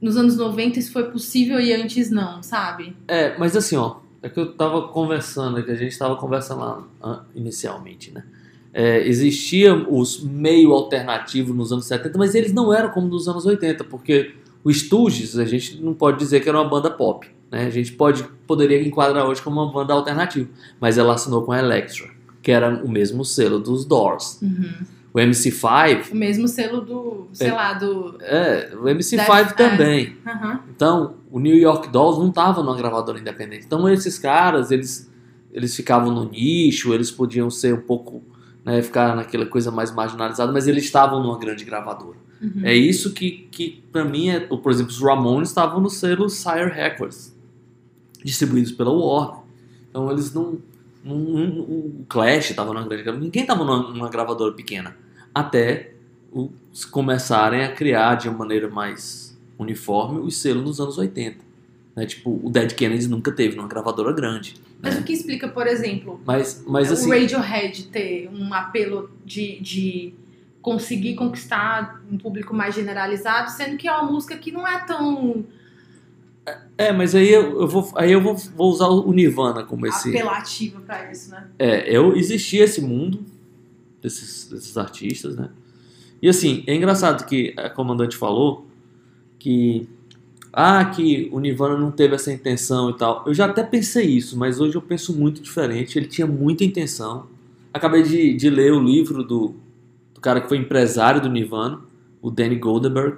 nos 0.00 0.16
anos 0.16 0.36
90 0.36 0.78
isso 0.78 0.92
foi 0.92 1.10
possível 1.10 1.58
e 1.60 1.72
antes 1.72 2.10
não, 2.10 2.42
sabe? 2.42 2.94
É, 3.08 3.36
mas 3.38 3.56
assim, 3.56 3.76
ó, 3.76 3.96
é 4.22 4.28
que 4.28 4.38
eu 4.38 4.52
tava 4.52 4.88
conversando, 4.88 5.58
é 5.58 5.62
que 5.62 5.70
a 5.70 5.74
gente 5.74 5.96
tava 5.98 6.16
conversando 6.16 6.60
lá 7.00 7.24
inicialmente, 7.34 8.10
né? 8.12 8.22
É, 8.72 9.06
existia 9.06 9.74
os 9.74 10.22
meio 10.22 10.72
alternativos 10.72 11.54
nos 11.54 11.70
anos 11.72 11.86
70, 11.86 12.18
mas 12.18 12.34
eles 12.34 12.52
não 12.52 12.74
eram 12.74 12.90
como 12.90 13.06
nos 13.06 13.28
anos 13.28 13.46
80, 13.46 13.84
porque 13.84 14.34
o 14.64 14.70
Stooges, 14.72 15.38
a 15.38 15.44
gente 15.44 15.80
não 15.80 15.94
pode 15.94 16.18
dizer 16.18 16.40
que 16.40 16.48
era 16.48 16.58
uma 16.60 16.68
banda 16.68 16.90
pop, 16.90 17.26
né? 17.50 17.66
A 17.66 17.70
gente 17.70 17.92
pode, 17.92 18.22
poderia 18.46 18.82
enquadrar 18.86 19.26
hoje 19.26 19.40
como 19.42 19.60
uma 19.62 19.72
banda 19.72 19.92
alternativa, 19.94 20.48
mas 20.80 20.98
ela 20.98 21.14
assinou 21.14 21.42
com 21.42 21.52
a 21.52 21.58
Elektra, 21.58 22.08
que 22.42 22.50
era 22.50 22.82
o 22.84 22.88
mesmo 22.90 23.24
selo 23.24 23.58
dos 23.58 23.84
Doors. 23.84 24.40
O 25.12 25.18
MC5, 25.18 26.10
O 26.10 26.16
mesmo 26.16 26.48
selo 26.48 26.80
do, 26.80 27.28
sei 27.32 27.48
É. 27.48 27.52
lá, 27.52 27.72
do... 27.74 28.16
é, 28.20 28.72
o 28.74 28.82
MC5 28.84 29.26
Def- 29.26 29.50
é. 29.52 29.54
também. 29.54 30.16
Aham. 30.26 30.60
Então, 30.74 31.14
o 31.30 31.38
New 31.38 31.56
York 31.56 31.88
Dolls 31.88 32.18
não 32.20 32.30
estava 32.30 32.62
numa 32.64 32.76
gravadora 32.76 33.18
independente. 33.20 33.64
Então, 33.64 33.88
esses 33.88 34.18
caras, 34.18 34.72
eles, 34.72 35.08
eles 35.52 35.74
ficavam 35.76 36.12
no 36.12 36.28
nicho, 36.28 36.92
eles 36.92 37.12
podiam 37.12 37.48
ser 37.48 37.74
um 37.74 37.80
pouco, 37.80 38.24
né, 38.64 38.82
ficar 38.82 39.14
naquela 39.14 39.46
coisa 39.46 39.70
mais 39.70 39.94
marginalizada, 39.94 40.50
mas 40.50 40.66
eles 40.66 40.82
estavam 40.84 41.22
numa 41.22 41.38
grande 41.38 41.64
gravadora. 41.64 42.18
Uhum. 42.42 42.62
É 42.64 42.74
isso 42.74 43.12
que, 43.14 43.46
que 43.52 43.84
para 43.92 44.04
mim, 44.04 44.30
é, 44.30 44.40
por 44.40 44.72
exemplo, 44.72 44.90
os 44.90 45.00
Ramones 45.00 45.48
estavam 45.50 45.80
no 45.80 45.88
selo 45.88 46.28
Sire 46.28 46.68
Records, 46.70 47.33
distribuídos 48.24 48.72
pela 48.72 48.90
Warner. 48.90 49.42
Então, 49.90 50.10
eles 50.10 50.32
não. 50.34 50.58
não- 51.04 51.16
não- 51.18 51.60
o 51.60 52.06
Clash 52.08 52.50
estava 52.50 52.72
numa 52.72 52.84
grande 52.86 53.02
gravadora. 53.02 53.24
Ninguém 53.24 53.42
estava 53.42 53.62
numa, 53.62 53.90
numa 53.92 54.08
gravadora 54.08 54.52
pequena. 54.54 54.96
Até 55.34 55.92
os 56.32 56.84
começarem 56.84 57.62
a 57.62 57.72
criar 57.72 58.16
de 58.16 58.28
uma 58.28 58.38
maneira 58.38 58.68
mais 58.68 59.38
uniforme 59.58 60.18
os 60.20 60.38
selos 60.38 60.64
nos 60.64 60.80
anos 60.80 60.98
80. 60.98 61.38
Né? 61.94 62.06
Tipo, 62.06 62.40
o 62.42 62.50
Dead 62.50 62.72
Kennedys 62.72 63.06
nunca 63.06 63.30
teve 63.30 63.54
numa 63.56 63.68
gravadora 63.68 64.12
grande. 64.12 64.54
Mas 64.82 64.94
né? 64.94 65.00
o 65.00 65.04
que 65.04 65.12
explica, 65.12 65.46
por 65.46 65.66
exemplo, 65.66 66.20
Mas, 66.26 66.64
mas 66.66 66.90
assim. 66.90 67.08
o 67.08 67.10
Radiohead 67.12 67.84
ter 67.84 68.28
um 68.32 68.52
apelo 68.52 69.10
de, 69.24 69.60
de 69.60 70.14
conseguir 70.60 71.14
conquistar 71.14 72.02
um 72.10 72.18
público 72.18 72.52
mais 72.54 72.74
generalizado, 72.74 73.50
sendo 73.50 73.76
que 73.76 73.86
é 73.86 73.92
uma 73.92 74.10
música 74.10 74.36
que 74.36 74.50
não 74.50 74.66
é 74.66 74.78
tão 74.84 75.44
É, 76.76 76.92
mas 76.92 77.14
aí 77.14 77.30
eu, 77.30 77.60
eu 77.62 77.68
vou, 77.68 77.90
aí 77.94 78.12
eu 78.12 78.20
vou, 78.20 78.34
vou 78.34 78.70
usar 78.70 78.88
o 78.88 79.12
Nirvana 79.12 79.64
como 79.64 79.86
esse. 79.86 80.08
apelativa 80.10 80.80
pra 80.80 81.10
isso, 81.10 81.30
né? 81.30 81.48
É, 81.58 81.96
eu 81.96 82.16
existia 82.16 82.64
esse 82.64 82.80
mundo 82.80 83.24
desses, 84.02 84.48
desses 84.48 84.76
artistas, 84.76 85.36
né? 85.36 85.50
E 86.20 86.28
assim, 86.28 86.64
é 86.66 86.74
engraçado 86.74 87.24
que 87.26 87.54
a 87.56 87.70
comandante 87.70 88.16
falou 88.16 88.66
que 89.38 89.88
ah, 90.52 90.84
que 90.84 91.28
o 91.32 91.40
Nirvana 91.40 91.76
não 91.76 91.90
teve 91.90 92.14
essa 92.14 92.32
intenção 92.32 92.90
e 92.90 92.96
tal. 92.96 93.24
Eu 93.26 93.34
já 93.34 93.46
até 93.46 93.62
pensei 93.62 94.06
isso, 94.06 94.38
mas 94.38 94.60
hoje 94.60 94.76
eu 94.76 94.82
penso 94.82 95.12
muito 95.12 95.42
diferente. 95.42 95.98
Ele 95.98 96.06
tinha 96.06 96.26
muita 96.26 96.64
intenção. 96.64 97.26
Acabei 97.72 98.04
de, 98.04 98.34
de 98.34 98.48
ler 98.48 98.72
o 98.72 98.80
livro 98.80 99.24
do, 99.24 99.56
do 100.14 100.20
cara 100.20 100.40
que 100.40 100.48
foi 100.48 100.58
empresário 100.58 101.20
do 101.20 101.28
Nirvana, 101.28 101.80
o 102.22 102.30
Danny 102.30 102.54
Goldberg, 102.54 103.16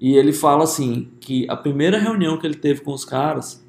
e 0.00 0.14
ele 0.16 0.32
fala 0.32 0.64
assim 0.64 1.08
que 1.20 1.46
a 1.48 1.56
primeira 1.56 1.98
reunião 1.98 2.36
que 2.38 2.46
ele 2.46 2.56
teve 2.56 2.80
com 2.80 2.92
os 2.92 3.04
caras 3.04 3.64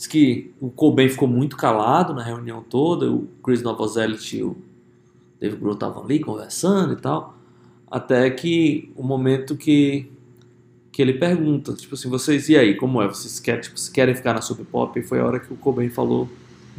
Diz 0.00 0.06
que 0.06 0.50
o 0.58 0.70
Cobain 0.70 1.10
ficou 1.10 1.28
muito 1.28 1.58
calado 1.58 2.14
na 2.14 2.22
reunião 2.22 2.62
toda, 2.62 3.12
o 3.12 3.28
Chris 3.44 3.60
Novoselic 3.60 4.34
e 4.34 4.42
o 4.42 4.56
Dave 5.38 5.56
Grohl 5.56 5.74
estavam 5.74 6.02
ali 6.02 6.18
conversando 6.20 6.94
e 6.94 6.96
tal, 6.96 7.36
até 7.86 8.30
que 8.30 8.90
o 8.96 9.02
momento 9.02 9.54
que, 9.58 10.10
que 10.90 11.02
ele 11.02 11.12
pergunta, 11.12 11.74
tipo 11.74 11.96
assim, 11.96 12.08
vocês, 12.08 12.48
e 12.48 12.56
aí, 12.56 12.76
como 12.76 13.02
é? 13.02 13.08
Vocês 13.08 13.38
querem, 13.38 13.60
tipo, 13.60 13.76
querem 13.92 14.14
ficar 14.14 14.32
na 14.32 14.40
Sub 14.40 14.64
Pop? 14.64 14.98
E 14.98 15.02
foi 15.02 15.20
a 15.20 15.26
hora 15.26 15.38
que 15.38 15.52
o 15.52 15.56
Cobain 15.56 15.90
falou 15.90 16.26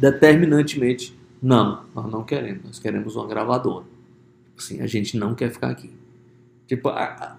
determinantemente, 0.00 1.16
não, 1.40 1.84
nós 1.94 2.10
não 2.10 2.24
queremos, 2.24 2.64
nós 2.64 2.80
queremos 2.80 3.14
uma 3.14 3.28
gravadora. 3.28 3.84
Assim, 4.58 4.80
a 4.80 4.86
gente 4.88 5.16
não 5.16 5.32
quer 5.32 5.52
ficar 5.52 5.70
aqui. 5.70 5.92
Tipo, 6.72 6.90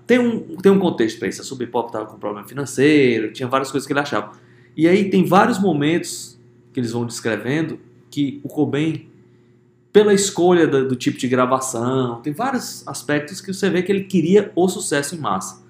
tem 0.06 0.20
um, 0.20 0.58
tem 0.58 0.72
um 0.72 0.78
contexto 0.78 1.18
pra 1.18 1.28
isso, 1.28 1.42
a 1.42 1.44
Sub 1.44 1.66
Pop 1.66 1.92
com 1.92 2.20
problema 2.20 2.48
financeiro, 2.48 3.34
tinha 3.34 3.50
várias 3.50 3.72
coisas 3.72 3.88
que 3.88 3.92
ele 3.92 4.00
achava. 4.00 4.32
E 4.78 4.88
aí 4.88 5.10
tem 5.10 5.26
vários 5.26 5.58
momentos 5.58 6.40
que 6.72 6.80
eles 6.80 6.92
vão 6.92 7.04
descrevendo 7.04 7.80
que 8.12 8.40
o 8.44 8.48
Cobain, 8.48 9.08
pela 9.92 10.14
escolha 10.14 10.68
do, 10.68 10.88
do 10.88 10.96
tipo 10.96 11.18
de 11.18 11.28
gravação, 11.28 12.22
tem 12.22 12.32
vários 12.32 12.88
aspectos 12.88 13.42
que 13.42 13.52
você 13.52 13.72
vê 13.72 13.82
que 13.82 13.92
ele 13.92 14.04
queria 14.04 14.52
o 14.56 14.70
sucesso 14.70 15.16
em 15.16 15.18
massa. 15.18 15.64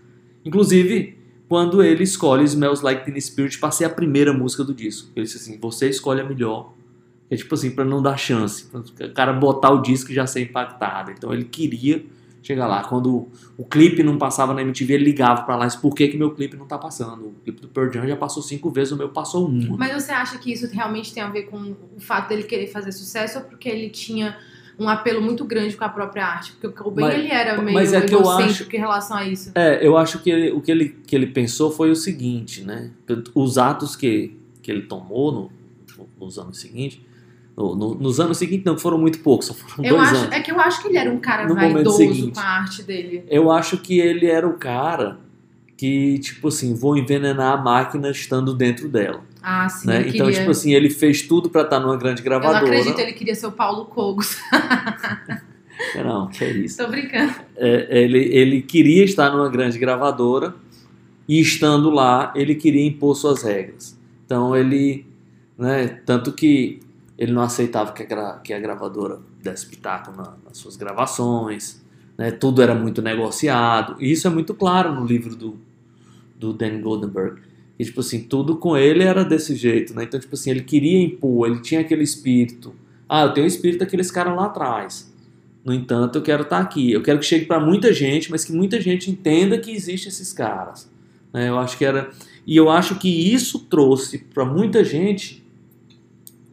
Inclusive, 0.44 1.18
quando 1.48 1.82
ele 1.82 2.04
escolhe 2.04 2.44
Smells 2.44 2.84
Like 2.84 3.06
Teen 3.06 3.18
Spirit 3.22 3.60
para 3.60 3.72
ser 3.72 3.86
a 3.86 3.90
primeira 3.90 4.34
música 4.34 4.66
do 4.66 4.74
disco. 4.74 5.10
Ele 5.16 5.26
disse 5.26 5.38
assim, 5.38 5.58
você 5.58 5.88
escolhe 5.88 6.20
a 6.20 6.26
melhor. 6.26 6.74
É 7.30 7.38
tipo 7.38 7.56
assim, 7.56 7.72
para 7.72 7.86
não 7.86 8.02
dar 8.02 8.18
chance. 8.18 8.68
O 8.74 9.14
cara 9.14 9.32
botar 9.32 9.72
o 9.72 9.82
disco 9.82 10.12
já 10.12 10.28
ser 10.28 10.42
impactado. 10.42 11.12
Então 11.12 11.34
ele 11.34 11.46
queria 11.46 12.06
chegar 12.44 12.68
lá. 12.68 12.84
Quando 12.84 13.28
o 13.58 13.64
clipe 13.66 14.04
não 14.04 14.18
passava 14.18 14.54
na 14.54 14.62
MTV, 14.62 14.94
ele 14.96 15.06
ligava 15.06 15.42
para 15.44 15.56
lá 15.56 15.64
e 15.64 15.68
disse, 15.70 15.82
por 15.82 15.96
que, 15.96 16.10
que 16.10 16.18
meu 16.18 16.32
clipe 16.36 16.56
não 16.58 16.68
tá 16.68 16.78
passando? 16.78 17.28
O 17.30 17.36
clipe 17.44 17.62
do 17.62 17.68
Pearl 17.70 17.90
Jam 17.92 18.06
já 18.06 18.18
passou 18.18 18.44
cinco 18.44 18.70
vezes, 18.70 18.92
o 18.92 18.98
meu 18.98 19.10
passou 19.10 19.48
uma. 19.48 19.78
Mas 19.78 19.94
você 20.04 20.12
acha 20.12 20.38
que 20.38 20.52
isso 20.52 20.68
realmente 20.72 21.14
tem 21.14 21.24
a 21.24 21.30
ver 21.30 21.44
com 21.44 21.58
o 21.96 22.00
fato 22.00 22.30
dele 22.30 22.44
querer 22.44 22.68
fazer 22.68 22.92
sucesso 22.92 23.40
ou 23.40 23.46
porque 23.46 23.70
ele 23.70 23.90
tinha 23.90 24.38
um 24.78 24.90
apelo 24.90 25.22
muito 25.22 25.46
grande 25.46 25.78
com 25.78 25.86
a 25.86 25.90
própria 25.90 26.26
arte, 26.26 26.52
porque 26.54 26.68
o 26.68 26.72
Cobain 26.74 27.06
Mas- 27.06 27.16
ele 27.20 27.28
era 27.30 27.62
meio 27.62 27.74
mas 27.74 27.94
é 27.94 28.02
que 28.02 28.14
eu 28.14 28.28
acho- 28.30 28.64
em 28.76 28.78
relação 28.80 29.16
a 29.18 29.24
isso. 29.26 29.52
É, 29.56 29.86
eu 29.86 29.96
acho 29.96 30.20
que 30.20 30.30
ele- 30.30 30.52
o 30.52 30.60
que 30.62 30.72
ele, 30.72 30.90
que 31.06 31.16
ele 31.16 31.28
pensou 31.28 31.72
foi 31.72 31.92
o 31.92 31.96
seguinte, 31.96 32.64
né? 32.64 32.92
Os 33.36 33.58
atos 33.58 33.96
que, 33.96 34.36
que 34.62 34.72
ele 34.72 34.82
tomou 34.82 35.32
no- 35.32 35.52
nos 36.20 36.38
anos 36.40 36.60
seguintes, 36.60 37.00
no- 37.56 37.76
no- 37.76 37.96
nos 37.96 38.20
anos 38.20 38.38
seguintes 38.38 38.66
não 38.66 38.78
foram 38.78 38.98
muito 38.98 39.20
poucos, 39.20 39.48
só 39.48 39.54
foram 39.54 39.84
Eu 39.90 39.96
dois 39.98 40.10
acho, 40.10 40.22
anos. 40.24 40.32
é 40.36 40.40
que 40.40 40.52
eu 40.52 40.60
acho 40.60 40.82
que 40.82 40.88
ele 40.88 40.98
era 40.98 41.10
um 41.12 41.20
cara 41.20 41.48
No 41.48 41.56
vaidoso 41.56 41.98
seguinte. 41.98 42.32
com 42.34 42.40
a 42.40 42.44
arte 42.44 42.84
dele. 42.84 43.24
Eu 43.30 43.52
acho 43.52 43.78
que 43.78 44.00
ele 44.00 44.26
era 44.28 44.48
o 44.48 44.54
cara 44.54 45.20
que, 45.78 46.18
tipo 46.20 46.48
assim, 46.48 46.74
vou 46.74 46.98
envenenar 46.98 47.54
a 47.54 47.58
máquina 47.62 48.10
estando 48.10 48.54
dentro 48.54 48.88
dela, 48.88 49.22
Ah, 49.42 49.68
sim, 49.70 49.88
né? 49.88 50.02
Então, 50.02 50.12
queria. 50.28 50.32
tipo 50.40 50.52
assim, 50.52 50.74
ele 50.74 50.90
fez 50.90 51.22
tudo 51.24 51.50
pra 51.50 51.62
estar 51.64 51.80
numa 51.80 51.98
grande 51.98 52.22
eu 52.26 52.32
não 52.32 52.40
gravadora. 52.40 52.66
acredito, 52.72 53.00
ele 53.00 53.14
queria 53.14 53.36
ser 53.36 53.48
o 53.48 53.52
Paulo 53.52 53.86
Cogos. 53.86 54.38
Não, 55.96 56.28
que 56.28 56.44
é 56.44 56.52
isso. 56.52 56.78
Tô 56.78 56.88
brincando. 56.88 57.34
É, 57.58 58.04
ele, 58.04 58.20
ele 58.20 58.62
queria 58.62 59.04
estar 59.04 59.32
numa 59.32 59.50
grande 59.50 59.78
gravadora 59.80 60.54
e 61.28 61.40
estando 61.42 61.90
lá 61.90 62.32
ele 62.36 62.56
queria 62.56 62.86
impor 62.86 63.16
suas 63.16 63.42
regras. 63.44 63.98
Então 64.26 64.56
ele, 64.56 65.06
né, 65.58 66.00
tanto 66.06 66.32
que 66.32 66.80
ele 67.18 67.32
não 67.32 67.42
aceitava 67.44 67.92
que 67.94 68.04
a, 68.14 68.34
que 68.40 68.54
a 68.54 68.60
gravadora 68.60 69.20
desse 69.42 69.66
pitaco 69.68 70.12
na- 70.16 70.36
nas 70.46 70.58
suas 70.58 70.76
gravações, 70.76 71.82
né, 72.18 72.32
tudo 72.32 72.62
era 72.62 72.74
muito 72.76 73.02
negociado. 73.02 73.96
E 74.00 74.12
isso 74.12 74.28
é 74.28 74.30
muito 74.30 74.54
claro 74.54 74.94
no 74.94 75.06
livro 75.06 75.36
do, 75.36 75.58
do 76.40 76.54
Dan 76.54 76.82
Goldenberg. 76.82 77.42
E, 77.78 77.84
tipo 77.86 78.02
assim, 78.02 78.22
tudo 78.24 78.58
com 78.58 78.78
ele 78.78 79.04
era 79.04 79.24
desse 79.26 79.56
jeito, 79.56 79.96
né? 79.96 80.04
Então, 80.04 80.20
tipo 80.20 80.36
assim, 80.36 80.52
ele 80.52 80.62
queria 80.62 81.02
impor, 81.04 81.48
ele 81.48 81.60
tinha 81.60 81.82
aquele 81.82 82.04
espírito. 82.04 82.74
Ah, 83.10 83.24
eu 83.24 83.34
tenho 83.34 83.46
o 83.46 83.48
espírito 83.48 83.80
daqueles 83.80 84.12
caras 84.12 84.36
lá 84.36 84.46
atrás. 84.46 85.12
No 85.66 85.74
entanto, 85.74 86.18
eu 86.18 86.22
quero 86.22 86.44
estar 86.44 86.60
aqui. 86.60 86.92
Eu 86.92 87.02
quero 87.02 87.20
que 87.20 87.26
chegue 87.26 87.46
para 87.46 87.60
muita 87.60 87.92
gente, 87.92 88.30
mas 88.30 88.46
que 88.46 88.52
muita 88.54 88.80
gente 88.80 89.10
entenda 89.10 89.58
que 89.58 89.72
existem 89.72 90.10
esses 90.10 90.32
caras. 90.34 90.90
né? 91.34 91.50
Eu 91.50 91.58
acho 91.58 91.78
que 91.78 91.84
era. 91.86 92.12
E 92.46 92.56
eu 92.56 92.70
acho 92.70 92.96
que 93.00 93.34
isso 93.34 93.60
trouxe 93.60 94.20
para 94.20 94.46
muita 94.46 94.84
gente 94.84 95.43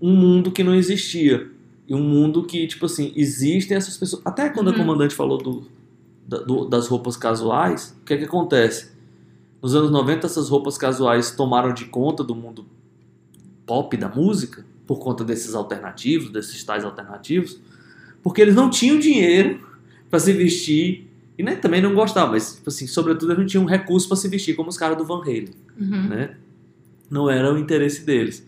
um 0.01 0.14
mundo 0.14 0.51
que 0.51 0.62
não 0.64 0.74
existia. 0.74 1.48
E 1.88 1.94
um 1.94 2.03
mundo 2.03 2.44
que, 2.44 2.66
tipo 2.66 2.86
assim, 2.86 3.12
existem 3.16 3.76
essas 3.76 3.96
pessoas. 3.96 4.22
Até 4.24 4.48
quando 4.48 4.68
a 4.68 4.70
Uhum. 4.70 4.78
comandante 4.78 5.14
falou 5.14 5.38
do, 5.38 5.66
do- 6.26 6.64
das 6.66 6.86
roupas 6.86 7.16
casuais, 7.16 7.96
o 8.01 8.05
que 8.05 8.14
é 8.14 8.16
que 8.16 8.24
acontece? 8.24 8.92
Nos 9.61 9.74
anos 9.74 9.90
90, 9.90 10.26
essas 10.26 10.48
roupas 10.48 10.78
casuais 10.78 11.32
tomaram 11.32 11.74
de 11.74 11.86
conta 11.86 12.22
do 12.24 12.34
mundo 12.34 12.64
pop 13.66 13.96
da 13.96 14.09
música, 14.09 14.64
por 14.86 14.98
conta 14.98 15.24
desses 15.24 15.55
alternativos, 15.55 16.30
desses 16.30 16.62
tais 16.64 16.84
alternativos, 16.84 17.59
porque 18.22 18.40
eles 18.40 18.55
não 18.55 18.68
tinham 18.70 18.98
dinheiro 18.98 19.61
para 20.09 20.18
se 20.18 20.32
vestir 20.32 21.09
e 21.38 21.42
né, 21.42 21.55
também 21.57 21.80
não 21.80 21.94
gostavam, 21.94 22.32
mas 22.32 22.55
tipo 22.57 22.68
assim, 22.68 22.86
sobretudo 22.86 23.30
eles 23.30 23.38
não 23.38 23.46
tinham 23.46 23.64
recurso 23.64 24.09
para 24.09 24.16
se 24.16 24.28
vestir 24.28 24.55
como 24.57 24.68
os 24.68 24.76
caras 24.76 24.96
do 24.98 25.05
Van 25.05 25.20
Halen, 25.22 25.51
Uhum. 25.78 26.09
né? 26.09 26.36
Não 27.09 27.30
era 27.30 27.53
o 27.53 27.59
interesse 27.59 28.05
deles. 28.05 28.46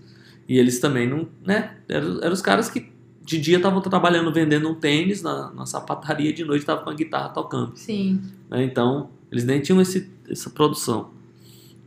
E 0.48 0.58
eles 0.58 0.80
também 0.80 1.08
não, 1.08 1.28
né? 1.44 1.76
Eram, 1.88 2.20
eram 2.22 2.32
os 2.32 2.42
caras 2.42 2.68
que 2.68 2.92
de 3.24 3.40
dia 3.40 3.56
estavam 3.56 3.80
trabalhando 3.80 4.32
vendendo 4.32 4.68
um 4.68 4.74
tênis 4.74 5.22
na, 5.22 5.50
na 5.52 5.64
sapataria, 5.64 6.32
de 6.32 6.44
noite 6.44 6.60
estavam 6.60 6.84
com 6.84 6.90
a 6.90 6.94
guitarra 6.94 7.28
tocando. 7.28 7.72
Sim. 7.76 8.20
né? 8.50 8.64
Então, 8.64 9.10
eles 9.30 9.44
nem 9.44 9.60
tinham 9.60 9.80
esse, 9.80 10.10
essa 10.28 10.50
produção. 10.50 11.10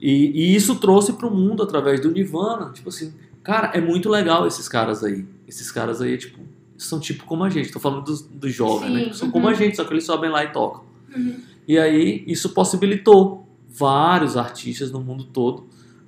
E, 0.01 0.31
e 0.33 0.55
isso 0.55 0.75
trouxe 0.75 1.13
para 1.13 1.27
o 1.27 1.33
mundo 1.33 1.61
através 1.61 1.99
do 1.99 2.11
Nirvana. 2.11 2.71
Tipo 2.71 2.89
assim, 2.89 3.13
cara, 3.43 3.71
é 3.73 3.81
muito 3.81 4.09
legal 4.09 4.47
esses 4.47 4.67
caras 4.67 5.03
aí. 5.03 5.25
Esses 5.47 5.71
caras 5.71 6.01
aí, 6.01 6.17
tipo, 6.17 6.39
são 6.77 6.99
tipo 6.99 7.25
como 7.25 7.43
a 7.43 7.49
gente. 7.49 7.71
Tô 7.71 7.79
falando 7.79 8.03
dos, 8.03 8.21
dos 8.21 8.53
jovens, 8.53 8.87
Sim, 8.87 8.93
né? 8.93 9.13
São 9.13 9.27
uhum. 9.27 9.31
como 9.33 9.47
a 9.47 9.53
gente, 9.53 9.75
só 9.75 9.83
que 9.83 9.93
eles 9.93 10.05
sobem 10.05 10.29
lá 10.29 10.43
e 10.43 10.51
tocam. 10.51 10.83
Uhum. 11.15 11.39
E 11.67 11.77
aí, 11.77 12.23
isso 12.27 12.49
possibilitou 12.49 13.47
vários 13.67 14.37
artistas 14.37 14.91
no 14.91 15.01
mundo 15.01 15.25
todo 15.25 15.65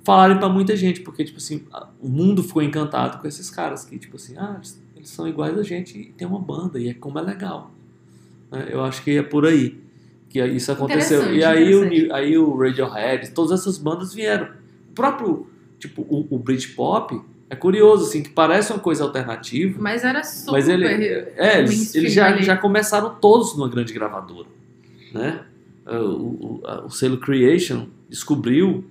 falarem 0.08 0.38
para 0.38 0.48
muita 0.48 0.74
gente, 0.74 1.02
porque, 1.02 1.22
tipo 1.22 1.36
assim, 1.36 1.64
o 2.00 2.08
mundo 2.08 2.42
ficou 2.42 2.62
encantado 2.62 3.18
com 3.18 3.28
esses 3.28 3.50
caras 3.50 3.84
que, 3.84 3.98
tipo 3.98 4.16
assim, 4.16 4.34
ah, 4.38 4.54
eles, 4.56 4.82
eles 4.96 5.10
são 5.10 5.28
iguais 5.28 5.58
a 5.58 5.62
gente 5.62 5.98
e 5.98 6.04
tem 6.12 6.26
uma 6.26 6.38
banda, 6.40 6.80
e 6.80 6.88
é 6.88 6.94
como 6.94 7.18
é 7.18 7.22
legal. 7.22 7.70
né? 8.50 8.68
Eu 8.70 8.82
acho 8.82 9.04
que 9.04 9.18
é 9.18 9.22
por 9.22 9.44
aí 9.44 9.78
que 10.30 10.42
isso 10.42 10.72
aconteceu. 10.72 11.34
E 11.34 11.44
aí 11.44 11.74
o, 11.74 12.14
aí 12.14 12.38
o 12.38 12.56
Radiohead, 12.56 13.32
todas 13.32 13.60
essas 13.60 13.76
bandas 13.76 14.14
vieram. 14.14 14.48
O 14.90 14.94
próprio, 14.94 15.46
tipo, 15.78 16.00
o, 16.00 16.26
o 16.30 16.38
Britpop 16.38 17.20
é 17.50 17.54
curioso, 17.54 18.04
assim, 18.06 18.22
que 18.22 18.30
parece 18.30 18.72
uma 18.72 18.78
coisa 18.78 19.04
alternativa, 19.04 19.76
Mas 19.78 20.04
era 20.04 20.24
super. 20.24 20.52
mas 20.52 20.70
ele, 20.70 20.86
é, 20.86 21.58
eles, 21.58 21.70
mainstream 21.70 22.02
eles 22.02 22.14
já, 22.14 22.26
ali. 22.28 22.42
já 22.42 22.56
começaram 22.56 23.14
todos 23.20 23.54
numa 23.54 23.68
grande 23.68 23.92
gravadora, 23.92 24.48
né? 25.12 25.44
O, 25.86 26.60
o, 26.62 26.62
o 26.86 26.90
selo 26.90 27.18
Creation 27.18 27.86
descobriu 28.08 28.84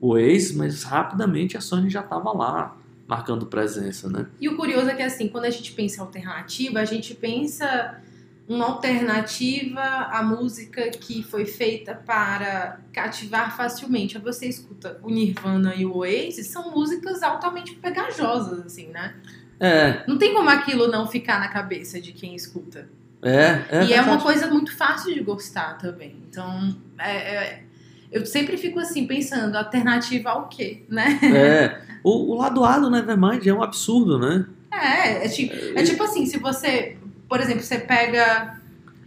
o 0.00 0.16
Ace, 0.16 0.56
mas 0.56 0.82
rapidamente 0.82 1.56
a 1.56 1.60
Sony 1.60 1.90
já 1.90 2.00
estava 2.00 2.32
lá, 2.32 2.76
marcando 3.06 3.46
presença, 3.46 4.08
né? 4.08 4.26
E 4.40 4.48
o 4.48 4.56
curioso 4.56 4.88
é 4.88 4.94
que, 4.94 5.02
assim, 5.02 5.28
quando 5.28 5.44
a 5.44 5.50
gente 5.50 5.72
pensa 5.72 5.98
em 5.98 6.00
alternativa, 6.00 6.80
a 6.80 6.84
gente 6.84 7.14
pensa 7.14 8.00
uma 8.48 8.64
alternativa 8.66 9.80
à 9.80 10.22
música 10.22 10.90
que 10.90 11.22
foi 11.22 11.46
feita 11.46 11.94
para 11.94 12.80
cativar 12.92 13.56
facilmente. 13.56 14.18
Você 14.18 14.46
escuta 14.48 14.98
o 15.02 15.10
Nirvana 15.10 15.74
e 15.74 15.84
o 15.86 15.96
Oasis, 15.98 16.48
são 16.48 16.70
músicas 16.70 17.22
altamente 17.22 17.74
pegajosas, 17.74 18.66
assim, 18.66 18.88
né? 18.88 19.14
É, 19.60 20.04
Não 20.08 20.16
tem 20.18 20.32
como 20.34 20.48
aquilo 20.48 20.88
não 20.88 21.06
ficar 21.06 21.38
na 21.38 21.48
cabeça 21.48 22.00
de 22.00 22.12
quem 22.12 22.34
escuta. 22.34 22.88
é, 23.22 23.62
é. 23.70 23.84
e 23.84 23.92
é 23.92 24.00
uma 24.00 24.18
coisa 24.18 24.46
muito 24.46 24.74
fácil 24.74 25.12
de 25.12 25.20
gostar 25.20 25.74
também. 25.76 26.16
Então, 26.28 26.74
é- 26.98 27.34
é- 27.34 27.62
eu 28.10 28.26
sempre 28.26 28.56
fico 28.56 28.78
assim, 28.78 29.06
pensando, 29.06 29.56
alternativa 29.56 30.30
ao 30.30 30.48
quê, 30.48 30.82
né? 30.88 31.18
É. 31.22 31.90
O, 32.02 32.32
o 32.32 32.38
lado 32.38 32.64
A 32.64 32.78
do 32.78 32.90
Nevermind 32.90 33.46
é 33.46 33.52
um 33.52 33.62
absurdo, 33.62 34.18
né? 34.18 34.46
É, 34.72 35.26
é 35.26 35.28
tipo, 35.28 35.54
é 35.54 35.82
tipo 35.82 36.02
assim, 36.02 36.24
se 36.26 36.38
você, 36.38 36.96
por 37.28 37.40
exemplo, 37.40 37.62
você 37.62 37.78
pega 37.78 38.58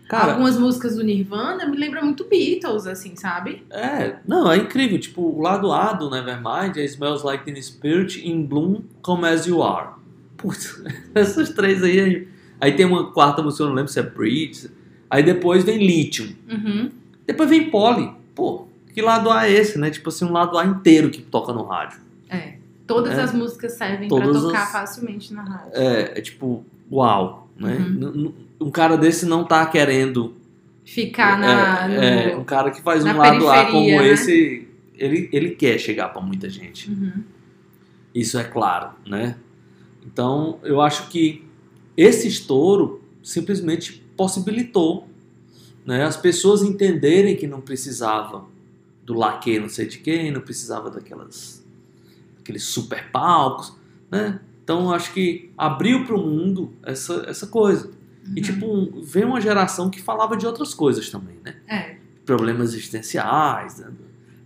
Cara, 0.08 0.34
algumas 0.34 0.60
músicas 0.60 0.96
do 0.96 1.04
Nirvana, 1.04 1.66
me 1.66 1.78
lembra 1.78 2.02
muito 2.04 2.26
Beatles, 2.26 2.86
assim, 2.86 3.16
sabe? 3.16 3.64
É, 3.72 4.18
não, 4.28 4.52
é 4.52 4.58
incrível. 4.58 5.00
Tipo, 5.00 5.22
o 5.22 5.42
lado 5.42 5.72
A 5.72 5.94
do 5.94 6.10
Nevermind 6.10 6.78
é 6.78 6.84
Smells 6.84 7.26
Like 7.26 7.46
Teen 7.46 7.60
Spirit, 7.62 8.28
In 8.28 8.46
Bloom, 8.46 8.82
Come 9.02 9.28
As 9.28 9.48
You 9.48 9.64
Are. 9.64 9.96
Putz, 10.38 10.84
essas 11.16 11.50
três 11.50 11.82
aí, 11.82 12.28
aí. 12.60 12.76
Tem 12.76 12.86
uma 12.86 13.12
quarta 13.12 13.42
música, 13.42 13.64
eu 13.64 13.70
não 13.70 13.76
lembro 13.76 13.92
se 13.92 14.00
é 14.00 14.04
Bridge. 14.04 14.70
Aí 15.10 15.24
depois 15.24 15.64
vem 15.64 15.78
Lithium. 15.78 16.34
Uhum. 16.50 16.92
Depois 17.26 17.50
vem 17.50 17.70
Polly. 17.70 18.12
Pô, 18.36 18.68
que 18.94 19.02
lado 19.02 19.30
A 19.32 19.48
é 19.48 19.52
esse, 19.52 19.78
né? 19.80 19.90
Tipo 19.90 20.10
assim, 20.10 20.26
um 20.26 20.32
lado 20.32 20.58
A 20.58 20.66
inteiro 20.66 21.10
que 21.10 21.22
toca 21.22 21.52
no 21.54 21.64
rádio. 21.64 22.00
É. 22.30 22.56
Todas 22.86 23.18
É. 23.18 23.22
as 23.22 23.34
músicas 23.34 23.74
servem 23.74 24.08
pra 24.10 24.22
Todas 24.22 24.42
tocar 24.42 24.64
as- 24.64 24.72
facilmente 24.72 25.34
na 25.34 25.44
rádio. 25.44 25.72
É, 25.74 26.20
é 26.20 26.22
tipo, 26.22 26.66
uau, 26.92 27.48
né? 27.58 27.76
Uhum. 27.78 28.34
Um 28.60 28.70
cara 28.72 28.98
desse 28.98 29.26
não 29.26 29.44
tá 29.46 29.66
querendo 29.66 30.36
Ficar 30.86 31.38
na. 31.40 31.90
é, 31.92 32.30
é, 32.32 32.36
no- 32.36 32.42
um 32.42 32.44
cara 32.44 32.70
que 32.72 32.82
faz 32.82 33.04
um 33.06 33.18
lado 33.18 33.48
A 33.50 33.66
como 33.68 33.88
né? 33.88 34.08
esse, 34.10 34.68
ele, 34.98 35.30
ele 35.32 35.52
quer 35.52 35.78
chegar 35.80 36.10
pra 36.10 36.22
muita 36.22 36.50
gente. 36.50 36.90
Uhum. 36.92 37.24
Isso 38.14 38.38
é 38.38 38.44
claro, 38.44 38.90
né? 39.08 39.36
Então, 40.06 40.60
eu 40.64 40.82
acho 40.82 41.08
que 41.08 41.44
esse 41.96 42.28
estouro 42.28 43.02
simplesmente 43.24 44.04
possibilitou 44.18 45.08
né, 45.86 46.04
as 46.04 46.16
pessoas 46.18 46.62
entenderem 46.62 47.36
que 47.36 47.48
não 47.48 47.60
precisava 47.62 48.46
do 49.06 49.14
laque 49.14 49.60
não 49.60 49.70
sei 49.70 49.86
de 49.88 49.98
quem, 50.00 50.32
não 50.32 50.42
precisava 50.42 50.90
daquelas 50.90 51.64
aqueles 52.40 52.64
super 52.64 53.10
palcos, 53.12 53.74
né? 54.12 54.40
Então, 54.64 54.92
acho 54.94 55.14
que 55.14 55.52
abriu 55.58 56.06
para 56.06 56.16
o 56.16 56.18
mundo 56.26 56.74
essa, 56.84 57.26
essa 57.28 57.48
coisa. 57.48 57.92
E, 58.26 58.30
Uhum. 58.40 58.42
tipo, 58.42 58.66
um- 58.66 59.02
veio 59.02 59.28
uma 59.28 59.42
geração 59.42 59.90
que 59.90 60.02
falava 60.02 60.38
de 60.38 60.46
outras 60.46 60.74
coisas 60.74 61.10
também, 61.10 61.36
né? 61.44 61.56
É. 61.68 61.96
problemas 62.26 62.74
existenciais, 62.74 63.80
né? 63.80 63.92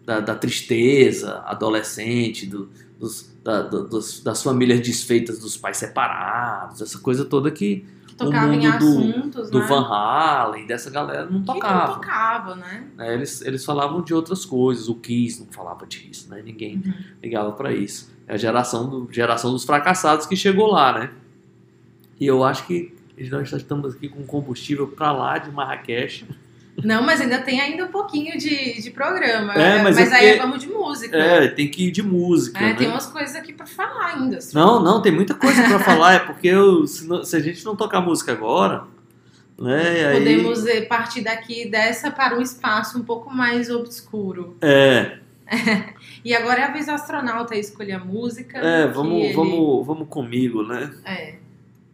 da, 0.03 0.20
da 0.22 0.34
tristeza 0.36 1.43
adolescente, 1.45 2.45
do- 2.47 2.70
dos, 2.99 3.30
da- 3.43 3.62
do- 3.62 3.88
dos- 3.88 4.22
das 4.24 4.41
famílias 4.41 4.80
desfeitas 4.80 5.38
dos 5.39 5.58
pais 5.58 5.78
separados, 5.78 6.82
essa 6.82 6.97
coisa 6.97 7.24
toda 7.26 7.51
que 7.51 7.86
Tocava 8.18 8.55
em 8.55 8.59
do- 8.61 8.68
assuntos, 8.68 9.49
do 9.51 9.59
né? 9.59 9.65
Van 9.68 9.82
Halen, 9.88 10.65
dessa 10.65 10.89
galera 10.89 11.22
não 11.26 11.41
Que 11.41 11.47
não 11.47 11.53
tocava. 11.55 11.93
tocava, 11.93 12.55
né? 12.55 12.88
né? 12.95 13.13
Eles, 13.13 13.41
eles 13.41 13.63
falavam 13.63 14.01
de 14.01 14.13
outras 14.13 14.43
coisas, 14.43 14.89
o 14.89 14.95
Kiss 14.95 15.39
não 15.45 15.51
falava 15.51 15.86
disso, 15.86 16.30
né? 16.30 16.41
ninguém 16.43 16.78
Uhum. 16.86 16.93
ligava 17.22 17.51
para 17.51 17.72
isso. 17.72 18.11
É 18.28 18.34
a 18.34 18.38
geração, 18.38 18.89
do, 18.89 19.07
geração 19.11 19.51
dos 19.51 19.63
fracassados 19.63 20.26
que 20.26 20.36
chegou 20.36 20.72
lá, 20.72 20.91
né? 20.99 21.11
E 22.20 22.26
eu 22.26 22.43
acho 22.43 22.65
que 22.65 22.93
nós 23.32 23.51
estamos 23.53 23.95
aqui 23.95 24.09
com 24.09 24.24
combustível 24.26 24.88
para 24.88 25.11
lá 25.11 25.38
de 25.38 25.51
Marrakech 25.51 26.28
Não, 26.84 27.01
mas 27.03 27.19
ainda 27.19 27.39
tem 27.39 27.59
ainda 27.59 27.86
um 27.86 27.88
pouquinho 27.88 28.38
de, 28.38 28.80
de 28.82 28.91
programa. 28.91 29.53
É, 29.53 29.82
mas 29.82 29.97
é 29.97 30.03
aí 30.03 30.09
porque- 30.34 30.36
vamos 30.39 30.59
de 30.59 30.67
música. 30.69 31.17
É, 31.17 31.47
tem 31.47 31.69
que 31.69 31.88
ir 31.88 31.91
de 31.91 32.03
música. 32.03 32.59
É, 32.59 32.61
né? 32.69 32.73
tem 32.75 32.88
umas 32.88 33.07
coisas 33.07 33.36
aqui 33.36 33.51
pra 33.51 33.65
falar 33.65 34.13
ainda. 34.15 34.38
assim. 34.38 34.55
Não, 34.55 34.82
não, 34.82 35.01
tem 35.01 35.11
muita 35.11 35.34
coisa 35.34 35.63
pra 35.63 35.80
falar. 35.80 36.13
É 36.13 36.19
porque 36.19 36.47
eu- 36.47 36.86
se, 36.86 37.07
não- 37.07 37.23
se 37.23 37.36
a 37.36 37.39
gente 37.39 37.65
não 37.65 37.75
tocar 37.75 37.99
música 38.01 38.32
agora, 38.32 38.84
né? 39.59 40.07
Aí, 40.09 40.17
Podemos 40.19 40.65
eh, 40.67 40.82
partir 40.82 41.21
daqui 41.21 41.67
dessa 41.67 42.11
para 42.11 42.38
um 42.38 42.41
espaço 42.41 42.97
um 42.99 43.03
pouco 43.03 43.34
mais 43.34 43.69
obscuro. 43.71 44.55
É, 44.61 45.17
E 46.23 46.36
agora 46.36 46.61
é 46.61 46.63
a 46.65 46.71
vez 46.71 46.86
do 46.88 46.91
astronauta 46.91 47.55
escolher 47.55 47.93
a 47.93 47.99
música. 48.05 48.57
é 48.59 48.88
que 48.88 48.93
vamos, 48.93 49.23
ele- 49.23 49.34
vamos, 49.34 49.86
vamos 49.88 50.07
comigo, 50.09 50.61
né? 50.61 50.91
É, 51.05 51.36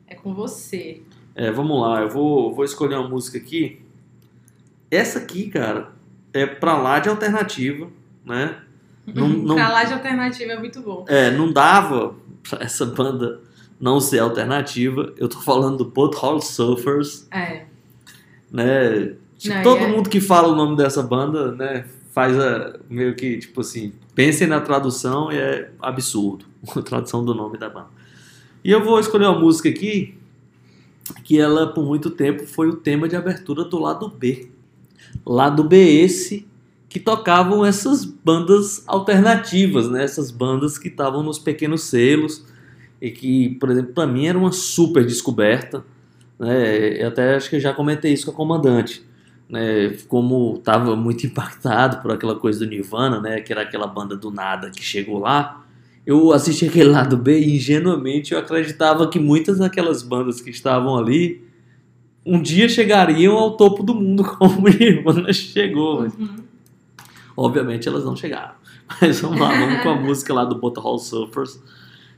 é 0.08 0.16
com 0.16 0.34
você. 0.34 1.02
É, 1.36 1.52
vamos 1.52 1.80
lá, 1.82 2.02
eu 2.02 2.10
vou, 2.10 2.54
vou 2.54 2.66
escolher 2.66 2.96
uma 2.96 3.08
música 3.08 3.38
aqui. 3.38 3.80
Essa 4.96 5.20
aqui, 5.20 5.50
cara, 5.50 5.92
é 6.34 6.46
pra 6.46 6.78
lá 6.78 7.00
de 7.00 7.10
alternativa, 7.10 7.88
né? 8.26 8.58
Não, 9.08 9.28
não, 9.30 9.56
Pra 9.56 9.70
lá 9.70 9.84
de 9.84 9.94
alternativa 9.94 10.52
é 10.54 10.60
muito 10.60 10.82
bom. 10.82 11.06
é, 11.08 11.32
não 11.32 11.52
dava 11.52 12.16
pra 12.48 12.64
essa 12.64 12.86
banda 12.86 13.42
não 13.80 14.00
ser 14.00 14.20
alternativa. 14.20 15.14
Eu 15.18 15.28
tô 15.28 15.40
falando 15.42 15.78
do 15.80 15.86
Butthole 15.86 16.42
Surfers, 16.42 17.28
É. 17.32 17.66
né? 18.52 19.16
Tipo, 19.38 19.56
Não, 19.56 19.64
todo 19.64 19.84
é- 19.84 19.88
mundo 19.88 20.10
que 20.10 20.22
fala 20.22 20.48
o 20.50 20.56
nome 20.56 20.78
dessa 20.78 21.04
banda, 21.04 21.52
né, 21.52 21.86
faz 22.14 22.40
a, 22.40 22.78
meio 22.90 23.14
que, 23.16 23.38
tipo 23.40 23.60
assim, 23.62 23.92
pensem 24.16 24.48
na 24.48 24.62
tradução 24.62 25.32
e 25.32 25.38
é 25.38 25.70
absurdo 25.82 26.46
a 26.76 26.82
tradução 26.82 27.26
do 27.26 27.34
nome 27.34 27.58
da 27.58 27.68
banda. 27.70 27.88
E 28.64 28.72
eu 28.72 28.82
vou 28.84 29.00
escolher 29.00 29.26
uma 29.26 29.38
música 29.40 29.68
aqui 29.68 30.16
que 31.26 31.38
ela, 31.38 31.68
por 31.74 31.84
muito 31.84 32.10
tempo, 32.10 32.46
foi 32.48 32.70
o 32.70 32.76
tema 32.78 33.10
de 33.10 33.16
abertura 33.18 33.66
do 33.66 33.78
lado 33.78 34.08
B. 34.08 34.48
Lado 35.26 35.64
B 35.64 35.78
esse 35.78 36.48
que 36.90 37.00
tocavam 37.00 37.66
essas 37.66 38.06
bandas 38.06 38.84
alternativas, 38.86 39.90
né? 39.90 40.04
Essas 40.04 40.30
bandas 40.30 40.78
que 40.78 40.90
estavam 40.90 41.24
nos 41.24 41.40
pequenos 41.40 41.86
selos 41.86 42.46
e 43.02 43.10
que, 43.10 43.56
por 43.56 43.72
exemplo, 43.72 43.94
para 43.94 44.06
mim 44.06 44.28
era 44.28 44.38
uma 44.38 44.52
super 44.52 45.04
descoberta, 45.06 45.84
né? 46.38 47.02
Eu 47.02 47.08
até 47.08 47.36
acho 47.36 47.50
que 47.50 47.60
já 47.60 47.74
comentei 47.74 48.14
isso 48.14 48.26
com 48.28 48.32
a 48.32 48.36
comandante, 48.36 49.04
né? 49.50 49.98
Como 50.08 50.58
estava 50.58 50.96
muito 50.96 51.26
impactado 51.28 52.02
por 52.02 52.12
aquela 52.12 52.36
coisa 52.36 52.60
do 52.60 52.70
Nirvana, 52.70 53.20
né? 53.20 53.42
Que 53.42 53.52
era 53.52 53.64
aquela 53.64 53.88
banda 53.88 54.16
do 54.16 54.30
nada 54.30 54.70
que 54.70 54.84
chegou 54.84 55.18
lá. 55.18 55.66
Eu 56.06 56.32
assisti 56.32 56.68
aquele 56.68 56.90
lado 56.90 57.18
B 57.18 57.40
e 57.40 57.56
ingenuamente 57.56 58.34
eu 58.34 58.40
acreditava 58.40 59.10
que 59.10 59.18
muitas 59.18 59.58
daquelas 59.58 60.04
bandas 60.04 60.42
que 60.42 60.50
estavam 60.50 60.96
ali 60.98 61.42
um 62.26 62.42
dia 62.42 62.68
chegariam 62.70 63.36
ao 63.38 63.58
topo 63.58 63.84
do 63.84 63.94
mundo 63.94 64.24
como 64.38 64.68
Nirvana 64.68 65.32
chegou. 65.34 66.02
mas 66.02 66.14
Uhum. 66.16 66.36
Obviamente 67.36 67.88
elas 67.88 68.06
não 68.06 68.16
chegaram. 68.16 68.54
Mas 69.02 69.20
vamos 69.22 69.40
lá, 69.40 69.50
vamos 69.50 69.82
com 69.82 69.90
a 69.90 69.96
música 70.00 70.34
lá 70.34 70.46
do 70.46 70.56
Butthole 70.56 71.00
Surfers. 71.00 71.56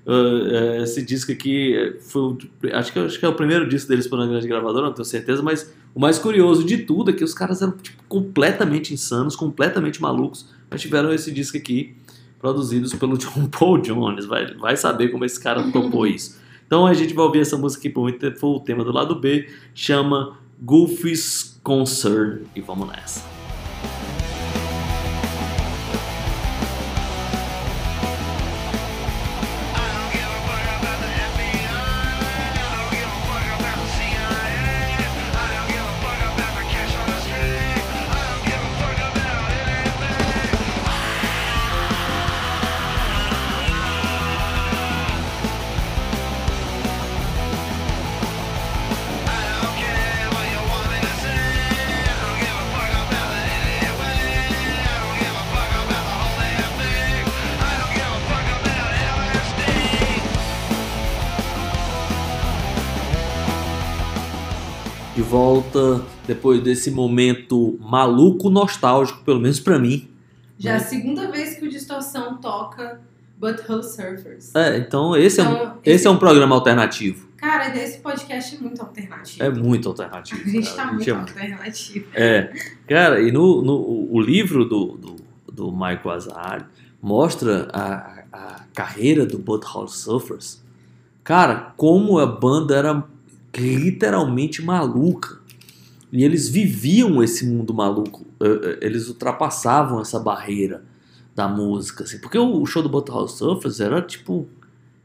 Uh, 0.06 0.12
uh, 0.12 0.84
esse 0.84 1.01
disco 1.03 1.32
aqui 1.32 1.95
foi, 2.01 2.22
o- 2.22 2.38
acho 2.74 2.91
que, 2.91 2.99
acho 2.99 3.18
que 3.20 3.26
é 3.26 3.30
o 3.30 3.34
primeiro 3.34 3.68
disco 3.68 3.88
deles 3.89 4.08
por 4.08 4.20
uma 4.20 4.28
grande 4.28 4.47
gravadora, 4.47 4.86
não 4.88 4.93
tenho 4.93 5.06
certeza, 5.06 5.41
mas 5.41 5.74
o 5.95 5.99
mais 5.99 6.20
curioso 6.20 6.64
de 6.66 6.80
tudo 6.80 7.10
é 7.12 7.14
que 7.14 7.24
os 7.24 7.34
caras 7.34 7.62
eram 7.62 7.72
tipo, 7.78 8.03
completamente 8.10 8.93
insanos, 8.93 9.36
completamente 9.36 10.01
malucos, 10.01 10.47
mas 10.70 10.82
tiveram 10.82 11.12
esse 11.14 11.32
disco 11.32 11.58
aqui, 11.58 11.95
produzidos 12.39 12.93
pelo 12.93 13.18
John 13.18 13.47
Paul 13.47 13.80
Jones. 13.80 14.26
Vai, 14.26 14.53
vai 14.56 14.76
saber 14.78 15.10
como 15.10 15.24
esse 15.26 15.39
cara 15.39 15.64
topou 15.72 16.06
isso. 16.06 16.39
Então 16.66 16.86
a 16.86 16.93
gente 16.93 17.13
vai 17.13 17.26
ouvir 17.26 17.39
essa 17.41 17.57
música 17.57 17.82
aqui 17.82 17.89
por 17.89 18.01
muito 18.01 18.20
tempo, 18.20 18.39
foi 18.39 18.49
o 18.49 18.59
tema 18.59 18.84
do 18.84 18.91
lado 18.91 19.16
B, 19.16 19.49
chama 19.74 20.38
Goofy's 20.61 21.59
Concern, 21.63 22.43
e 22.55 22.61
vamos 22.61 22.88
nessa. 22.88 23.35
Depois 66.46 66.62
desse 66.62 66.91
momento 66.91 67.76
maluco 67.82 68.52
nostálgico, 68.52 69.24
pelo 69.24 69.39
menos 69.39 69.60
pra 69.60 69.80
mim. 69.80 70.08
Já 70.60 70.74
é 70.74 70.76
a 70.76 70.80
segunda 70.80 71.32
vez 71.32 71.56
que 71.56 71.66
o 71.66 71.70
Distorção 71.70 72.38
toca 72.38 73.02
Butthole 73.38 73.84
Surfers. 73.84 74.54
É, 74.54 74.78
então 74.78 75.18
esse, 75.18 75.41
é, 75.41 75.43
um, 75.43 75.54
Então, 75.54 75.78
esse 75.84 76.06
é 76.06 76.10
um 76.10 76.18
programa 76.18 76.56
alternativo. 76.56 77.28
Cara, 77.36 77.76
esse 77.76 77.98
podcast 77.98 78.56
é 78.56 78.60
muito 78.60 78.80
alternativo. 78.80 79.43
É 79.43 79.50
muito 79.50 79.89
alternativo. 79.89 80.41
A 80.46 80.48
gente 80.48 80.66
cara. 80.66 80.76
tá 80.76 80.84
A 80.84 80.93
muito 80.93 81.04
gente 81.04 81.16
é 81.16 81.20
alternativo. 81.20 82.06
É, 82.14 82.54
cara, 82.88 83.22
e 83.22 83.32
no, 83.32 83.64
no 83.64 84.08
o 84.12 84.22
livro 84.22 84.66
do, 84.66 84.86
do, 84.98 85.16
do 85.52 85.72
Michael 85.72 86.12
Azar 86.12 86.70
mostra 87.02 87.68
a, 87.74 88.24
a 88.32 88.60
carreira 88.74 89.26
do 89.26 89.39
Butthole 89.39 89.89
Surfers. 89.89 90.64
Cara, 91.24 91.74
como 91.76 92.20
a 92.20 92.26
banda 92.28 92.76
era 92.76 93.04
literalmente 93.58 94.64
maluca. 94.64 95.43
E 96.18 96.24
eles 96.24 96.47
viviam 96.47 97.22
esse 97.22 97.45
mundo 97.45 97.74
maluco. 97.74 98.26
Eh, 98.39 98.45
eh, 98.45 98.78
Eles 98.86 99.09
ultrapassavam 99.09 99.99
essa 99.99 100.18
barreira 100.18 100.86
da 101.36 101.45
música, 101.45 102.05
assim. 102.05 102.20
Porque 102.20 102.38
o 102.38 102.66
show 102.66 102.82
do 102.82 102.88
Butthole 102.88 103.28
Surfers 103.28 103.82
era, 103.82 104.01
tipo, 104.01 104.47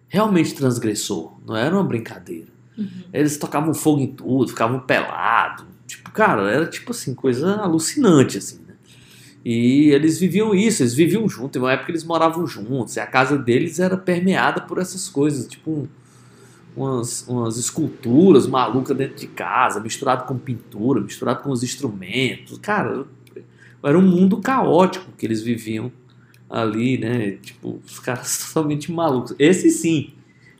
realmente 0.07 0.55
transgressor. 0.55 1.33
Não 1.45 1.57
era 1.57 1.75
uma 1.75 1.83
brincadeira. 1.83 2.47
Uhum. 2.79 2.87
Eles 3.13 3.37
tocavam 3.37 3.75
fogo 3.75 4.01
em 4.01 4.07
tudo, 4.13 4.47
ficavam 4.49 4.79
pelados. 4.79 5.65
Tipo, 5.85 6.13
cara, 6.13 6.49
era 6.49 6.67
tipo 6.67 6.93
assim, 6.93 7.13
coisa 7.13 7.57
alucinante, 7.57 8.39
assim, 8.39 8.61
né? 8.69 8.75
E 9.45 9.89
eles 9.91 10.17
viviam 10.21 10.55
isso, 10.55 10.83
eles 10.85 10.95
viviam 10.95 11.29
juntos. 11.29 11.57
Em 11.57 11.65
uma 11.65 11.73
época 11.73 11.91
eles 11.91 12.05
moravam 12.05 12.47
juntos. 12.47 12.95
E 12.95 13.01
a 13.01 13.07
casa 13.07 13.37
deles 13.37 13.81
era 13.81 13.97
permeada 13.97 14.61
por 14.61 14.79
essas 14.79 15.09
coisas, 15.09 15.49
tipo 15.49 15.71
um- 15.73 15.89
umas, 16.77 17.27
umas 17.29 17.57
esculturas 17.57 18.47
malucas 18.47 18.97
dentro 18.97 19.17
de 19.17 19.27
casa, 19.27 19.81
misturado 19.81 20.25
com 20.25 20.39
pintura, 20.39 21.01
misturado 21.01 21.43
com 21.43 21.51
os 21.51 21.63
instrumentos. 21.63 22.59
Cara, 22.59 23.05
era 23.83 23.99
um 23.99 24.03
mundo 24.03 24.39
caótico 24.39 25.11
que 25.17 25.27
eles 25.27 25.43
viviam 25.43 25.91
ali, 26.49 26.99
né? 26.99 27.33
Tipo, 27.43 27.81
os 27.85 27.99
caras 27.99 28.39
totalmente 28.53 28.91
malucos. 28.93 29.35
Esse 29.39 29.71
sim. 29.71 30.11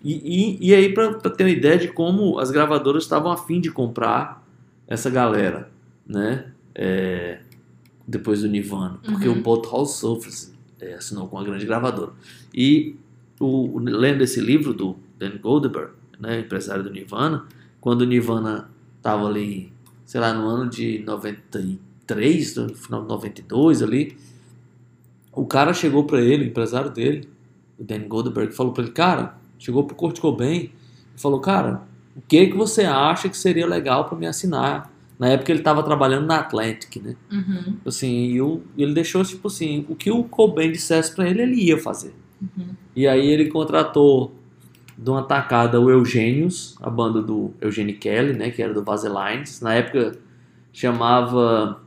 E, 0.03 0.59
e, 0.63 0.69
e 0.71 0.75
aí, 0.75 0.93
pra, 0.95 1.13
pra 1.15 1.31
ter 1.31 1.45
uma 1.45 1.51
ideia 1.51 1.77
de 1.79 1.89
como 1.89 2.39
as 2.39 2.51
gravadoras 2.51 3.03
estavam 3.03 3.31
afim 3.31 3.61
de 3.61 3.71
comprar 3.71 4.43
essa 4.89 5.11
galera, 5.11 5.71
né? 6.07 6.47
É, 6.75 7.41
depois 8.09 8.41
do 8.41 8.49
Nirvana. 8.49 8.99
Porque 9.05 9.29
Uhum. 9.29 9.39
o 9.39 9.43
Butthole 9.43 9.87
Surfers 9.87 10.53
é, 10.81 10.95
assinou 10.95 11.29
com 11.29 11.37
uma 11.37 11.45
grande 11.45 11.67
gravadora. 11.67 12.13
E 12.55 12.97
o, 13.39 13.77
o- 13.77 13.79
lendo 13.79 14.23
esse 14.25 14.41
livro 14.41 14.73
do 14.73 14.97
Dan 15.19 15.37
Goldberg, 15.39 15.91
né, 16.21 16.41
empresário 16.41 16.83
do 16.85 16.91
Nirvana, 16.91 17.47
quando 17.81 18.03
o 18.03 18.05
Nirvana 18.07 18.69
tava 19.03 19.27
ali, 19.27 19.73
sei 20.05 20.21
lá, 20.21 20.33
no 20.33 20.47
ano 20.47 20.69
de 20.71 20.99
93, 21.07 22.57
no 22.57 22.75
final 22.75 23.03
de 23.03 23.09
92 23.09 23.83
ali, 23.83 24.17
o 25.33 25.45
cara 25.47 25.73
chegou 25.73 26.05
pra 26.05 26.21
ele, 26.21 26.45
o 26.45 26.47
empresário 26.49 26.91
dele, 26.91 27.29
o 27.79 27.85
Dan 27.85 28.07
Goldberg, 28.09 28.53
falou 28.53 28.73
pra 28.73 28.83
ele, 28.83 28.93
cara, 28.93 29.35
chegou 29.59 29.85
pro 29.85 29.95
Kurt 29.97 30.19
Cobain 30.21 30.71
e 31.17 31.21
falou, 31.21 31.41
cara, 31.41 31.83
o 32.17 32.21
que 32.21 32.49
que 32.49 32.57
você 32.57 32.83
acha 32.85 33.29
que 33.29 33.37
seria 33.37 33.67
legal 33.67 34.05
pra 34.07 34.19
me 34.19 34.27
assinar? 34.27 34.91
Na 35.19 35.29
época 35.29 35.53
ele 35.53 35.61
tava 35.63 35.83
trabalhando 35.83 36.27
na 36.27 36.37
Atlantic, 36.39 36.97
né? 37.03 37.15
Uhum. 37.31 37.77
Assim, 37.87 38.09
e 38.31 38.41
o- 38.41 38.63
ele 38.77 38.95
deixou, 38.95 39.23
tipo 39.23 39.49
assim, 39.49 39.85
o 39.89 39.95
que 39.95 40.11
o 40.11 40.25
Cobain 40.25 40.73
dissesse 40.73 41.15
pra 41.15 41.29
ele, 41.29 41.43
ele 41.43 41.57
ia 41.63 41.79
fazer. 41.79 42.15
Uhum. 42.41 42.69
E 42.97 43.07
aí 43.07 43.27
ele 43.27 43.49
contratou 43.51 44.33
de 45.03 45.11
uma 45.11 45.23
tacada 45.23 45.81
o 45.81 45.91
Eugênios, 45.91 46.77
a 46.81 46.91
banda 46.91 47.23
do 47.23 47.55
Eugene 47.61 47.95
Kelly, 47.95 48.35
né, 48.35 48.51
que 48.51 48.63
era 48.63 48.75
do 48.75 48.85
Vaselines. 48.85 49.61
Na 49.61 49.75
época 49.75 50.19
chamava 50.73 51.81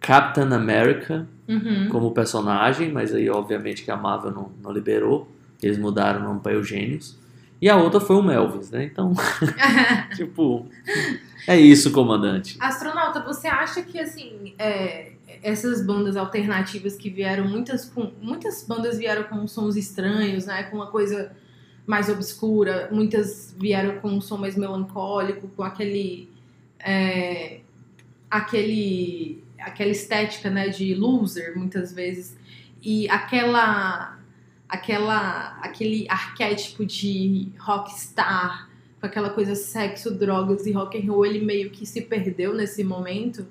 Captain 0.00 0.52
America 0.52 1.28
Uhum. 1.48 1.88
como 1.90 2.10
personagem, 2.10 2.90
mas 2.90 3.14
aí 3.14 3.30
obviamente 3.30 3.84
que 3.84 3.90
a 3.90 3.96
Marvel 3.96 4.32
não, 4.32 4.50
não 4.60 4.72
liberou. 4.72 5.28
Eles 5.62 5.78
mudaram 5.78 6.20
o 6.20 6.24
nome 6.24 6.40
para 6.40 6.52
Eugênios. 6.52 7.16
E 7.60 7.70
a 7.70 7.76
outra 7.76 8.00
foi 8.00 8.16
o 8.16 8.22
Melvis, 8.22 8.70
né? 8.70 8.84
Então, 8.84 9.12
tipo, 10.16 10.66
é 11.46 11.56
isso, 11.56 11.92
comandante. 11.92 12.56
Astronauta, 12.60 13.20
você 13.20 13.46
acha 13.46 13.80
que 13.82 13.98
assim, 13.98 14.54
é, 14.58 15.12
essas 15.42 15.84
bandas 15.86 16.16
alternativas 16.16 16.96
que 16.96 17.08
vieram, 17.08 17.46
muitas, 17.46 17.84
com, 17.84 18.10
muitas 18.20 18.64
bandas 18.66 18.98
vieram 18.98 19.22
com 19.24 19.46
sons 19.46 19.76
estranhos, 19.76 20.46
né? 20.46 20.64
Com 20.64 20.76
uma 20.76 20.88
coisa 20.88 21.30
mais 21.86 22.08
obscura, 22.08 22.88
muitas 22.90 23.54
vieram 23.58 24.00
com 24.00 24.08
um 24.08 24.20
som 24.20 24.36
mais 24.36 24.56
melancólico, 24.56 25.48
com 25.48 25.62
aquele. 25.62 26.28
é, 26.80 27.60
aquele. 28.30 29.42
aquela 29.58 29.90
estética 29.90 30.50
né, 30.50 30.68
de 30.68 30.94
loser, 30.94 31.56
muitas 31.56 31.92
vezes. 31.92 32.36
E 32.82 33.08
aquela. 33.08 34.18
aquela. 34.68 35.58
aquele 35.62 36.06
arquétipo 36.08 36.84
de 36.84 37.48
rockstar, 37.58 38.68
com 39.00 39.06
aquela 39.06 39.30
coisa 39.30 39.54
sexo, 39.54 40.10
drogas 40.12 40.66
e 40.66 40.72
rock 40.72 40.98
and 40.98 41.10
roll, 41.10 41.24
ele 41.24 41.44
meio 41.44 41.70
que 41.70 41.86
se 41.86 42.02
perdeu 42.02 42.52
nesse 42.52 42.82
momento. 42.82 43.46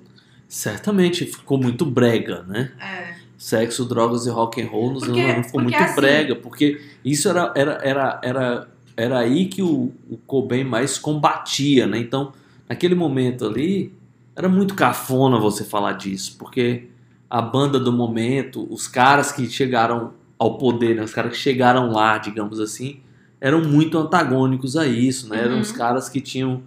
Certamente 0.46 1.26
ficou 1.26 1.58
muito 1.58 1.84
brega, 1.84 2.42
né? 2.42 2.72
É. 2.78 3.25
Sexo, 3.46 3.84
drogas 3.84 4.26
e 4.26 4.30
rock 4.30 4.60
and 4.60 4.66
roll 4.66 4.92
nos 4.94 5.04
Porque- 5.04 5.20
anos 5.20 5.28
90 5.30 5.44
ficou 5.46 5.62
muito 5.62 5.76
assim- 5.76 5.94
brega, 5.94 6.34
porque 6.34 6.80
isso 7.04 7.28
era, 7.28 7.52
era, 7.54 7.72
era, 7.80 8.20
era, 8.24 8.68
era 8.96 9.18
aí 9.20 9.46
que 9.46 9.62
o, 9.62 9.92
o 10.10 10.16
Cobain 10.26 10.64
mais 10.64 10.98
combatia, 10.98 11.86
né? 11.86 11.96
Então, 11.96 12.32
naquele 12.68 12.96
momento 12.96 13.46
ali, 13.46 13.94
era 14.34 14.48
muito 14.48 14.74
cafona 14.74 15.38
você 15.38 15.62
falar 15.62 15.92
disso, 15.92 16.34
porque 16.36 16.88
a 17.30 17.40
banda 17.40 17.78
do 17.78 17.92
momento, 17.92 18.66
os 18.68 18.88
caras 18.88 19.30
que 19.30 19.48
chegaram 19.48 20.12
ao 20.36 20.58
poder, 20.58 20.96
né? 20.96 21.04
os 21.04 21.14
caras 21.14 21.30
que 21.32 21.38
chegaram 21.38 21.92
lá, 21.92 22.18
digamos 22.18 22.58
assim, 22.58 22.98
eram 23.40 23.62
muito 23.62 23.96
antagônicos 23.96 24.76
a 24.76 24.88
isso, 24.88 25.28
né? 25.28 25.38
Eram 25.40 25.54
Uhum. 25.54 25.60
os 25.60 25.70
caras 25.70 26.08
que 26.08 26.20
tinham 26.20 26.64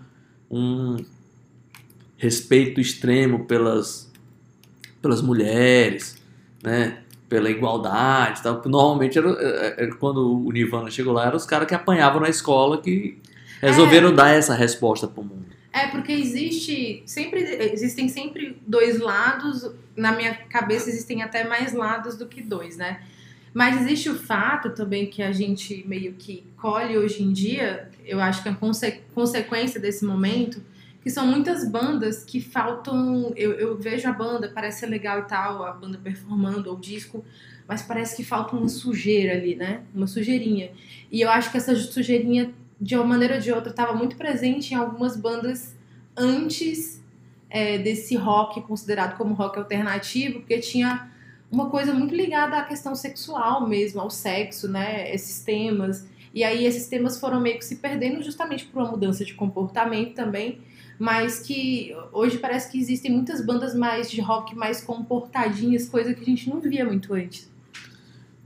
um 0.49 0.95
respeito 2.17 2.79
extremo 2.79 3.43
pelas, 3.45 4.09
pelas 5.01 5.21
mulheres, 5.21 6.17
né? 6.63 6.99
Pela 7.27 7.49
igualdade 7.49 8.39
e 8.39 8.43
tal. 8.43 8.55
Porque 8.55 8.69
Normalmente, 8.69 9.17
era, 9.17 9.29
era- 9.29 9.81
era 9.83 9.95
quando 9.95 10.45
o 10.45 10.51
Nirvana 10.51 10.89
chegou 10.89 11.13
lá, 11.13 11.25
eram 11.27 11.37
os 11.37 11.45
caras 11.45 11.67
que 11.67 11.75
apanhavam 11.75 12.21
na 12.21 12.29
escola 12.29 12.81
que 12.81 13.17
resolveram 13.61 14.13
dar 14.13 14.29
essa 14.29 14.53
resposta 14.55 15.07
pro 15.07 15.23
mundo. 15.23 15.45
É, 15.71 15.87
porque 15.87 16.11
existe. 16.11 17.03
Sempre, 17.05 17.41
existem 17.73 18.07
sempre 18.09 18.57
dois 18.65 18.99
lados. 18.99 19.69
Na 19.95 20.11
minha 20.13 20.33
cabeça 20.33 20.89
existem 20.89 21.21
até 21.21 21.43
mais 21.47 21.73
lados 21.73 22.15
do 22.17 22.25
que 22.25 22.41
dois, 22.41 22.77
né? 22.77 23.01
Mas 23.53 23.81
existe 23.81 24.09
o 24.09 24.15
fato 24.15 24.71
também 24.71 25.07
que 25.07 25.21
a 25.21 25.31
gente 25.31 25.83
meio 25.87 26.13
que 26.13 26.43
colhe 26.57 26.97
hoje 26.97 27.23
em 27.23 27.31
dia, 27.33 27.89
eu 28.05 28.19
acho 28.19 28.41
que 28.43 28.49
é 28.49 28.53
conse 28.53 29.01
consequência 29.13 29.79
desse 29.79 30.05
momento, 30.05 30.61
que 31.01 31.09
são 31.09 31.25
muitas 31.25 31.67
bandas 31.69 32.23
que 32.23 32.41
faltam. 32.41 33.33
Eu, 33.35 33.53
eu 33.53 33.77
vejo 33.77 34.07
a 34.07 34.13
banda, 34.13 34.51
parece 34.53 34.81
ser 34.81 34.87
legal 34.87 35.19
e 35.19 35.23
tal, 35.23 35.63
a 35.63 35.71
banda 35.71 35.97
performando, 35.97 36.69
ou 36.69 36.77
disco, 36.77 37.23
mas 37.67 37.81
parece 37.81 38.15
que 38.15 38.23
falta 38.23 38.55
uma 38.55 38.67
sujeira 38.67 39.33
ali, 39.33 39.55
né? 39.55 39.83
Uma 39.93 40.07
sujeirinha. 40.07 40.71
E 41.11 41.21
eu 41.21 41.29
acho 41.29 41.51
que 41.51 41.57
essa 41.57 41.75
sujeirinha 41.75 42.53
de 42.79 42.95
uma 42.95 43.03
maneira 43.03 43.35
ou 43.35 43.41
de 43.41 43.51
outra, 43.51 43.71
estava 43.71 43.93
muito 43.93 44.15
presente 44.15 44.73
em 44.73 44.77
algumas 44.77 45.17
bandas 45.17 45.75
antes 46.15 47.03
é, 47.49 47.77
desse 47.77 48.15
rock 48.15 48.61
considerado 48.61 49.17
como 49.17 49.33
rock 49.33 49.57
alternativo, 49.57 50.39
porque 50.39 50.59
tinha 50.59 51.09
uma 51.51 51.69
coisa 51.69 51.93
muito 51.93 52.15
ligada 52.15 52.57
à 52.57 52.63
questão 52.63 52.95
sexual 52.95 53.67
mesmo, 53.67 53.99
ao 53.99 54.09
sexo, 54.09 54.67
né? 54.67 55.13
Esses 55.13 55.43
temas. 55.43 56.07
E 56.33 56.43
aí 56.43 56.65
esses 56.65 56.87
temas 56.87 57.19
foram 57.19 57.41
meio 57.41 57.57
que 57.57 57.65
se 57.65 57.77
perdendo 57.77 58.23
justamente 58.23 58.65
por 58.65 58.81
uma 58.81 58.91
mudança 58.91 59.25
de 59.25 59.33
comportamento 59.33 60.13
também, 60.13 60.61
mas 60.99 61.39
que 61.39 61.95
hoje 62.11 62.37
parece 62.37 62.69
que 62.69 62.77
existem 62.77 63.09
muitas 63.09 63.43
bandas 63.43 63.73
mais 63.73 64.11
de 64.11 64.19
rock 64.19 64.53
mais 64.53 64.81
comportadinhas, 64.81 65.87
coisa 65.87 66.13
que 66.13 66.21
a 66.21 66.25
gente 66.25 66.49
não 66.49 66.59
via 66.59 66.83
muito 66.83 67.13
antes. 67.13 67.49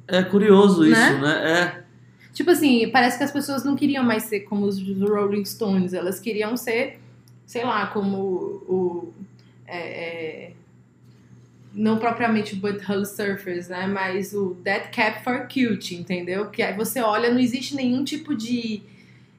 É 0.07 0.21
curioso 0.21 0.85
isso, 0.85 0.93
Né? 0.93 1.17
né? 1.19 1.51
É. 1.51 1.83
Tipo 2.31 2.51
assim, 2.51 2.89
parece 2.89 3.17
que 3.17 3.23
as 3.23 3.31
pessoas 3.31 3.63
não 3.63 3.75
queriam 3.75 4.03
mais 4.03 4.23
ser 4.23 4.41
como 4.41 4.65
os 4.65 4.79
Rolling 4.79 5.45
Stones, 5.45 5.93
elas 5.93 6.19
queriam 6.19 6.55
ser, 6.55 6.99
sei 7.45 7.63
lá, 7.63 7.87
como 7.87 8.17
o. 8.17 9.13
é, 9.67 9.77
é, 9.77 10.51
não 11.73 11.97
propriamente 11.97 12.53
o 12.53 12.57
Butthole 12.57 13.05
Surfers, 13.05 13.67
né? 13.67 13.87
Mas 13.87 14.33
o 14.33 14.55
Dead 14.63 14.91
Cap 14.91 15.23
for 15.23 15.47
Cute, 15.47 15.95
entendeu? 15.95 16.49
Que 16.49 16.61
aí 16.61 16.75
você 16.75 17.01
olha, 17.01 17.31
não 17.31 17.39
existe 17.39 17.75
nenhum 17.75 18.03
tipo 18.03 18.35
de 18.35 18.83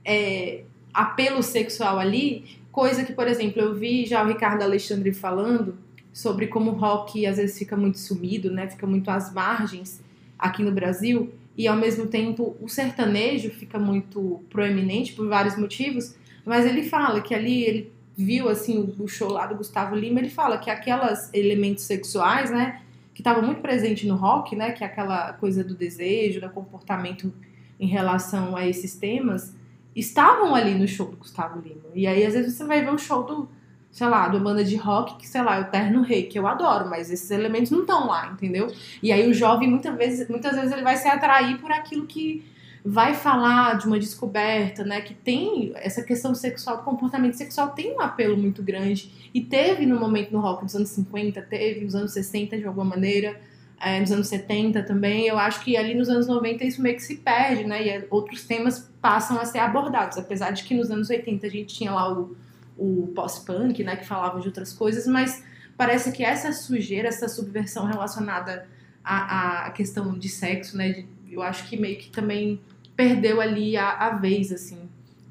é, 0.05 0.63
apelo 0.93 1.43
sexual 1.43 1.99
ali, 1.99 2.59
coisa 2.75 3.05
que, 3.05 3.13
por 3.13 3.29
exemplo, 3.29 3.63
eu 3.63 3.73
vi 3.73 4.05
já 4.05 4.25
o 4.25 4.27
Ricardo 4.27 4.63
Alexandre 4.63 5.15
falando 5.15 5.79
sobre 6.13 6.49
como 6.49 6.73
o 6.73 6.75
rock 6.75 7.25
às 7.25 7.37
vezes 7.37 7.57
fica 7.57 7.77
muito 7.77 8.01
sumido, 8.01 8.51
né? 8.51 8.69
Fica 8.69 8.85
muito 8.85 9.09
às 9.13 9.33
margens 9.33 10.03
aqui 10.37 10.61
no 10.65 10.73
Brasil. 10.73 11.33
E 11.57 11.69
ao 11.69 11.77
mesmo 11.77 12.09
tempo 12.09 12.57
o 12.61 12.69
sertanejo 12.69 13.49
fica 13.51 13.79
muito 13.79 14.43
proeminente 14.51 15.13
por 15.13 15.29
vários 15.29 15.57
motivos, 15.57 16.17
mas 16.45 16.67
ele 16.67 16.83
fala 16.83 17.21
que 17.21 17.33
ali 17.33 17.63
ele 17.63 17.93
viu 18.17 18.49
assim 18.49 18.93
o 18.99 19.07
show 19.07 19.31
lá 19.31 19.47
do 19.47 19.55
Gustavo 19.55 19.95
Lima, 19.95 20.19
ele 20.19 20.31
fala 20.31 20.59
que 20.59 20.69
aquelas 20.69 21.33
elementos 21.33 21.85
sexuais, 21.85 22.51
né, 22.51 22.81
que 23.15 23.21
estavam 23.21 23.45
muito 23.45 23.61
presente 23.61 24.05
no 24.05 24.17
rock, 24.17 24.57
né, 24.57 24.73
que 24.73 24.83
é 24.83 24.87
aquela 24.87 25.33
coisa 25.35 25.63
do 25.63 25.77
desejo, 25.77 26.41
do 26.41 26.51
comportamento 26.51 27.33
em 27.79 27.87
relação 27.87 28.57
a 28.57 28.67
esses 28.67 28.97
temas, 28.97 29.55
estavam 30.01 30.55
ali 30.55 30.75
no 30.75 30.87
show 30.87 31.07
do 31.07 31.17
Gustavo 31.17 31.61
Lima. 31.61 31.91
E 31.95 32.07
aí 32.07 32.25
às 32.25 32.35
vezes 32.35 32.55
você 32.55 32.65
vai 32.65 32.85
ver 32.85 32.93
o 32.93 32.99
show 32.99 33.23
do 33.23 33.49
sei 33.95 34.09
lá, 34.09 34.27
de 34.27 34.35
uma 34.35 34.43
banda 34.43 34.65
de 34.65 34.75
rock, 34.75 35.19
que 35.19 35.29
sei 35.29 35.41
lá, 35.41 35.57
é 35.57 35.61
o 35.61 35.67
Terno 35.67 36.03
Rei, 36.03 36.25
que 36.25 36.37
eu 36.37 36.49
adoro, 36.49 36.91
mas 36.91 37.13
esses 37.13 37.31
elementos 37.31 37.71
não 37.71 37.83
estão 37.83 38.09
lá, 38.09 38.33
entendeu? 38.33 38.67
E 39.01 39.13
aí 39.13 39.31
o 39.31 39.33
jovem 39.33 39.71
muitas 39.71 39.97
vezes, 39.97 40.29
muitas 40.29 40.57
vezes 40.57 40.73
ele 40.73 40.83
vai 40.83 40.97
se 40.97 41.07
atrair 41.07 41.59
por 41.59 41.71
aquilo 41.71 42.05
que 42.05 42.45
vai 42.85 43.15
falar 43.15 43.79
de 43.79 43.87
uma 43.87 43.97
descoberta, 43.97 44.85
né? 44.85 45.01
Que 45.01 45.15
tem 45.15 45.73
essa 45.77 46.03
questão 46.03 46.35
sexual, 46.35 46.79
do 46.79 46.83
comportamento 46.83 47.35
sexual 47.35 47.71
tem 47.71 47.95
um 47.95 48.01
apelo 48.01 48.37
muito 48.37 48.65
grande. 48.65 49.31
E 49.33 49.41
teve 49.41 49.87
no 49.87 49.99
momento 49.99 50.33
no 50.33 50.41
rock 50.41 50.65
nos 50.65 50.75
anos 50.75 50.89
50, 50.89 51.41
teve 51.43 51.85
nos 51.85 51.95
anos 51.95 52.13
60 52.13 52.59
de 52.59 52.67
alguma 52.67 52.85
maneira, 52.85 53.41
é, 53.81 54.01
nos 54.01 54.11
anos 54.11 54.29
70 54.29 54.83
também. 54.83 55.27
Eu 55.27 55.39
acho 55.39 55.61
que 55.63 55.77
ali 55.77 55.95
nos 55.95 56.09
anos 56.09 56.27
90 56.27 56.65
isso 56.65 56.81
meio 56.83 56.97
que 56.97 57.03
se 57.03 57.17
perde, 57.17 57.65
né? 57.65 57.85
E 57.85 57.89
é, 57.89 58.07
outros 58.11 58.45
temas 58.45 58.91
passam 59.01 59.39
a 59.39 59.45
ser 59.45 59.59
abordados. 59.59 60.17
Apesar 60.19 60.51
de 60.51 60.65
que 60.65 60.75
nos 60.75 60.91
anos 60.91 61.11
80 61.11 61.47
a 61.47 61.51
gente 61.51 61.75
tinha 61.75 61.93
lá 61.93 62.13
o, 62.13 62.37
o 62.77 63.13
pós-punk, 63.15 63.83
né? 63.85 63.97
Que 63.97 64.07
falava 64.07 64.41
de 64.41 64.47
outras 64.47 64.73
coisas, 64.73 65.07
mas 65.07 65.45
parece 65.77 66.13
que 66.13 66.23
essa 66.25 66.53
sujeira, 66.53 67.09
essa 67.09 67.29
subversão 67.29 67.85
relacionada 67.87 68.67
à, 69.03 69.67
à 69.67 69.71
questão 69.71 70.17
de 70.19 70.29
sexo, 70.29 70.77
né? 70.77 70.93
de- 70.93 71.15
eu 71.31 71.43
acho 71.43 71.69
que 71.69 71.77
meio 71.77 71.99
que 71.99 72.11
também 72.11 72.61
perdeu 72.95 73.41
ali 73.41 73.77
a, 73.77 73.91
a 73.91 74.11
vez, 74.11 74.53
assim. 74.53 74.79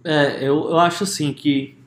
É, 0.03 0.39
eu, 0.39 0.69
eu 0.69 0.77
acho 0.77 1.05
assim 1.05 1.31
que 1.33 1.77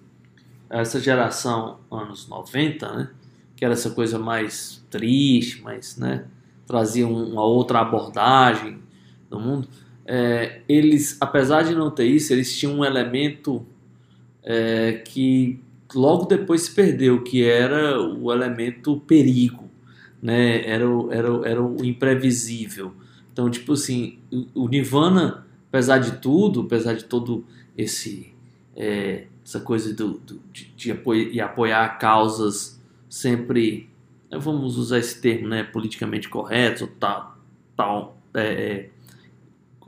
essa 0.70 0.98
geração 0.98 1.78
anos 1.90 2.26
90, 2.26 2.92
né? 2.94 3.10
Que 3.54 3.64
era 3.64 3.74
essa 3.74 3.90
coisa 3.90 4.18
mais 4.18 4.82
triste, 4.90 5.62
mais, 5.62 5.96
né? 5.96 6.24
Trazia 6.66 7.06
um- 7.06 7.32
uma 7.32 7.44
outra 7.44 7.80
abordagem 7.80 8.78
do 9.30 9.38
mundo. 9.40 9.68
é, 10.08 10.60
eles, 10.68 11.16
apesar 11.20 11.62
de 11.64 11.74
não 11.74 11.90
ter 11.90 12.04
isso, 12.06 12.32
eles 12.32 12.56
tinham 12.56 12.74
um 12.78 12.84
elemento 12.84 13.66
é, 14.42 14.92
que 15.04 15.58
logo 15.94 16.26
depois 16.26 16.62
se 16.62 16.70
perdeu, 16.72 17.22
que 17.22 17.42
era 17.44 18.00
o 18.00 18.32
elemento 18.32 19.00
perigo, 19.00 19.64
né? 20.22 20.64
Era, 20.68 20.88
o- 20.88 21.10
era, 21.12 21.28
era 21.48 21.62
o 21.62 21.84
imprevisível. 21.84 22.92
Então, 23.32 23.50
tipo 23.50 23.72
assim, 23.72 24.18
o- 24.54 24.68
Nirvana, 24.68 25.44
apesar 25.68 25.98
de 25.98 26.12
tudo, 26.20 26.60
apesar 26.62 26.94
de 26.94 27.04
todo 27.04 27.44
esse 27.76 28.32
é, 28.76 29.26
essa 29.44 29.58
coisa 29.60 29.92
do, 29.94 30.14
do- 30.18 30.40
de, 30.52 30.66
de 30.76 30.92
apoiar, 31.40 31.98
causas 31.98 32.80
sempre, 33.08 33.88
vamos 34.38 34.76
usar 34.76 34.98
esse 34.98 35.20
termo, 35.20 35.48
né, 35.48 35.64
politicamente 35.64 36.28
correto, 36.28 36.84
ou 36.84 36.90
tal, 36.98 37.38
tal 37.76 38.18
é, 38.34 38.42
é, 38.42 38.90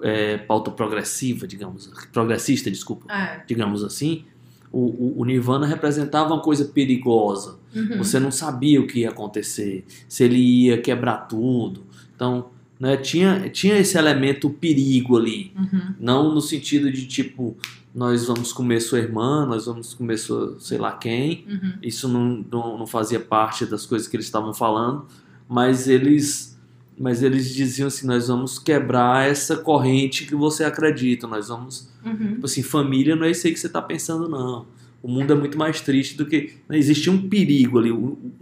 é, 0.02 0.38
pauta 0.38 0.70
progressiva, 0.70 1.46
digamos, 1.46 1.90
progressista, 2.12 2.70
desculpa, 2.70 3.12
É. 3.12 3.42
digamos 3.46 3.82
assim, 3.84 4.24
o, 4.70 4.80
o, 4.80 5.20
o 5.20 5.24
Nirvana 5.24 5.66
representava 5.66 6.32
uma 6.34 6.42
coisa 6.42 6.64
perigosa. 6.66 7.58
Uhum. 7.74 7.98
Você 7.98 8.18
não 8.20 8.30
sabia 8.30 8.80
o 8.80 8.86
que 8.86 9.00
ia 9.00 9.10
acontecer, 9.10 9.84
se 10.08 10.24
ele 10.24 10.38
ia 10.38 10.80
quebrar 10.80 11.28
tudo. 11.28 11.84
Então, 12.14 12.50
né, 12.78 12.96
tinha, 12.96 13.48
tinha 13.48 13.76
esse 13.78 13.96
elemento 13.98 14.50
perigo 14.50 15.16
ali. 15.16 15.52
Uhum. 15.56 15.94
Não 15.98 16.34
no 16.34 16.40
sentido 16.40 16.92
de 16.92 17.06
tipo, 17.06 17.56
nós 17.94 18.26
vamos 18.26 18.52
comer 18.52 18.80
sua 18.80 18.98
irmã, 18.98 19.46
nós 19.46 19.66
vamos 19.66 19.94
comer 19.94 20.18
sua, 20.18 20.56
sei 20.60 20.78
lá 20.78 20.92
quem. 20.92 21.44
Uhum. 21.48 21.72
Isso 21.82 22.08
não, 22.08 22.44
não, 22.50 22.78
não 22.78 22.86
fazia 22.86 23.18
parte 23.18 23.66
das 23.66 23.86
coisas 23.86 24.06
que 24.06 24.16
eles 24.16 24.26
estavam 24.26 24.52
falando, 24.54 25.06
mas 25.48 25.88
eles 25.88 26.56
mas 27.00 27.22
eles 27.22 27.54
diziam 27.54 27.86
assim, 27.86 28.08
nós 28.08 28.26
vamos 28.26 28.58
quebrar 28.58 29.28
essa 29.30 29.56
corrente 29.56 30.26
que 30.26 30.34
você 30.34 30.64
acredita, 30.64 31.28
nós 31.28 31.46
vamos, 31.46 31.88
Uhum. 32.04 32.34
tipo 32.34 32.46
assim, 32.46 32.60
família 32.60 33.14
não 33.14 33.24
é 33.24 33.30
isso 33.30 33.46
aí 33.46 33.52
que 33.52 33.60
você 33.60 33.68
tá 33.68 33.80
pensando 33.80 34.28
não. 34.28 34.66
O 35.00 35.06
mundo 35.08 35.32
é 35.32 35.36
muito 35.36 35.56
mais 35.56 35.80
triste 35.80 36.16
do 36.16 36.26
que. 36.26 36.54
Né, 36.68 36.76
existia 36.76 37.12
um 37.12 37.28
perigo 37.28 37.78
ali. 37.78 37.92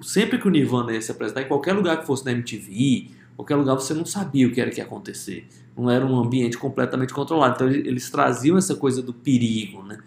Sempre 0.01 0.39
que 0.39 0.49
o 0.49 0.51
Nirvana 0.51 0.93
ia 0.93 1.03
se 1.03 1.11
apresentar, 1.11 1.43
em 1.43 1.49
qualquer 1.49 1.75
lugar 1.75 2.01
que 2.01 2.07
fosse 2.07 2.25
na 2.25 2.33
MTV, 2.33 3.09
qualquer 3.37 3.57
lugar 3.57 3.75
você 3.75 3.95
não 3.95 4.05
sabia 4.07 4.47
o 4.49 4.53
que 4.53 4.61
era 4.61 4.71
que 4.71 4.79
ia 4.81 4.85
acontecer. 4.85 5.47
Não 5.77 5.91
era 5.91 6.05
um 6.07 6.19
ambiente 6.19 6.57
completamente 6.57 7.13
controlado. 7.13 7.55
Então 7.55 7.69
ele- 7.69 7.87
eles 7.89 8.09
traziam 8.11 8.57
essa 8.57 8.75
coisa 8.75 9.03
do 9.03 9.13
perigo, 9.13 9.83
né? 9.83 9.99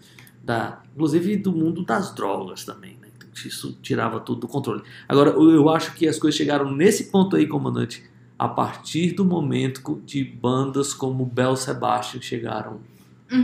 Da, 0.42 0.82
inclusive 0.94 1.36
do 1.36 1.52
mundo 1.52 1.84
das 1.84 2.14
drogas 2.14 2.64
também, 2.64 2.96
né? 3.00 3.08
Isso 3.46 3.78
tirava 3.80 4.20
tudo 4.20 4.40
do 4.42 4.48
controle. 4.48 4.82
Agora, 5.08 5.30
eu 5.30 5.68
acho 5.70 5.94
que 5.94 6.06
as 6.08 6.18
coisas 6.18 6.36
chegaram 6.36 6.70
nesse 6.74 7.04
ponto 7.04 7.36
aí, 7.36 7.46
comandante, 7.46 8.02
a 8.38 8.48
partir 8.48 9.12
do 9.12 9.24
momento 9.24 10.02
de 10.04 10.24
bandas 10.24 10.92
como 10.92 11.24
Bel 11.24 11.56
Sebastian 11.56 12.20
chegaram 12.20 12.80
no 13.30 13.36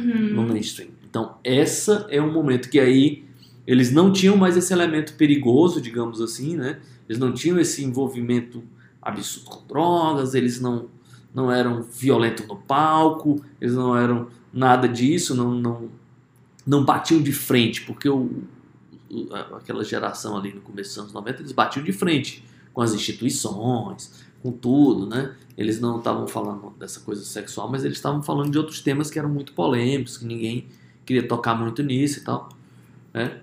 Uhum. 0.43 0.49
mainstream. 0.49 0.89
Então, 1.09 1.37
essa 1.45 2.07
é 2.11 2.21
um 2.21 2.33
momento 2.33 2.69
que 2.69 2.81
aí 2.81 3.25
eles 3.67 3.91
não 3.93 4.13
tinham 4.13 4.37
mais 4.37 4.57
esse 4.57 4.73
elemento 4.73 5.15
perigoso, 5.15 5.81
digamos 5.81 6.21
assim, 6.21 6.57
né? 6.57 6.81
Eles 7.09 7.19
não 7.19 7.33
tinham 7.33 7.59
esse 7.59 7.83
envolvimento 7.85 8.63
absurdo 9.07 9.51
com 9.51 9.67
drogas, 9.67 10.35
eles 10.35 10.61
não, 10.61 10.87
não 11.35 11.51
eram 11.51 11.83
violentos 11.83 12.47
no 12.47 12.57
palco, 12.57 13.43
eles 13.61 13.75
não 13.75 13.97
eram 13.97 14.29
nada 14.53 14.89
disso, 14.89 15.35
não, 15.35 15.53
não, 15.53 15.89
não 16.67 16.85
batiam 16.85 17.23
de 17.23 17.33
frente, 17.33 17.83
porque 17.83 18.09
o, 18.09 18.43
aquela 19.57 19.85
geração 19.85 20.37
ali 20.37 20.53
no 20.53 20.61
começo 20.61 20.91
dos 20.91 20.99
anos 20.99 21.13
90, 21.13 21.43
eles 21.43 21.53
batiam 21.53 21.85
de 21.85 21.93
frente 21.93 22.45
com 22.73 22.83
as 22.83 22.93
instituições, 22.93 24.25
com 24.43 24.53
tudo, 24.53 25.07
né? 25.07 25.35
Eles 25.57 25.81
não 25.81 25.99
estavam 25.99 26.27
falando 26.27 26.75
dessa 26.79 27.01
coisa 27.01 27.25
sexual, 27.25 27.71
mas 27.71 27.85
eles 27.85 27.97
estavam 27.97 28.23
falando 28.23 28.51
de 28.51 28.59
outros 28.59 28.81
temas 28.81 29.11
que 29.11 29.19
eram 29.19 29.29
muito 29.29 29.53
polêmicos, 29.53 30.19
que 30.19 30.27
ninguém 30.27 30.67
queria 31.05 31.27
tocar 31.27 31.55
muito 31.55 31.83
nisso 31.83 32.19
e 32.19 32.23
tal, 32.23 32.49
né? 33.15 33.41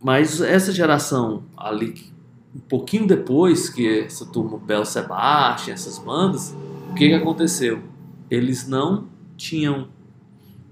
Mas 0.00 0.40
essa 0.40 0.72
geração 0.72 1.44
ali, 1.56 2.12
um 2.56 2.60
pouquinho 2.60 3.06
depois 3.06 3.68
que 3.68 4.00
essa 4.00 4.24
turma 4.26 4.56
Bel 4.58 4.84
Sebastian, 4.84 5.74
essas 5.74 5.98
bandas, 5.98 6.54
o 6.90 6.94
que, 6.94 7.08
que 7.08 7.14
aconteceu? 7.14 7.82
Eles 8.30 8.66
não 8.66 9.08
tinham 9.36 9.88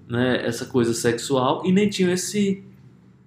né, 0.08 0.44
essa 0.46 0.64
coisa 0.66 0.94
sexual 0.94 1.62
e 1.64 1.72
nem 1.72 1.88
tinham 1.88 2.10
esse 2.10 2.62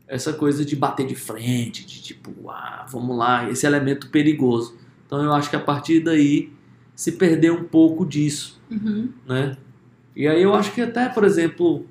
essa 0.07 0.31
coisa 0.31 0.63
de 0.63 0.73
bater 0.73 1.05
de 1.05 1.15
frente, 1.15 1.85
de 1.85 2.01
tipo, 2.01 2.31
ah, 2.49 2.85
vamos 2.89 3.17
lá, 3.17 3.49
esse 3.51 3.65
elemento 3.65 4.09
perigoso. 4.09 4.73
Então 5.05 5.21
eu 5.21 5.33
acho 5.33 5.49
que 5.49 5.55
a 5.57 5.59
partir 5.59 5.99
daí 5.99 6.49
se 6.95 7.11
perdeu 7.13 7.53
um 7.55 7.63
pouco 7.65 8.05
disso, 8.05 8.57
Uhum. 8.71 9.09
né? 9.27 9.57
E 10.15 10.25
aí 10.27 10.41
eu 10.41 10.53
acho 10.53 10.71
que 10.73 10.79
até, 10.81 11.09
por 11.09 11.23
exemplo, 11.25 11.85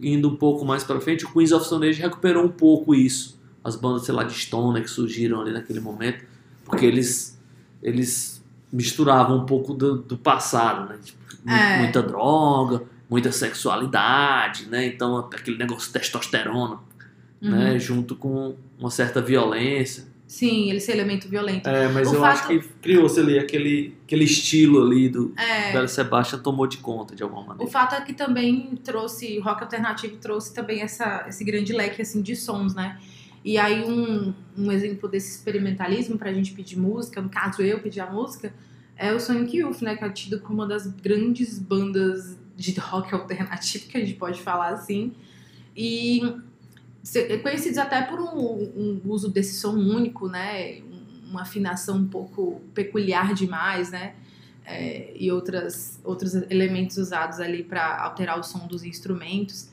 indo 0.00 0.28
um 0.28 0.36
pouco 0.36 0.64
mais 0.64 0.84
pra 0.84 1.00
frente, 1.00 1.24
o 1.24 1.32
Queens 1.32 1.52
of 1.52 1.64
Stone 1.64 1.88
Age 1.88 2.00
recuperou 2.02 2.44
um 2.44 2.48
pouco 2.50 2.94
isso. 2.94 3.40
As 3.64 3.76
bandas, 3.76 4.04
sei 4.04 4.14
lá, 4.14 4.24
de 4.24 4.34
Stoner 4.34 4.82
que 4.82 4.90
surgiram 4.90 5.40
ali 5.40 5.52
naquele 5.52 5.80
momento, 5.80 6.24
porque 6.64 6.84
eles 6.86 7.38
eles 7.82 8.42
misturavam 8.72 9.38
um 9.38 9.46
pouco 9.46 9.74
do, 9.74 9.96
do 9.98 10.16
passado, 10.16 10.88
né? 10.88 10.98
Tipo, 11.02 11.20
É. 11.48 11.78
Muita 11.78 12.00
droga, 12.02 12.82
muita 13.10 13.32
sexualidade, 13.32 14.66
né? 14.66 14.86
Então 14.86 15.16
aquele 15.18 15.58
negócio 15.58 15.88
de 15.88 15.92
testosterona, 15.98 16.78
Uhum. 17.40 17.50
né? 17.50 17.78
Junto 17.78 18.14
com 18.16 18.54
uma 18.78 18.90
certa 18.90 19.20
violência. 19.20 20.04
Sim, 20.26 20.70
esse 20.72 20.90
elemento 20.90 21.28
violento. 21.28 21.68
É, 21.68 21.88
mas 21.88 22.08
O 22.10 22.14
eu 22.14 22.20
fato- 22.20 22.38
acho 22.38 22.48
que 22.48 22.60
criou-se 22.80 23.20
ali 23.20 23.38
aquele, 23.38 23.94
aquele 24.04 24.24
estilo 24.24 24.82
ali 24.82 25.08
do 25.08 25.34
É, 25.36 25.72
Belo 25.72 25.88
Sebastian 25.88 26.38
tomou 26.38 26.66
de 26.66 26.78
conta 26.78 27.14
de 27.14 27.22
alguma 27.22 27.42
O 27.42 27.46
maneira. 27.48 27.70
fato 27.70 27.96
é 27.96 28.00
que 28.00 28.14
também 28.14 28.74
trouxe, 28.82 29.38
o 29.38 29.42
rock 29.42 29.62
alternativo 29.62 30.16
trouxe 30.16 30.54
também 30.54 30.80
essa, 30.80 31.26
esse 31.28 31.44
grande 31.44 31.72
leque 31.74 32.00
assim, 32.00 32.22
de 32.22 32.34
sons, 32.34 32.74
né? 32.74 32.98
E 33.44 33.58
aí 33.58 33.82
um, 33.84 34.32
um 34.56 34.70
exemplo 34.70 35.08
desse 35.08 35.36
experimentalismo 35.36 36.16
pra 36.16 36.32
gente 36.32 36.52
pedir 36.52 36.78
música, 36.78 37.20
no 37.20 37.28
caso 37.28 37.62
eu 37.62 37.80
pedir 37.80 38.00
a 38.00 38.10
música, 38.10 38.54
é 38.96 39.12
o 39.12 39.18
Sonic 39.20 39.56
Youth, 39.56 39.82
né? 39.82 39.96
Que 39.96 40.04
é 40.04 40.10
tido 40.10 40.40
como 40.40 40.60
uma 40.60 40.66
das 40.66 40.86
grandes 40.86 41.58
bandas 41.58 42.38
de 42.56 42.78
rock 42.80 43.14
alternativo, 43.14 43.86
que 43.88 43.96
a 43.96 44.00
gente 44.00 44.14
pode 44.14 44.40
falar 44.40 44.68
assim. 44.68 45.12
E 45.76 46.20
se- 47.02 47.38
conhecidos 47.38 47.78
até 47.78 48.02
por 48.02 48.20
um, 48.20 48.30
um 48.76 49.00
uso 49.06 49.28
desse 49.28 49.58
som 49.58 49.72
único, 49.74 50.28
né? 50.28 50.80
Uma 51.28 51.42
afinação 51.42 51.96
um 51.96 52.06
pouco 52.08 52.60
peculiar 52.74 53.34
demais, 53.34 53.90
né? 53.90 54.14
é, 54.64 55.12
e 55.16 55.30
outras, 55.30 55.98
outros 56.04 56.34
elementos 56.34 56.96
usados 56.96 57.40
ali 57.40 57.64
para 57.64 58.00
alterar 58.02 58.38
o 58.38 58.42
som 58.42 58.66
dos 58.66 58.84
instrumentos. 58.84 59.68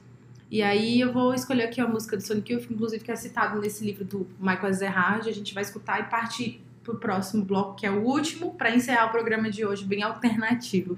E 0.51 0.63
aí 0.63 0.99
eu 0.99 1.13
vou 1.13 1.33
escolher 1.33 1.63
aqui 1.63 1.79
a 1.79 1.87
música 1.87 2.17
do 2.17 2.23
Sonic 2.23 2.53
Youth, 2.53 2.71
inclusive 2.71 3.03
que 3.03 3.11
é 3.11 3.15
citado 3.15 3.59
nesse 3.59 3.85
livro 3.85 4.03
do 4.03 4.27
Michael 4.39 4.73
Zerhard. 4.73 5.29
A 5.29 5.33
gente 5.33 5.53
vai 5.53 5.61
escutar 5.61 5.99
e 5.99 6.03
partir 6.03 6.61
pro 6.83 6.95
próximo 6.95 7.45
bloco, 7.45 7.75
que 7.75 7.85
é 7.85 7.91
o 7.91 8.01
último, 8.01 8.55
para 8.55 8.73
encerrar 8.73 9.07
o 9.07 9.11
programa 9.11 9.49
de 9.49 9.63
hoje, 9.63 9.85
bem 9.85 10.01
alternativo. 10.01 10.97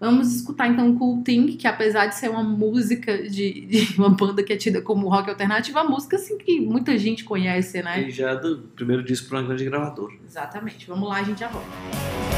Vamos 0.00 0.34
escutar 0.34 0.66
então 0.66 0.98
Cool 0.98 1.22
Thing, 1.22 1.56
que 1.56 1.64
apesar 1.64 2.06
de 2.06 2.16
ser 2.16 2.28
uma 2.28 2.42
música 2.42 3.22
de, 3.22 3.66
de 3.66 3.94
uma 3.96 4.10
banda 4.10 4.42
que 4.42 4.52
é 4.52 4.56
tida 4.56 4.82
como 4.82 5.08
rock 5.08 5.30
alternativo, 5.30 5.78
é 5.78 5.82
uma 5.82 5.90
música 5.90 6.16
assim 6.16 6.36
que 6.36 6.60
muita 6.60 6.98
gente 6.98 7.22
conhece, 7.22 7.80
né? 7.84 8.08
E 8.08 8.10
já 8.10 8.34
do 8.34 8.62
primeiro 8.74 9.04
disco 9.04 9.28
para 9.28 9.38
uma 9.38 9.46
grande 9.46 9.64
gravadora. 9.64 10.12
Exatamente. 10.26 10.88
Vamos 10.88 11.08
lá, 11.08 11.18
a 11.18 11.22
gente 11.22 11.38
já 11.38 11.46
volta. 11.46 12.31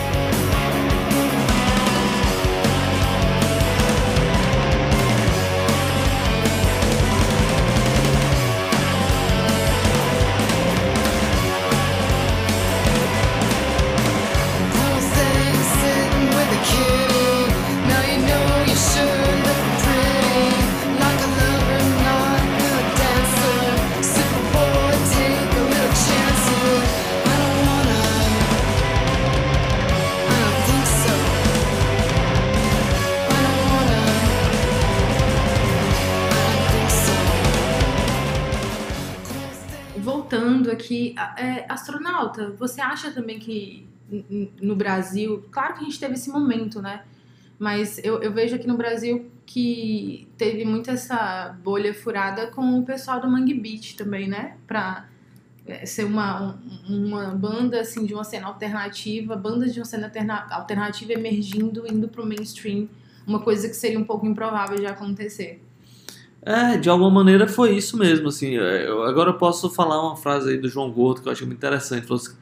A- 41.16 41.34
é, 41.38 41.66
astronauta, 41.68 42.50
você 42.58 42.80
acha 42.80 43.10
também 43.10 43.38
que 43.38 43.86
no 44.60 44.76
Brasil, 44.76 45.44
claro 45.50 45.74
que 45.74 45.80
a 45.80 45.84
gente 45.84 45.98
teve 45.98 46.14
esse 46.14 46.30
momento, 46.30 46.80
né? 46.82 47.02
Mas 47.58 47.98
eu, 48.04 48.20
eu 48.22 48.32
vejo 48.32 48.54
aqui 48.56 48.66
no 48.66 48.76
Brasil 48.76 49.30
que 49.46 50.28
teve 50.36 50.64
muito 50.64 50.90
essa 50.90 51.56
bolha 51.62 51.94
furada 51.94 52.48
com 52.48 52.78
o 52.78 52.84
pessoal 52.84 53.20
do 53.20 53.28
Mangue 53.28 53.54
Beach 53.54 53.96
também, 53.96 54.28
né? 54.28 54.56
Pra 54.66 55.06
é, 55.66 55.86
ser 55.86 56.04
uma, 56.04 56.58
um- 56.88 57.06
uma 57.06 57.26
banda 57.28 57.80
assim 57.80 58.04
de 58.04 58.12
uma 58.12 58.24
cena 58.24 58.46
alternativa, 58.48 59.34
bandas 59.36 59.72
de 59.72 59.80
uma 59.80 59.86
cena 59.86 60.06
alterna- 60.08 60.46
alternativa 60.50 61.12
emergindo, 61.14 61.86
indo 61.90 62.06
pro 62.08 62.26
mainstream, 62.26 62.86
uma 63.26 63.40
coisa 63.40 63.66
que 63.68 63.74
seria 63.74 63.98
um 63.98 64.04
pouco 64.04 64.26
improvável 64.26 64.76
de 64.78 64.84
acontecer. 64.86 65.62
É, 66.46 66.76
de 66.76 66.90
alguma 66.90 67.10
maneira 67.10 67.48
foi 67.48 67.74
isso 67.76 67.96
mesmo, 67.96 68.28
assim. 68.28 68.58
é, 68.58 68.86
eu- 68.88 69.02
agora 69.04 69.30
eu 69.30 69.34
posso 69.34 69.70
falar 69.70 70.00
uma 70.06 70.16
frase 70.16 70.50
aí 70.50 70.58
do 70.58 70.68
João 70.68 70.90
Gordo 70.90 71.22
que 71.22 71.28
eu 71.28 71.32
achei 71.32 71.46
muito 71.46 71.56
interessante. 71.58 72.06
Falou 72.06 72.22
assim, 72.22 72.34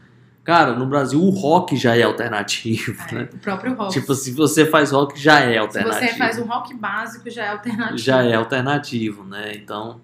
cara, 0.42 0.74
no 0.74 0.86
Brasil 0.86 1.22
o 1.22 1.30
rock 1.30 1.76
já 1.76 1.96
é 1.96 2.02
alternativo, 2.02 2.96
É, 3.10 3.14
né? 3.14 3.28
o 3.32 3.38
próprio 3.38 3.74
rock. 3.74 3.92
Tipo, 3.92 4.12
se 4.14 4.32
você 4.32 4.66
faz 4.66 4.90
rock, 4.90 5.18
já 5.20 5.38
é 5.40 5.52
Se 5.52 5.58
alternativo. 5.58 6.10
você 6.10 6.18
faz 6.18 6.38
um 6.38 6.44
rock 6.46 6.74
básico, 6.74 7.30
já 7.30 7.44
é 7.44 7.48
alternativo. 7.50 7.98
já 7.98 8.22
é 8.24 8.34
alternativo, 8.34 9.24
né? 9.24 9.52
Então, 9.54 10.00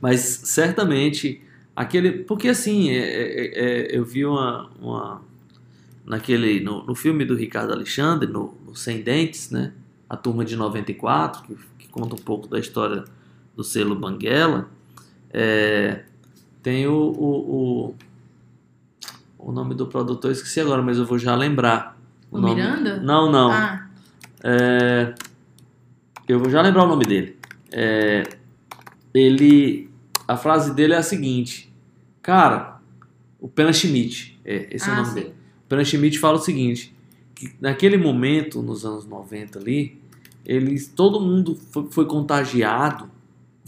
mas 0.00 0.20
certamente 0.44 1.40
aquele, 1.76 2.10
porque 2.24 2.48
assim, 2.48 2.90
é- 2.90 2.96
é- 2.98 3.60
é- 3.92 3.96
eu 3.96 4.04
vi 4.04 4.24
uma, 4.26 4.68
uma 4.80 5.22
naquele 6.04 6.58
no, 6.60 6.84
no 6.84 6.94
filme 6.96 7.24
do 7.24 7.36
Ricardo 7.36 7.72
Alexandre, 7.72 8.28
no, 8.28 8.54
no 8.66 8.74
Sem 8.74 9.02
Dentes, 9.02 9.50
né? 9.50 9.72
A 10.08 10.16
turma 10.16 10.44
de 10.44 10.56
94, 10.56 11.42
que, 11.44 11.56
que 11.78 11.88
conta 11.88 12.16
um 12.16 12.18
pouco 12.18 12.48
da 12.48 12.58
história 12.58 13.04
do 13.60 13.64
selo 13.64 13.94
Banguela, 13.94 14.70
é, 15.32 16.02
tem 16.62 16.86
o, 16.86 16.94
o, 16.94 17.88
o 17.88 17.94
o 19.38 19.52
nome 19.52 19.74
do 19.74 19.86
produtor, 19.86 20.30
eu 20.30 20.32
esqueci 20.32 20.60
agora, 20.60 20.82
mas 20.82 20.98
eu 20.98 21.06
vou 21.06 21.18
já 21.18 21.34
lembrar. 21.34 21.98
O 22.30 22.38
nome- 22.38 22.54
Miranda? 22.56 22.98
Não, 22.98 23.30
não. 23.30 23.50
Ah, 23.50 23.86
É, 24.42 25.14
eu 26.28 26.38
vou 26.38 26.48
já 26.50 26.60
lembrar 26.62 26.84
o 26.84 26.88
nome 26.88 27.04
dele. 27.04 27.36
É, 27.72 28.22
ele, 29.14 29.90
a 30.28 30.36
frase 30.36 30.74
dele 30.74 30.92
é 30.94 30.96
a 30.98 31.02
seguinte, 31.02 31.70
cara, 32.22 32.80
o 33.38 33.48
Pena 33.48 33.72
Schmidt, 33.72 34.38
é, 34.44 34.68
esse 34.74 34.88
é 34.88 34.92
o 34.92 34.94
ah, 34.94 34.96
nome 34.96 35.08
sim. 35.08 35.14
dele. 35.14 35.34
Pena 35.68 35.84
Schmidt 35.84 36.18
fala 36.18 36.36
o 36.36 36.40
seguinte, 36.40 36.94
que 37.34 37.52
naquele 37.60 37.96
momento, 37.98 38.62
nos 38.62 38.84
anos 38.84 39.06
90 39.06 39.58
ali, 39.58 39.98
eles, 40.44 40.86
todo 40.88 41.20
mundo 41.20 41.54
foi, 41.70 41.88
foi 41.90 42.06
contagiado, 42.06 43.10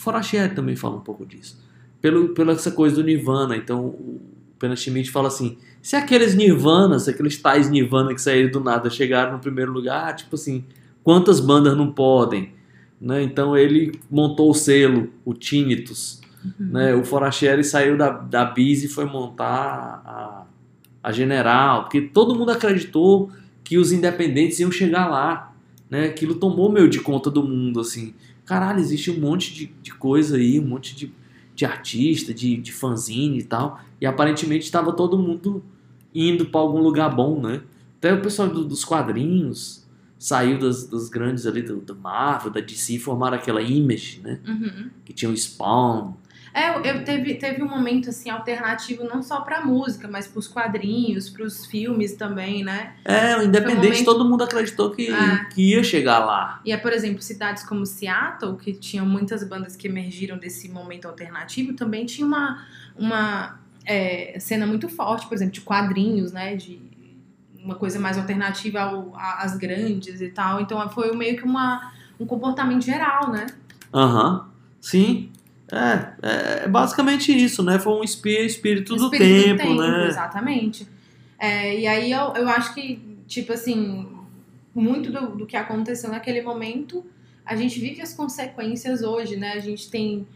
o 0.02 0.04
Forastieri 0.04 0.52
também 0.52 0.74
fala 0.74 0.96
um 0.96 1.00
pouco 1.00 1.24
disso, 1.24 1.56
pelo, 2.00 2.30
pela 2.30 2.52
essa 2.52 2.72
coisa 2.72 2.96
do 2.96 3.04
Nirvana. 3.04 3.56
Então, 3.56 3.86
o 3.86 4.20
Pena 4.58 4.74
Schmidt 4.74 5.12
fala 5.12 5.28
assim, 5.28 5.56
se 5.80 5.94
aqueles 5.94 6.34
Nirvanas, 6.34 7.06
aqueles 7.06 7.40
tais 7.40 7.70
Nirvana 7.70 8.12
que 8.12 8.20
saíram 8.20 8.50
do 8.50 8.58
nada, 8.58 8.90
chegaram 8.90 9.34
no 9.34 9.38
primeiro 9.38 9.70
lugar, 9.70 10.16
tipo 10.16 10.34
assim, 10.34 10.64
quantas 11.04 11.38
bandas 11.38 11.76
não 11.76 11.92
podem? 11.92 12.52
Né? 13.00 13.22
Então 13.22 13.56
ele 13.56 13.92
montou 14.10 14.50
o 14.50 14.54
selo, 14.54 15.08
o 15.24 15.34
Tinnitus. 15.34 16.20
Né? 16.58 16.92
O 16.96 17.04
Forastieri 17.04 17.62
saiu 17.62 17.96
da, 17.96 18.10
da 18.10 18.44
Bis 18.44 18.82
e 18.82 18.88
foi 18.88 19.04
montar 19.04 20.02
a, 20.04 20.46
a 21.00 21.12
General, 21.12 21.82
porque 21.82 22.00
todo 22.00 22.34
mundo 22.34 22.50
acreditou 22.50 23.30
que 23.62 23.78
os 23.78 23.92
independentes 23.92 24.58
iam 24.58 24.72
chegar 24.72 25.08
lá. 25.08 25.52
Né? 25.88 26.06
Aquilo 26.06 26.34
tomou 26.34 26.72
meio 26.72 26.88
de 26.88 26.98
conta 26.98 27.30
do 27.30 27.44
mundo, 27.44 27.78
assim. 27.78 28.14
Caralho, 28.44 28.80
existe 28.80 29.10
um 29.10 29.20
monte 29.20 29.52
de, 29.54 29.66
de 29.82 29.92
coisa 29.94 30.36
aí, 30.36 30.58
um 30.58 30.66
monte 30.66 30.94
de, 30.96 31.12
de 31.54 31.64
artista, 31.64 32.34
de, 32.34 32.56
de 32.56 32.72
fanzine 32.72 33.38
e 33.38 33.42
tal. 33.44 33.80
E 34.00 34.06
aparentemente 34.06 34.64
estava 34.64 34.92
todo 34.92 35.18
mundo 35.18 35.62
indo 36.14 36.46
para 36.46 36.60
algum 36.60 36.80
lugar 36.80 37.14
bom, 37.14 37.40
né? 37.40 37.62
Até 37.98 38.12
o 38.12 38.20
pessoal 38.20 38.48
do- 38.48 38.64
dos 38.64 38.84
quadrinhos 38.84 39.86
saiu 40.18 40.58
das, 40.58 40.86
das 40.86 41.08
grandes 41.08 41.46
ali, 41.46 41.62
do, 41.62 41.76
do 41.80 41.94
Marvel, 41.96 42.50
da 42.52 42.60
DC, 42.60 42.94
e 42.94 42.98
formaram 42.98 43.36
aquela 43.36 43.62
Image, 43.62 44.20
né? 44.22 44.40
Uhum. 44.46 44.90
Que 45.04 45.12
tinha 45.12 45.30
o 45.30 45.36
Spawn. 45.36 46.12
É, 46.54 46.68
eu, 46.90 47.02
teve, 47.02 47.34
teve 47.36 47.62
um 47.62 47.68
momento 47.68 48.10
assim 48.10 48.28
alternativo 48.28 49.04
não 49.04 49.22
só 49.22 49.40
pra 49.40 49.64
música, 49.64 50.06
mas 50.06 50.26
pros 50.26 50.46
quadrinhos, 50.46 51.30
pros 51.30 51.64
filmes 51.64 52.14
também, 52.14 52.62
né? 52.62 52.94
É, 53.04 53.36
o 53.38 53.42
Independente, 53.42 53.76
momento- 53.86 54.04
todo 54.04 54.24
mundo 54.28 54.44
acreditou 54.44 54.90
que, 54.90 55.10
É. 55.10 55.44
que 55.46 55.70
ia 55.70 55.82
chegar 55.82 56.18
lá. 56.18 56.60
E 56.64 56.70
é, 56.70 56.76
por 56.76 56.92
exemplo, 56.92 57.22
cidades 57.22 57.62
como 57.64 57.86
Seattle, 57.86 58.56
que 58.56 58.74
tinham 58.74 59.06
muitas 59.06 59.42
bandas 59.44 59.76
que 59.76 59.88
emergiram 59.88 60.36
desse 60.36 60.68
momento 60.68 61.06
alternativo, 61.08 61.72
também 61.72 62.04
tinha 62.04 62.26
uma, 62.26 62.62
uma 62.98 63.58
é, 63.86 64.36
cena 64.38 64.66
muito 64.66 64.88
forte, 64.90 65.26
por 65.26 65.34
exemplo, 65.34 65.54
de 65.54 65.62
quadrinhos, 65.62 66.32
né? 66.32 66.54
De 66.54 66.78
uma 67.64 67.76
coisa 67.76 67.98
mais 67.98 68.18
alternativa 68.18 68.80
ao- 68.80 69.12
às 69.16 69.56
grandes 69.56 70.20
e 70.20 70.28
tal. 70.28 70.60
Então 70.60 70.86
foi 70.90 71.16
meio 71.16 71.36
que 71.36 71.44
uma, 71.44 71.92
um 72.20 72.26
comportamento 72.26 72.82
geral, 72.84 73.30
né? 73.30 73.46
Aham, 73.94 74.48
sim. 74.80 75.30
É, 75.72 76.12
é, 76.22 76.64
é 76.64 76.68
basicamente 76.68 77.32
isso, 77.32 77.62
né? 77.62 77.78
Foi 77.78 77.94
um 77.94 78.04
espí- 78.04 78.44
espírito, 78.44 78.94
do, 78.94 79.04
Espírito 79.04 79.56
tempo, 79.56 79.74
né? 79.74 80.06
Exatamente. 80.06 80.86
É, 81.38 81.80
e 81.80 81.86
aí 81.86 82.12
eu, 82.12 82.34
eu 82.34 82.48
acho 82.48 82.74
que, 82.74 83.00
tipo 83.26 83.54
assim, 83.54 84.06
muito 84.74 85.10
do, 85.10 85.34
do 85.34 85.46
que 85.46 85.56
aconteceu 85.56 86.10
naquele 86.10 86.42
momento, 86.42 87.04
a 87.44 87.56
gente 87.56 87.80
vive 87.80 88.02
as 88.02 88.12
consequências 88.12 89.02
hoje, 89.02 89.36
né? 89.36 89.54
A 89.54 89.60
gente 89.60 89.90
tem. 89.90 90.26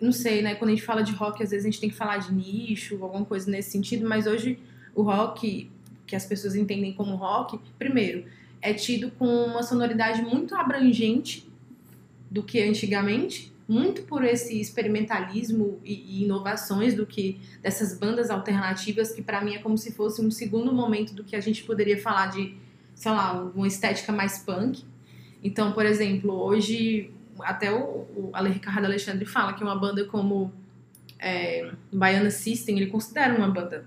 Não 0.00 0.12
sei, 0.12 0.42
né? 0.42 0.54
Quando 0.54 0.70
a 0.70 0.74
gente 0.74 0.84
fala 0.84 1.02
de 1.02 1.12
rock, 1.12 1.42
às 1.42 1.50
vezes 1.50 1.64
a 1.64 1.70
gente 1.70 1.80
tem 1.80 1.90
que 1.90 1.96
falar 1.96 2.18
de 2.18 2.32
nicho, 2.32 3.02
alguma 3.02 3.24
coisa 3.24 3.50
nesse 3.50 3.70
sentido, 3.70 4.06
mas 4.06 4.26
hoje 4.26 4.58
o 4.94 5.02
rock, 5.02 5.70
que 6.06 6.14
as 6.16 6.24
pessoas 6.26 6.54
entendem 6.54 6.92
como 6.92 7.16
rock, 7.16 7.58
primeiro, 7.78 8.24
é 8.60 8.72
tido 8.72 9.10
com 9.12 9.26
uma 9.26 9.62
sonoridade 9.62 10.22
muito 10.22 10.54
abrangente 10.54 11.48
do 12.30 12.42
que 12.42 12.60
antigamente, 12.62 13.52
muito 13.68 14.02
por 14.02 14.24
esse 14.24 14.58
experimentalismo 14.58 15.78
e, 15.84 15.92
e 15.92 16.24
inovações 16.24 16.94
do 16.94 17.04
que 17.04 17.38
dessas 17.62 17.98
bandas 17.98 18.30
alternativas 18.30 19.12
que 19.12 19.20
pra 19.20 19.42
mim 19.42 19.54
é 19.54 19.58
como 19.58 19.76
se 19.76 19.92
fosse 19.92 20.22
um 20.22 20.30
segundo 20.30 20.72
momento 20.72 21.14
do 21.14 21.22
que 21.22 21.36
a 21.36 21.40
gente 21.40 21.62
poderia 21.64 22.00
falar 22.00 22.28
de, 22.28 22.56
sei 22.94 23.12
lá, 23.12 23.34
uma 23.54 23.66
estética 23.66 24.10
mais 24.10 24.38
punk. 24.38 24.84
Então, 25.44 25.72
por 25.72 25.84
exemplo, 25.84 26.32
hoje 26.32 27.12
até 27.40 27.70
o, 27.70 28.06
o 28.16 28.32
Ricardo 28.44 28.86
Alexandre 28.86 29.26
fala 29.26 29.52
que 29.52 29.62
uma 29.62 29.76
banda 29.76 30.04
como 30.06 30.50
é, 31.18 31.70
Baiana 31.92 32.30
System, 32.30 32.78
ele 32.78 32.90
considera 32.90 33.36
uma 33.36 33.48
banda 33.48 33.84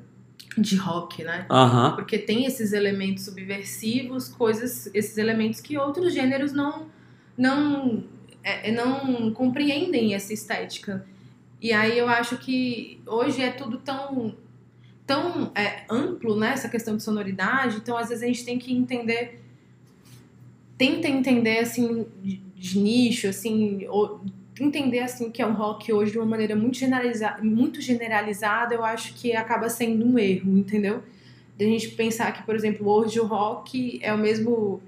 de 0.58 0.76
rock, 0.76 1.24
né? 1.24 1.46
Aham. 1.50 1.96
Porque 1.96 2.18
tem 2.18 2.46
esses 2.46 2.72
elementos 2.72 3.26
subversivos, 3.26 4.30
coisas, 4.30 4.90
esses 4.94 5.18
elementos 5.18 5.60
que 5.60 5.78
outros 5.78 6.14
gêneros 6.14 6.54
não 6.54 6.90
não 7.38 8.04
é, 8.44 8.70
é, 8.70 8.72
não 8.72 9.32
compreendem 9.34 10.14
essa 10.14 10.34
estética. 10.34 11.06
E 11.62 11.72
aí 11.72 11.98
eu 11.98 12.08
acho 12.08 12.38
que 12.38 13.00
hoje 13.06 13.42
é 13.42 13.52
tudo 13.52 13.78
tão 13.78 14.36
tão 15.06 15.52
é, 15.56 15.84
amplo, 15.90 16.40
né, 16.40 16.52
essa 16.54 16.70
questão 16.70 16.96
de 16.96 17.04
sonoridade, 17.04 17.78
então 17.78 17.98
às 17.98 18.10
vezes 18.10 18.24
a 18.24 18.28
gente 18.28 18.46
tem 18.46 18.58
que 18.58 18.74
entender 18.74 19.42
tenta 20.78 21.08
entender 21.08 21.60
assim 21.60 22.08
de, 22.24 22.38
de 22.56 22.80
nicho, 22.80 23.28
assim, 23.28 23.86
ou, 23.88 24.22
entender 24.60 25.00
assim 25.00 25.28
o 25.28 25.32
que 25.32 25.42
é 25.42 25.46
o 25.46 25.54
rock 25.54 25.92
hoje 25.92 26.12
de 26.12 26.18
uma 26.18 26.26
maneira 26.26 26.56
muito 26.56 26.78
generalizada, 26.78 27.44
muito 27.44 27.82
generalizada, 27.82 28.76
eu 28.76 28.84
acho 28.84 29.14
que 29.16 29.36
acaba 29.36 29.70
sendo 29.70 30.06
um 30.06 30.18
erro, 30.18 30.58
entendeu? 30.58 31.04
De 31.58 31.66
a 31.66 31.68
gente 31.68 31.90
pensar 31.90 32.32
que, 32.32 32.44
por 32.44 32.56
exemplo, 32.56 32.88
hoje 32.88 33.20
o 33.20 33.26
rock 33.26 34.00
é 34.02 34.14
o 34.14 34.18
mesmo 34.18 34.82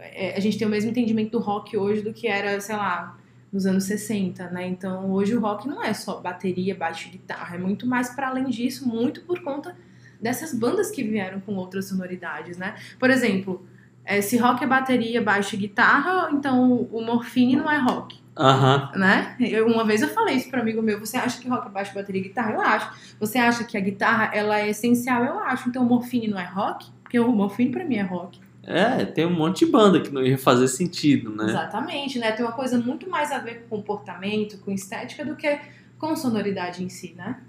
é, 0.00 0.34
a 0.36 0.40
gente 0.40 0.58
tem 0.58 0.66
o 0.66 0.70
mesmo 0.70 0.90
entendimento 0.90 1.32
do 1.32 1.38
rock 1.38 1.76
hoje 1.76 2.02
do 2.02 2.12
que 2.12 2.26
era, 2.26 2.60
sei 2.60 2.76
lá, 2.76 3.18
nos 3.52 3.66
anos 3.66 3.84
60, 3.84 4.48
né? 4.50 4.66
Então, 4.66 5.10
hoje 5.10 5.34
o 5.34 5.40
rock 5.40 5.68
não 5.68 5.82
é 5.82 5.92
só 5.92 6.20
bateria, 6.20 6.74
baixo 6.74 7.08
e 7.08 7.12
guitarra, 7.12 7.56
é 7.56 7.58
muito 7.58 7.86
mais 7.86 8.10
para 8.10 8.28
além 8.28 8.44
disso, 8.44 8.88
muito 8.88 9.22
por 9.22 9.40
conta 9.40 9.76
dessas 10.20 10.54
bandas 10.54 10.90
que 10.90 11.02
vieram 11.02 11.40
com 11.40 11.54
outras 11.56 11.86
sonoridades, 11.86 12.56
né? 12.56 12.74
Por 12.98 13.10
exemplo, 13.10 13.66
é, 14.04 14.20
se 14.20 14.36
rock 14.36 14.62
é 14.62 14.66
bateria, 14.66 15.20
baixo 15.20 15.54
e 15.54 15.58
guitarra, 15.58 16.30
então 16.32 16.88
o 16.92 17.04
Morphine 17.04 17.56
não 17.56 17.70
é 17.70 17.78
rock, 17.78 18.18
Aham. 18.38 18.90
né? 18.94 19.36
Eu, 19.40 19.66
uma 19.66 19.84
vez 19.84 20.02
eu 20.02 20.08
falei 20.08 20.36
isso 20.36 20.50
para 20.50 20.60
amigo 20.60 20.80
meu, 20.82 21.00
você 21.00 21.16
acha 21.16 21.40
que 21.40 21.48
rock 21.48 21.66
é 21.66 21.70
baixo, 21.70 21.94
bateria 21.94 22.20
e 22.20 22.24
guitarra? 22.24 22.52
Eu 22.52 22.60
acho. 22.60 23.16
Você 23.18 23.38
acha 23.38 23.64
que 23.64 23.76
a 23.76 23.80
guitarra 23.80 24.30
ela 24.32 24.60
é 24.60 24.70
essencial? 24.70 25.24
Eu 25.24 25.38
acho. 25.40 25.68
Então 25.68 25.82
o 25.82 25.86
Morphine 25.86 26.28
não 26.28 26.38
é 26.38 26.44
rock? 26.44 26.90
Porque 27.02 27.18
o 27.18 27.32
Morphine 27.32 27.70
para 27.70 27.84
mim 27.84 27.96
é 27.96 28.02
rock. 28.02 28.40
É, 28.62 29.04
tem 29.04 29.26
um 29.26 29.34
monte 29.34 29.64
de 29.64 29.72
banda 29.72 30.00
que 30.00 30.10
não 30.10 30.22
ia 30.22 30.36
fazer 30.36 30.68
sentido, 30.68 31.30
né? 31.30 31.44
Exatamente, 31.44 32.18
né? 32.18 32.32
Tem 32.32 32.44
uma 32.44 32.52
coisa 32.52 32.78
muito 32.78 33.08
mais 33.08 33.32
a 33.32 33.38
ver 33.38 33.62
com 33.62 33.76
comportamento, 33.76 34.58
com 34.58 34.70
estética, 34.70 35.24
do 35.24 35.34
que 35.34 35.58
com 35.98 36.14
sonoridade 36.14 36.82
em 36.84 36.88
si, 36.88 37.14
né? 37.16 37.40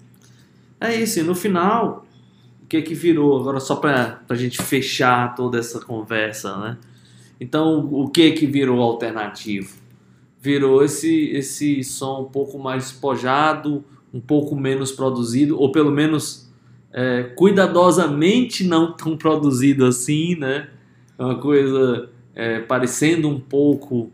É 0.80 0.94
isso, 0.94 1.20
e 1.20 1.22
no 1.22 1.34
final, 1.34 2.06
o 2.62 2.66
que 2.66 2.82
que 2.82 2.94
virou? 2.94 3.38
Agora 3.38 3.60
só 3.60 3.76
pra, 3.76 4.22
pra 4.26 4.36
gente 4.36 4.60
fechar 4.60 5.34
toda 5.34 5.58
essa 5.58 5.80
conversa, 5.80 6.56
né? 6.58 6.78
Então, 7.40 7.88
o 7.92 8.08
que 8.08 8.32
que 8.32 8.46
virou 8.46 8.80
alternativo? 8.80 9.76
Virou 10.40 10.82
esse, 10.84 11.30
esse 11.30 11.82
som 11.84 12.22
um 12.22 12.30
pouco 12.30 12.58
mais 12.58 12.84
despojado, 12.84 13.84
um 14.12 14.20
pouco 14.20 14.54
menos 14.56 14.92
produzido, 14.92 15.58
ou 15.58 15.72
pelo 15.72 15.90
menos 15.90 16.52
é, 16.92 17.24
cuidadosamente 17.36 18.64
não 18.64 18.92
tão 18.92 19.16
produzido 19.18 19.84
assim, 19.84 20.36
né? 20.36 20.68
É 21.18 21.24
uma 21.24 21.38
coisa 21.38 22.08
é, 22.34 22.60
parecendo 22.60 23.28
um 23.28 23.38
pouco 23.38 24.10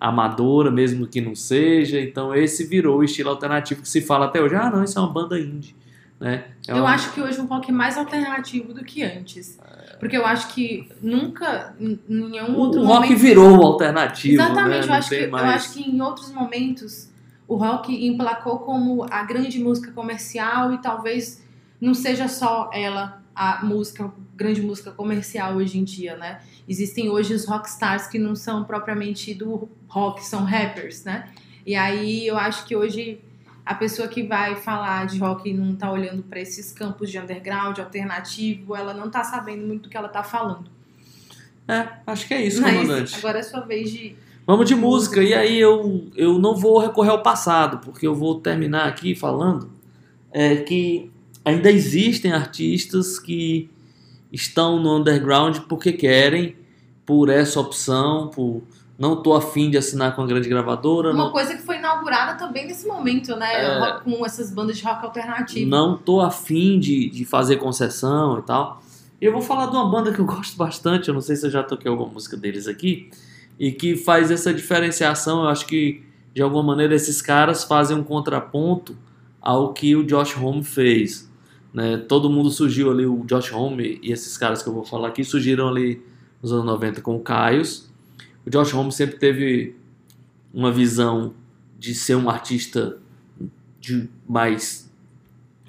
amadora, 0.00 0.70
mesmo 0.70 1.06
que 1.06 1.20
não 1.20 1.34
seja. 1.34 2.00
Então, 2.00 2.34
esse 2.34 2.64
virou 2.64 2.98
o 2.98 3.04
estilo 3.04 3.30
alternativo 3.30 3.82
que 3.82 3.88
se 3.88 4.00
fala 4.00 4.26
até 4.26 4.40
hoje. 4.40 4.54
Ah, 4.54 4.70
não, 4.70 4.82
isso 4.84 4.98
é 4.98 5.02
uma 5.02 5.12
banda 5.12 5.38
indie. 5.38 5.74
Né? 6.20 6.44
É 6.66 6.72
Eu 6.72 6.78
uma- 6.78 6.90
acho 6.94 7.12
que 7.12 7.20
hoje 7.20 7.38
o 7.40 7.46
rock 7.46 7.70
é 7.70 7.72
mais 7.72 7.96
alternativo 7.96 8.72
do 8.74 8.84
que 8.84 9.02
antes. 9.02 9.58
Porque 10.00 10.16
eu 10.16 10.24
acho 10.26 10.48
que 10.54 10.88
nunca, 11.02 11.74
em 11.80 11.98
nenhum 12.08 12.54
O, 12.54 12.58
outro 12.58 12.80
o 12.80 12.84
rock 12.86 13.06
momento... 13.08 13.18
virou 13.20 13.58
o 13.58 13.62
alternativo. 13.66 14.34
Exatamente, 14.42 14.86
né? 14.86 14.92
eu, 14.94 14.98
acho 14.98 15.08
que, 15.08 15.14
tem 15.16 15.24
eu 15.24 15.30
mais- 15.30 15.54
acho 15.54 15.72
que 15.74 15.90
em 15.90 16.00
outros 16.00 16.30
momentos 16.32 17.10
o 17.48 17.56
rock 17.56 18.06
emplacou 18.06 18.58
como 18.60 19.04
a 19.10 19.22
grande 19.24 19.58
música 19.60 19.90
comercial 19.92 20.72
e 20.72 20.78
talvez 20.78 21.44
não 21.80 21.94
seja 21.94 22.28
só 22.28 22.70
ela 22.72 23.22
a 23.34 23.64
música, 23.64 24.10
grande 24.38 24.62
música 24.62 24.92
comercial 24.92 25.56
hoje 25.56 25.78
em 25.78 25.84
dia, 25.84 26.16
né? 26.16 26.40
Existem 26.68 27.10
hoje 27.10 27.34
os 27.34 27.44
rockstars 27.44 28.06
que 28.06 28.20
não 28.20 28.36
são 28.36 28.62
propriamente 28.62 29.34
do 29.34 29.68
rock, 29.88 30.24
são 30.24 30.44
rappers, 30.44 31.02
né? 31.04 31.28
E 31.66 31.74
aí 31.74 32.24
eu 32.24 32.38
acho 32.38 32.64
que 32.64 32.76
hoje 32.76 33.20
a 33.66 33.74
pessoa 33.74 34.06
que 34.06 34.22
vai 34.22 34.54
falar 34.54 35.06
de 35.06 35.18
rock 35.18 35.50
e 35.50 35.52
não 35.52 35.74
tá 35.74 35.90
olhando 35.90 36.22
para 36.22 36.40
esses 36.40 36.72
campos 36.72 37.10
de 37.10 37.18
underground, 37.18 37.78
alternativo, 37.80 38.76
ela 38.76 38.94
não 38.94 39.10
tá 39.10 39.24
sabendo 39.24 39.66
muito 39.66 39.82
do 39.82 39.88
que 39.88 39.96
ela 39.96 40.08
tá 40.08 40.22
falando. 40.22 40.70
É, 41.66 41.88
acho 42.06 42.26
que 42.28 42.32
é 42.32 42.46
isso, 42.46 42.62
Mas 42.62 42.74
comandante. 42.74 43.16
agora 43.16 43.40
é 43.40 43.42
sua 43.42 43.60
vez 43.60 43.90
de 43.90 44.16
Vamos 44.46 44.66
de 44.66 44.74
música. 44.74 45.22
E 45.22 45.34
aí 45.34 45.60
eu, 45.60 46.06
eu 46.16 46.38
não 46.38 46.56
vou 46.56 46.78
recorrer 46.78 47.10
ao 47.10 47.22
passado, 47.22 47.78
porque 47.84 48.06
eu 48.06 48.14
vou 48.14 48.40
terminar 48.40 48.88
aqui 48.88 49.14
falando 49.14 49.70
é, 50.32 50.56
que 50.56 51.10
ainda 51.44 51.70
existem 51.70 52.32
artistas 52.32 53.18
que 53.18 53.68
estão 54.32 54.80
no 54.80 54.96
underground 54.96 55.58
porque 55.68 55.92
querem, 55.92 56.56
por 57.04 57.28
essa 57.28 57.58
opção, 57.60 58.28
por 58.28 58.62
não 58.98 59.22
tô 59.22 59.34
afim 59.34 59.70
de 59.70 59.78
assinar 59.78 60.16
com 60.16 60.22
a 60.22 60.26
grande 60.26 60.48
gravadora, 60.48 61.12
Uma 61.12 61.26
não, 61.26 61.30
coisa 61.30 61.54
que 61.54 61.62
foi 61.62 61.76
inaugurada 61.76 62.36
também 62.36 62.66
nesse 62.66 62.86
momento, 62.86 63.36
né? 63.36 63.64
É. 63.64 64.00
Com 64.00 64.26
essas 64.26 64.50
bandas 64.50 64.76
de 64.76 64.84
rock 64.84 65.04
alternativo. 65.04 65.70
não 65.70 65.96
tô 65.96 66.20
afim 66.20 66.80
de, 66.80 67.08
de 67.08 67.24
fazer 67.24 67.56
concessão 67.56 68.40
e 68.40 68.42
tal. 68.42 68.82
E 69.20 69.24
eu 69.24 69.32
vou 69.32 69.40
falar 69.40 69.66
de 69.66 69.76
uma 69.76 69.88
banda 69.88 70.12
que 70.12 70.18
eu 70.18 70.26
gosto 70.26 70.56
bastante, 70.56 71.08
eu 71.08 71.14
não 71.14 71.20
sei 71.20 71.36
se 71.36 71.46
eu 71.46 71.50
já 71.50 71.62
toquei 71.62 71.88
alguma 71.88 72.10
música 72.10 72.36
deles 72.36 72.66
aqui, 72.66 73.08
e 73.56 73.70
que 73.70 73.96
faz 73.96 74.32
essa 74.32 74.52
diferenciação. 74.52 75.42
Eu 75.42 75.48
acho 75.48 75.64
que, 75.66 76.02
de 76.34 76.42
alguma 76.42 76.64
maneira, 76.64 76.94
esses 76.94 77.22
caras 77.22 77.62
fazem 77.62 77.96
um 77.96 78.02
contraponto 78.02 78.96
ao 79.40 79.72
que 79.72 79.94
o 79.94 80.04
Josh 80.04 80.36
Homme 80.36 80.64
fez. 80.64 81.27
Né? 81.72 81.96
Todo 81.96 82.30
mundo 82.30 82.50
surgiu 82.50 82.90
ali, 82.90 83.06
o 83.06 83.24
Josh 83.24 83.52
Homme 83.52 83.98
e 84.02 84.12
esses 84.12 84.36
caras 84.36 84.62
que 84.62 84.68
eu 84.68 84.72
vou 84.72 84.84
falar 84.84 85.08
aqui, 85.08 85.24
surgiram 85.24 85.68
ali 85.68 86.02
nos 86.42 86.52
anos 86.52 86.64
90 86.64 87.00
com 87.00 87.16
o 87.16 87.20
Caios. 87.20 87.90
O 88.46 88.50
Josh 88.50 88.72
Homme 88.74 88.92
sempre 88.92 89.18
teve 89.18 89.76
uma 90.52 90.72
visão 90.72 91.34
de 91.78 91.94
ser 91.94 92.16
um 92.16 92.28
artista 92.28 92.98
de 93.80 94.08
mais 94.28 94.90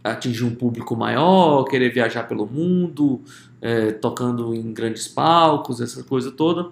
atingir 0.04 0.44
um 0.46 0.56
público 0.56 0.96
maior, 0.96 1.66
querer 1.66 1.94
viajar 1.94 2.24
pelo 2.24 2.46
mundo, 2.46 3.22
é, 3.62 3.92
tocando 3.92 4.54
em 4.56 4.74
grandes 4.74 5.08
palcos, 5.08 5.82
essa 5.82 6.04
coisa 6.04 6.32
toda. 6.32 6.70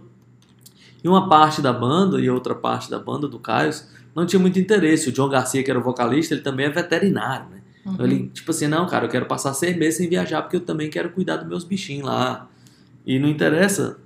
E 1.03 1.07
uma 1.07 1.29
parte 1.29 1.61
da 1.61 1.71
banda 1.71 2.19
e 2.19 2.29
outra 2.29 2.55
parte 2.55 2.89
da 2.89 2.97
banda 2.97 3.27
do 3.27 3.37
Caio 3.37 3.71
não 4.15 4.25
tinha 4.25 4.39
muito 4.39 4.57
interesse. 4.57 5.09
O 5.09 5.11
John 5.11 5.29
Garcia, 5.29 5.61
que 5.63 5.69
era 5.69 5.79
o 5.79 5.83
vocalista, 5.83 6.33
ele 6.33 6.41
também 6.41 6.65
é 6.65 6.69
veterinário, 6.69 7.49
né? 7.49 7.56
Então 7.93 8.05
ele, 8.05 8.29
tipo 8.33 8.51
assim, 8.51 8.67
não, 8.67 8.87
cara, 8.87 9.05
eu 9.05 9.09
quero 9.09 9.25
passar 9.25 9.53
seis 9.53 9.77
meses 9.77 9.97
sem 9.97 10.09
viajar 10.09 10.41
porque 10.41 10.57
eu 10.57 10.61
também 10.61 10.89
quero 10.89 11.09
cuidar 11.11 11.37
dos 11.37 11.47
meus 11.47 11.63
bichinhos 11.63 12.05
lá. 12.05 12.49
E 13.05 13.17
não 13.19 13.29
interessa 13.29 13.97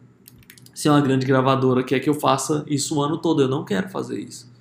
se 0.73 0.87
é 0.87 0.91
uma 0.91 1.01
grande 1.01 1.25
gravadora 1.25 1.83
quer 1.83 1.99
que 1.99 2.09
eu 2.09 2.13
faça 2.13 2.63
isso 2.67 2.97
o 2.97 3.01
ano 3.01 3.17
todo. 3.17 3.41
Eu 3.41 3.47
não 3.47 3.65
quero 3.65 3.89
fazer 3.89 4.19
isso. 4.19 4.51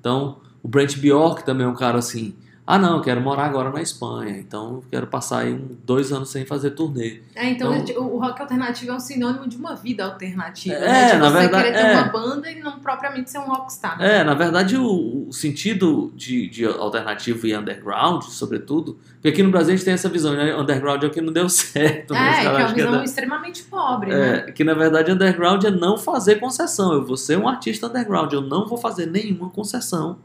Então, 0.00 0.38
o 0.62 0.68
Brent 0.68 0.98
Bjork 0.98 1.44
também 1.44 1.66
é 1.66 1.68
um 1.68 1.74
cara 1.74 1.98
assim. 1.98 2.34
Ah, 2.66 2.78
não, 2.78 2.96
eu 2.96 3.00
quero 3.00 3.20
morar 3.20 3.44
agora 3.44 3.70
na 3.70 3.80
Espanha. 3.80 4.36
Então, 4.38 4.76
eu 4.82 4.84
quero 4.90 5.06
passar 5.06 5.42
aí 5.42 5.52
um, 5.52 5.68
dois 5.84 6.10
anos 6.10 6.30
sem 6.30 6.44
fazer 6.44 6.72
turnê. 6.72 7.20
É, 7.34 7.48
então, 7.48 7.72
Então- 7.76 8.04
o 8.12 8.18
rock 8.18 8.40
alternativo 8.42 8.90
é 8.90 8.94
um 8.94 8.98
sinônimo 8.98 9.46
de 9.46 9.56
uma 9.56 9.76
vida 9.76 10.04
alternativa. 10.04 10.74
É, 10.74 10.80
né? 10.80 11.12
De 11.12 11.18
na 11.18 11.30
você 11.30 11.38
verdade, 11.38 11.64
querer 11.64 11.76
ter 11.78 11.86
é. 11.86 11.94
uma 11.94 12.08
banda 12.08 12.50
e 12.50 12.58
não 12.58 12.80
propriamente 12.80 13.30
ser 13.30 13.38
um 13.38 13.44
rockstar. 13.46 14.02
É, 14.02 14.24
na 14.24 14.34
verdade, 14.34 14.76
o, 14.76 15.28
o 15.28 15.32
sentido 15.32 16.12
de, 16.16 16.48
de 16.48 16.64
alternativo 16.66 17.46
e 17.46 17.56
underground, 17.56 18.24
sobretudo, 18.24 18.98
porque 19.12 19.28
aqui 19.28 19.44
no 19.44 19.50
Brasil 19.52 19.72
a 19.72 19.76
gente 19.76 19.84
tem 19.84 19.94
essa 19.94 20.08
visão, 20.08 20.34
né? 20.34 20.56
Underground 20.56 21.04
é 21.04 21.06
o 21.06 21.10
que 21.10 21.20
não 21.20 21.32
deu 21.32 21.46
certo. 21.50 22.14
né? 22.14 22.38
É, 22.38 22.40
que 22.40 22.46
é 22.46 22.50
uma 22.50 22.60
é 22.62 22.74
visão 22.74 22.92
da- 22.92 23.04
extremamente 23.04 23.62
pobre, 23.62 24.10
né? 24.10 24.38
É, 24.48 24.50
que 24.50 24.64
na 24.64 24.74
verdade 24.74 25.12
underground 25.12 25.62
é 25.62 25.70
não 25.70 25.96
fazer 25.96 26.40
concessão. 26.40 26.92
Eu 26.92 27.06
vou 27.06 27.16
ser 27.16 27.38
um 27.38 27.46
artista 27.46 27.86
underground, 27.86 28.32
eu 28.32 28.40
não 28.40 28.66
vou 28.66 28.76
fazer 28.76 29.06
nenhuma 29.06 29.50
concessão, 29.50 30.18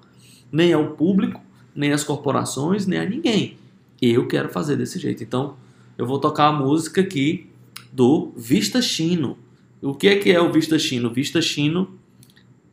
nem 0.51 0.73
ao 0.73 0.87
público, 0.87 1.39
nem 1.75 1.91
às 1.91 2.03
corporações, 2.03 2.85
nem 2.85 2.99
a 2.99 3.05
ninguém. 3.05 3.57
Eu 4.01 4.27
quero 4.27 4.49
fazer 4.49 4.75
desse 4.75 4.99
jeito. 4.99 5.23
Então, 5.23 5.55
eu 5.97 6.05
vou 6.05 6.19
tocar 6.19 6.47
a 6.47 6.51
música 6.51 7.01
aqui 7.01 7.47
do 7.91 8.31
Vista 8.35 8.81
Chino. 8.81 9.37
O 9.81 9.93
que 9.93 10.07
é 10.07 10.15
que 10.15 10.31
é 10.31 10.41
o 10.41 10.51
Vista 10.51 10.77
Chino? 10.79 11.09
O 11.09 11.13
Vista 11.13 11.41
Chino 11.41 11.89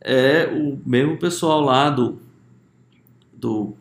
é 0.01 0.47
o 0.47 0.79
mesmo 0.85 1.17
pessoal 1.17 1.61
lá 1.61 1.89
do, 1.89 2.19
do 3.33 3.73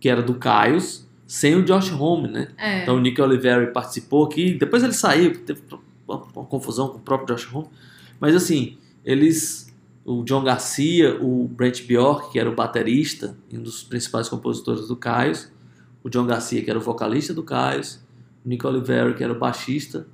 que 0.00 0.08
era 0.08 0.22
do 0.22 0.34
Caios, 0.34 1.06
sem 1.26 1.56
o 1.56 1.64
Josh 1.64 1.92
Homme, 1.92 2.28
né? 2.28 2.48
É. 2.56 2.82
Então 2.82 2.96
o 2.96 3.00
Nick 3.00 3.20
Oliveri 3.20 3.72
participou 3.72 4.24
aqui, 4.24 4.54
depois 4.54 4.82
ele 4.82 4.92
saiu, 4.92 5.38
teve 5.40 5.60
uma, 6.06 6.18
confusão 6.18 6.88
com 6.88 6.98
o 6.98 7.00
próprio 7.00 7.36
Josh 7.36 7.52
Homme. 7.52 7.68
Mas 8.20 8.34
assim, 8.34 8.78
eles, 9.04 9.67
o 10.08 10.24
John 10.24 10.42
Garcia, 10.42 11.22
o 11.22 11.46
Brent 11.46 11.86
Bjork, 11.86 12.32
que 12.32 12.38
era 12.38 12.48
o 12.48 12.54
baterista, 12.54 13.36
um 13.52 13.60
dos 13.60 13.82
principais 13.82 14.26
compositores 14.26 14.88
do 14.88 14.96
Caios, 14.96 15.52
o 16.02 16.08
John 16.08 16.24
Garcia, 16.24 16.64
que 16.64 16.70
era 16.70 16.78
o 16.78 16.82
vocalista 16.82 17.34
do 17.34 17.42
Caios, 17.42 18.00
o 18.42 18.48
Nick 18.48 18.66
Oliveri, 18.66 19.12
que 19.12 19.22
era 19.22 19.34
o 19.34 19.38
baixista, 19.38 20.06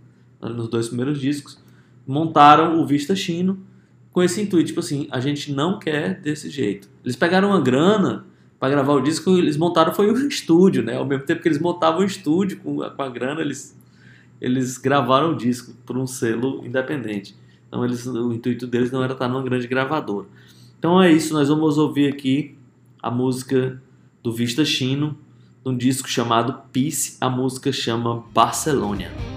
nos 0.42 0.68
dois 0.68 0.88
primeiros 0.88 1.20
discos, 1.20 1.62
montaram 2.04 2.80
o 2.80 2.84
Vista 2.84 3.14
Chino 3.14 3.64
com 4.10 4.20
esse 4.20 4.42
intuito, 4.42 4.66
tipo 4.66 4.80
assim, 4.80 5.06
a 5.12 5.20
gente 5.20 5.52
não 5.52 5.78
quer 5.78 6.20
desse 6.20 6.50
jeito. 6.50 6.88
Eles 7.04 7.14
pegaram 7.14 7.50
uma 7.50 7.60
grana 7.60 8.26
para 8.58 8.70
gravar 8.70 8.94
o 8.94 9.00
disco, 9.00 9.30
eles 9.38 9.56
montaram 9.56 9.94
foi 9.94 10.10
um 10.10 10.16
estúdio, 10.26 10.82
né? 10.82 10.96
Ao 10.96 11.06
mesmo 11.06 11.24
tempo 11.24 11.40
que 11.40 11.46
eles 11.46 11.60
montavam 11.60 12.00
o 12.00 12.04
estúdio 12.04 12.58
com 12.58 12.82
a, 12.82 12.90
com 12.90 13.02
a 13.02 13.08
grana, 13.08 13.40
eles 13.40 13.78
eles 14.40 14.76
gravaram 14.76 15.32
o 15.32 15.36
disco 15.36 15.72
por 15.86 15.96
um 15.96 16.06
selo 16.06 16.66
independente. 16.66 17.36
Então 17.74 17.84
eles, 17.84 18.06
o 18.06 18.32
intuito 18.32 18.68
deles 18.68 18.92
não 18.92 19.02
era 19.02 19.14
estar 19.14 19.26
numa 19.26 19.42
grande 19.42 19.66
gravadora. 19.66 20.28
Então 20.78 21.02
é 21.02 21.10
isso, 21.10 21.34
nós 21.34 21.48
vamos 21.48 21.76
ouvir 21.76 22.08
aqui 22.08 22.56
a 23.02 23.10
música 23.10 23.82
do 24.22 24.32
Vista 24.32 24.64
Chino, 24.64 25.18
num 25.64 25.76
disco 25.76 26.08
chamado 26.08 26.54
Peace, 26.72 27.16
a 27.20 27.28
música 27.28 27.72
chama 27.72 28.22
Barcelona. 28.32 29.33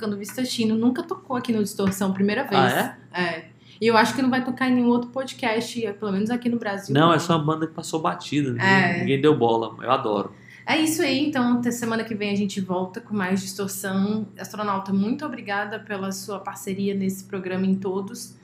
Tocando 0.00 0.16
Vista 0.16 0.42
Chino. 0.44 0.74
Nunca 0.76 1.02
tocou 1.02 1.36
aqui 1.36 1.52
no 1.52 1.62
Distorção, 1.62 2.12
primeira 2.12 2.44
vez. 2.44 2.54
Ah, 2.72 2.96
é? 3.20 3.44
E 3.80 3.86
eu 3.86 3.96
acho 3.96 4.14
que 4.14 4.22
não 4.22 4.30
vai 4.30 4.42
tocar 4.42 4.68
em 4.68 4.74
nenhum 4.74 4.88
outro 4.88 5.10
podcast, 5.10 5.80
pelo 5.98 6.12
menos 6.12 6.30
aqui 6.30 6.48
no 6.48 6.58
Brasil. 6.58 6.94
Não, 6.94 7.12
é 7.12 7.18
só 7.18 7.36
uma 7.36 7.44
banda 7.44 7.66
que 7.66 7.74
passou 7.74 8.00
batida, 8.00 8.50
ninguém, 8.52 8.66
É. 8.66 8.98
ninguém 9.00 9.20
deu 9.20 9.36
bola, 9.36 9.76
eu 9.82 9.90
adoro. 9.90 10.32
É 10.66 10.78
isso 10.78 11.02
aí, 11.02 11.26
então 11.26 11.58
até 11.58 11.70
semana 11.70 12.04
que 12.04 12.14
vem 12.14 12.30
a 12.30 12.36
gente 12.36 12.60
volta 12.60 13.00
com 13.00 13.14
mais 13.14 13.40
distorção. 13.40 14.26
Astronauta, 14.38 14.92
muito 14.92 15.24
obrigada 15.24 15.78
pela 15.80 16.12
sua 16.12 16.38
parceria 16.38 16.94
nesse 16.94 17.24
programa 17.24 17.66
em 17.66 17.74
todos. 17.74 18.36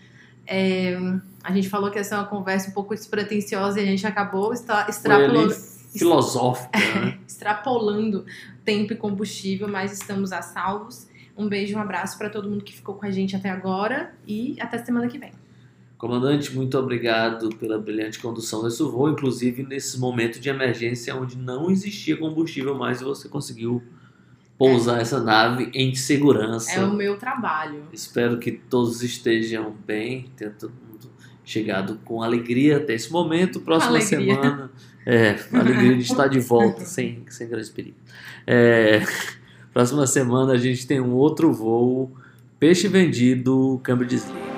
É, 0.46 0.96
a 1.44 1.52
gente 1.52 1.68
falou 1.68 1.90
que 1.90 1.98
ia 1.98 2.04
ser 2.04 2.14
uma 2.14 2.24
conversa 2.24 2.70
um 2.70 2.72
pouco 2.72 2.94
despretensiosa 2.94 3.80
e 3.80 3.82
a 3.82 3.86
gente 3.86 4.06
acabou 4.06 4.52
extra- 4.52 4.86
extrapolando, 4.88 5.52
filosófica, 5.96 6.78
né? 6.78 7.18
extrapolando 7.28 8.24
tempo 8.64 8.92
e 8.94 8.96
combustível, 8.96 9.68
mas 9.68 9.92
estamos 9.92 10.32
a 10.32 10.40
salvos. 10.42 11.06
Um 11.36 11.48
beijo, 11.48 11.76
um 11.76 11.80
abraço 11.80 12.16
para 12.16 12.30
todo 12.30 12.48
mundo 12.48 12.64
que 12.64 12.72
ficou 12.72 12.94
com 12.94 13.04
a 13.04 13.10
gente 13.10 13.36
até 13.36 13.50
agora 13.50 14.14
e 14.26 14.56
até 14.58 14.78
semana 14.78 15.06
que 15.06 15.18
vem. 15.18 15.32
Comandante, 15.98 16.54
muito 16.54 16.78
obrigado 16.78 17.48
pela 17.56 17.78
brilhante 17.78 18.18
condução 18.18 18.62
desse 18.62 18.82
voo, 18.82 19.08
inclusive 19.08 19.62
nesse 19.62 19.98
momento 19.98 20.38
de 20.38 20.48
emergência 20.48 21.14
onde 21.16 21.36
não 21.36 21.70
existia 21.70 22.16
combustível 22.16 22.74
mais 22.74 23.00
e 23.00 23.04
você 23.04 23.28
conseguiu 23.28 23.82
pousar 24.58 25.00
essa 25.00 25.20
nave 25.20 25.70
em 25.74 25.94
segurança. 25.94 26.72
É 26.72 26.84
o 26.84 26.92
meu 26.92 27.16
trabalho. 27.16 27.84
Espero 27.92 28.38
que 28.38 28.52
todos 28.52 29.02
estejam 29.02 29.74
bem, 29.86 30.30
tenha 30.36 30.50
todo 30.50 30.72
mundo 30.72 31.10
chegado 31.44 31.98
com 32.04 32.22
alegria 32.22 32.78
até 32.78 32.94
esse 32.94 33.10
momento. 33.10 33.60
Próxima 33.60 33.96
Alegria. 33.96 34.34
semana, 34.34 34.70
é, 35.06 35.36
alegria 35.52 35.96
de 35.96 36.02
estar 36.02 36.28
de 36.28 36.40
volta 36.40 36.80
sem, 36.84 37.24
sem 37.28 37.48
grandes 37.48 37.70
perigos. 37.70 38.00
É, 38.46 39.02
próxima 39.76 40.06
semana 40.06 40.54
a 40.54 40.56
gente 40.56 40.86
tem 40.86 41.02
um 41.02 41.12
outro 41.12 41.52
voo, 41.52 42.10
peixe 42.58 42.88
vendido, 42.88 43.78
câmbio 43.82 44.06
desliga. 44.06 44.55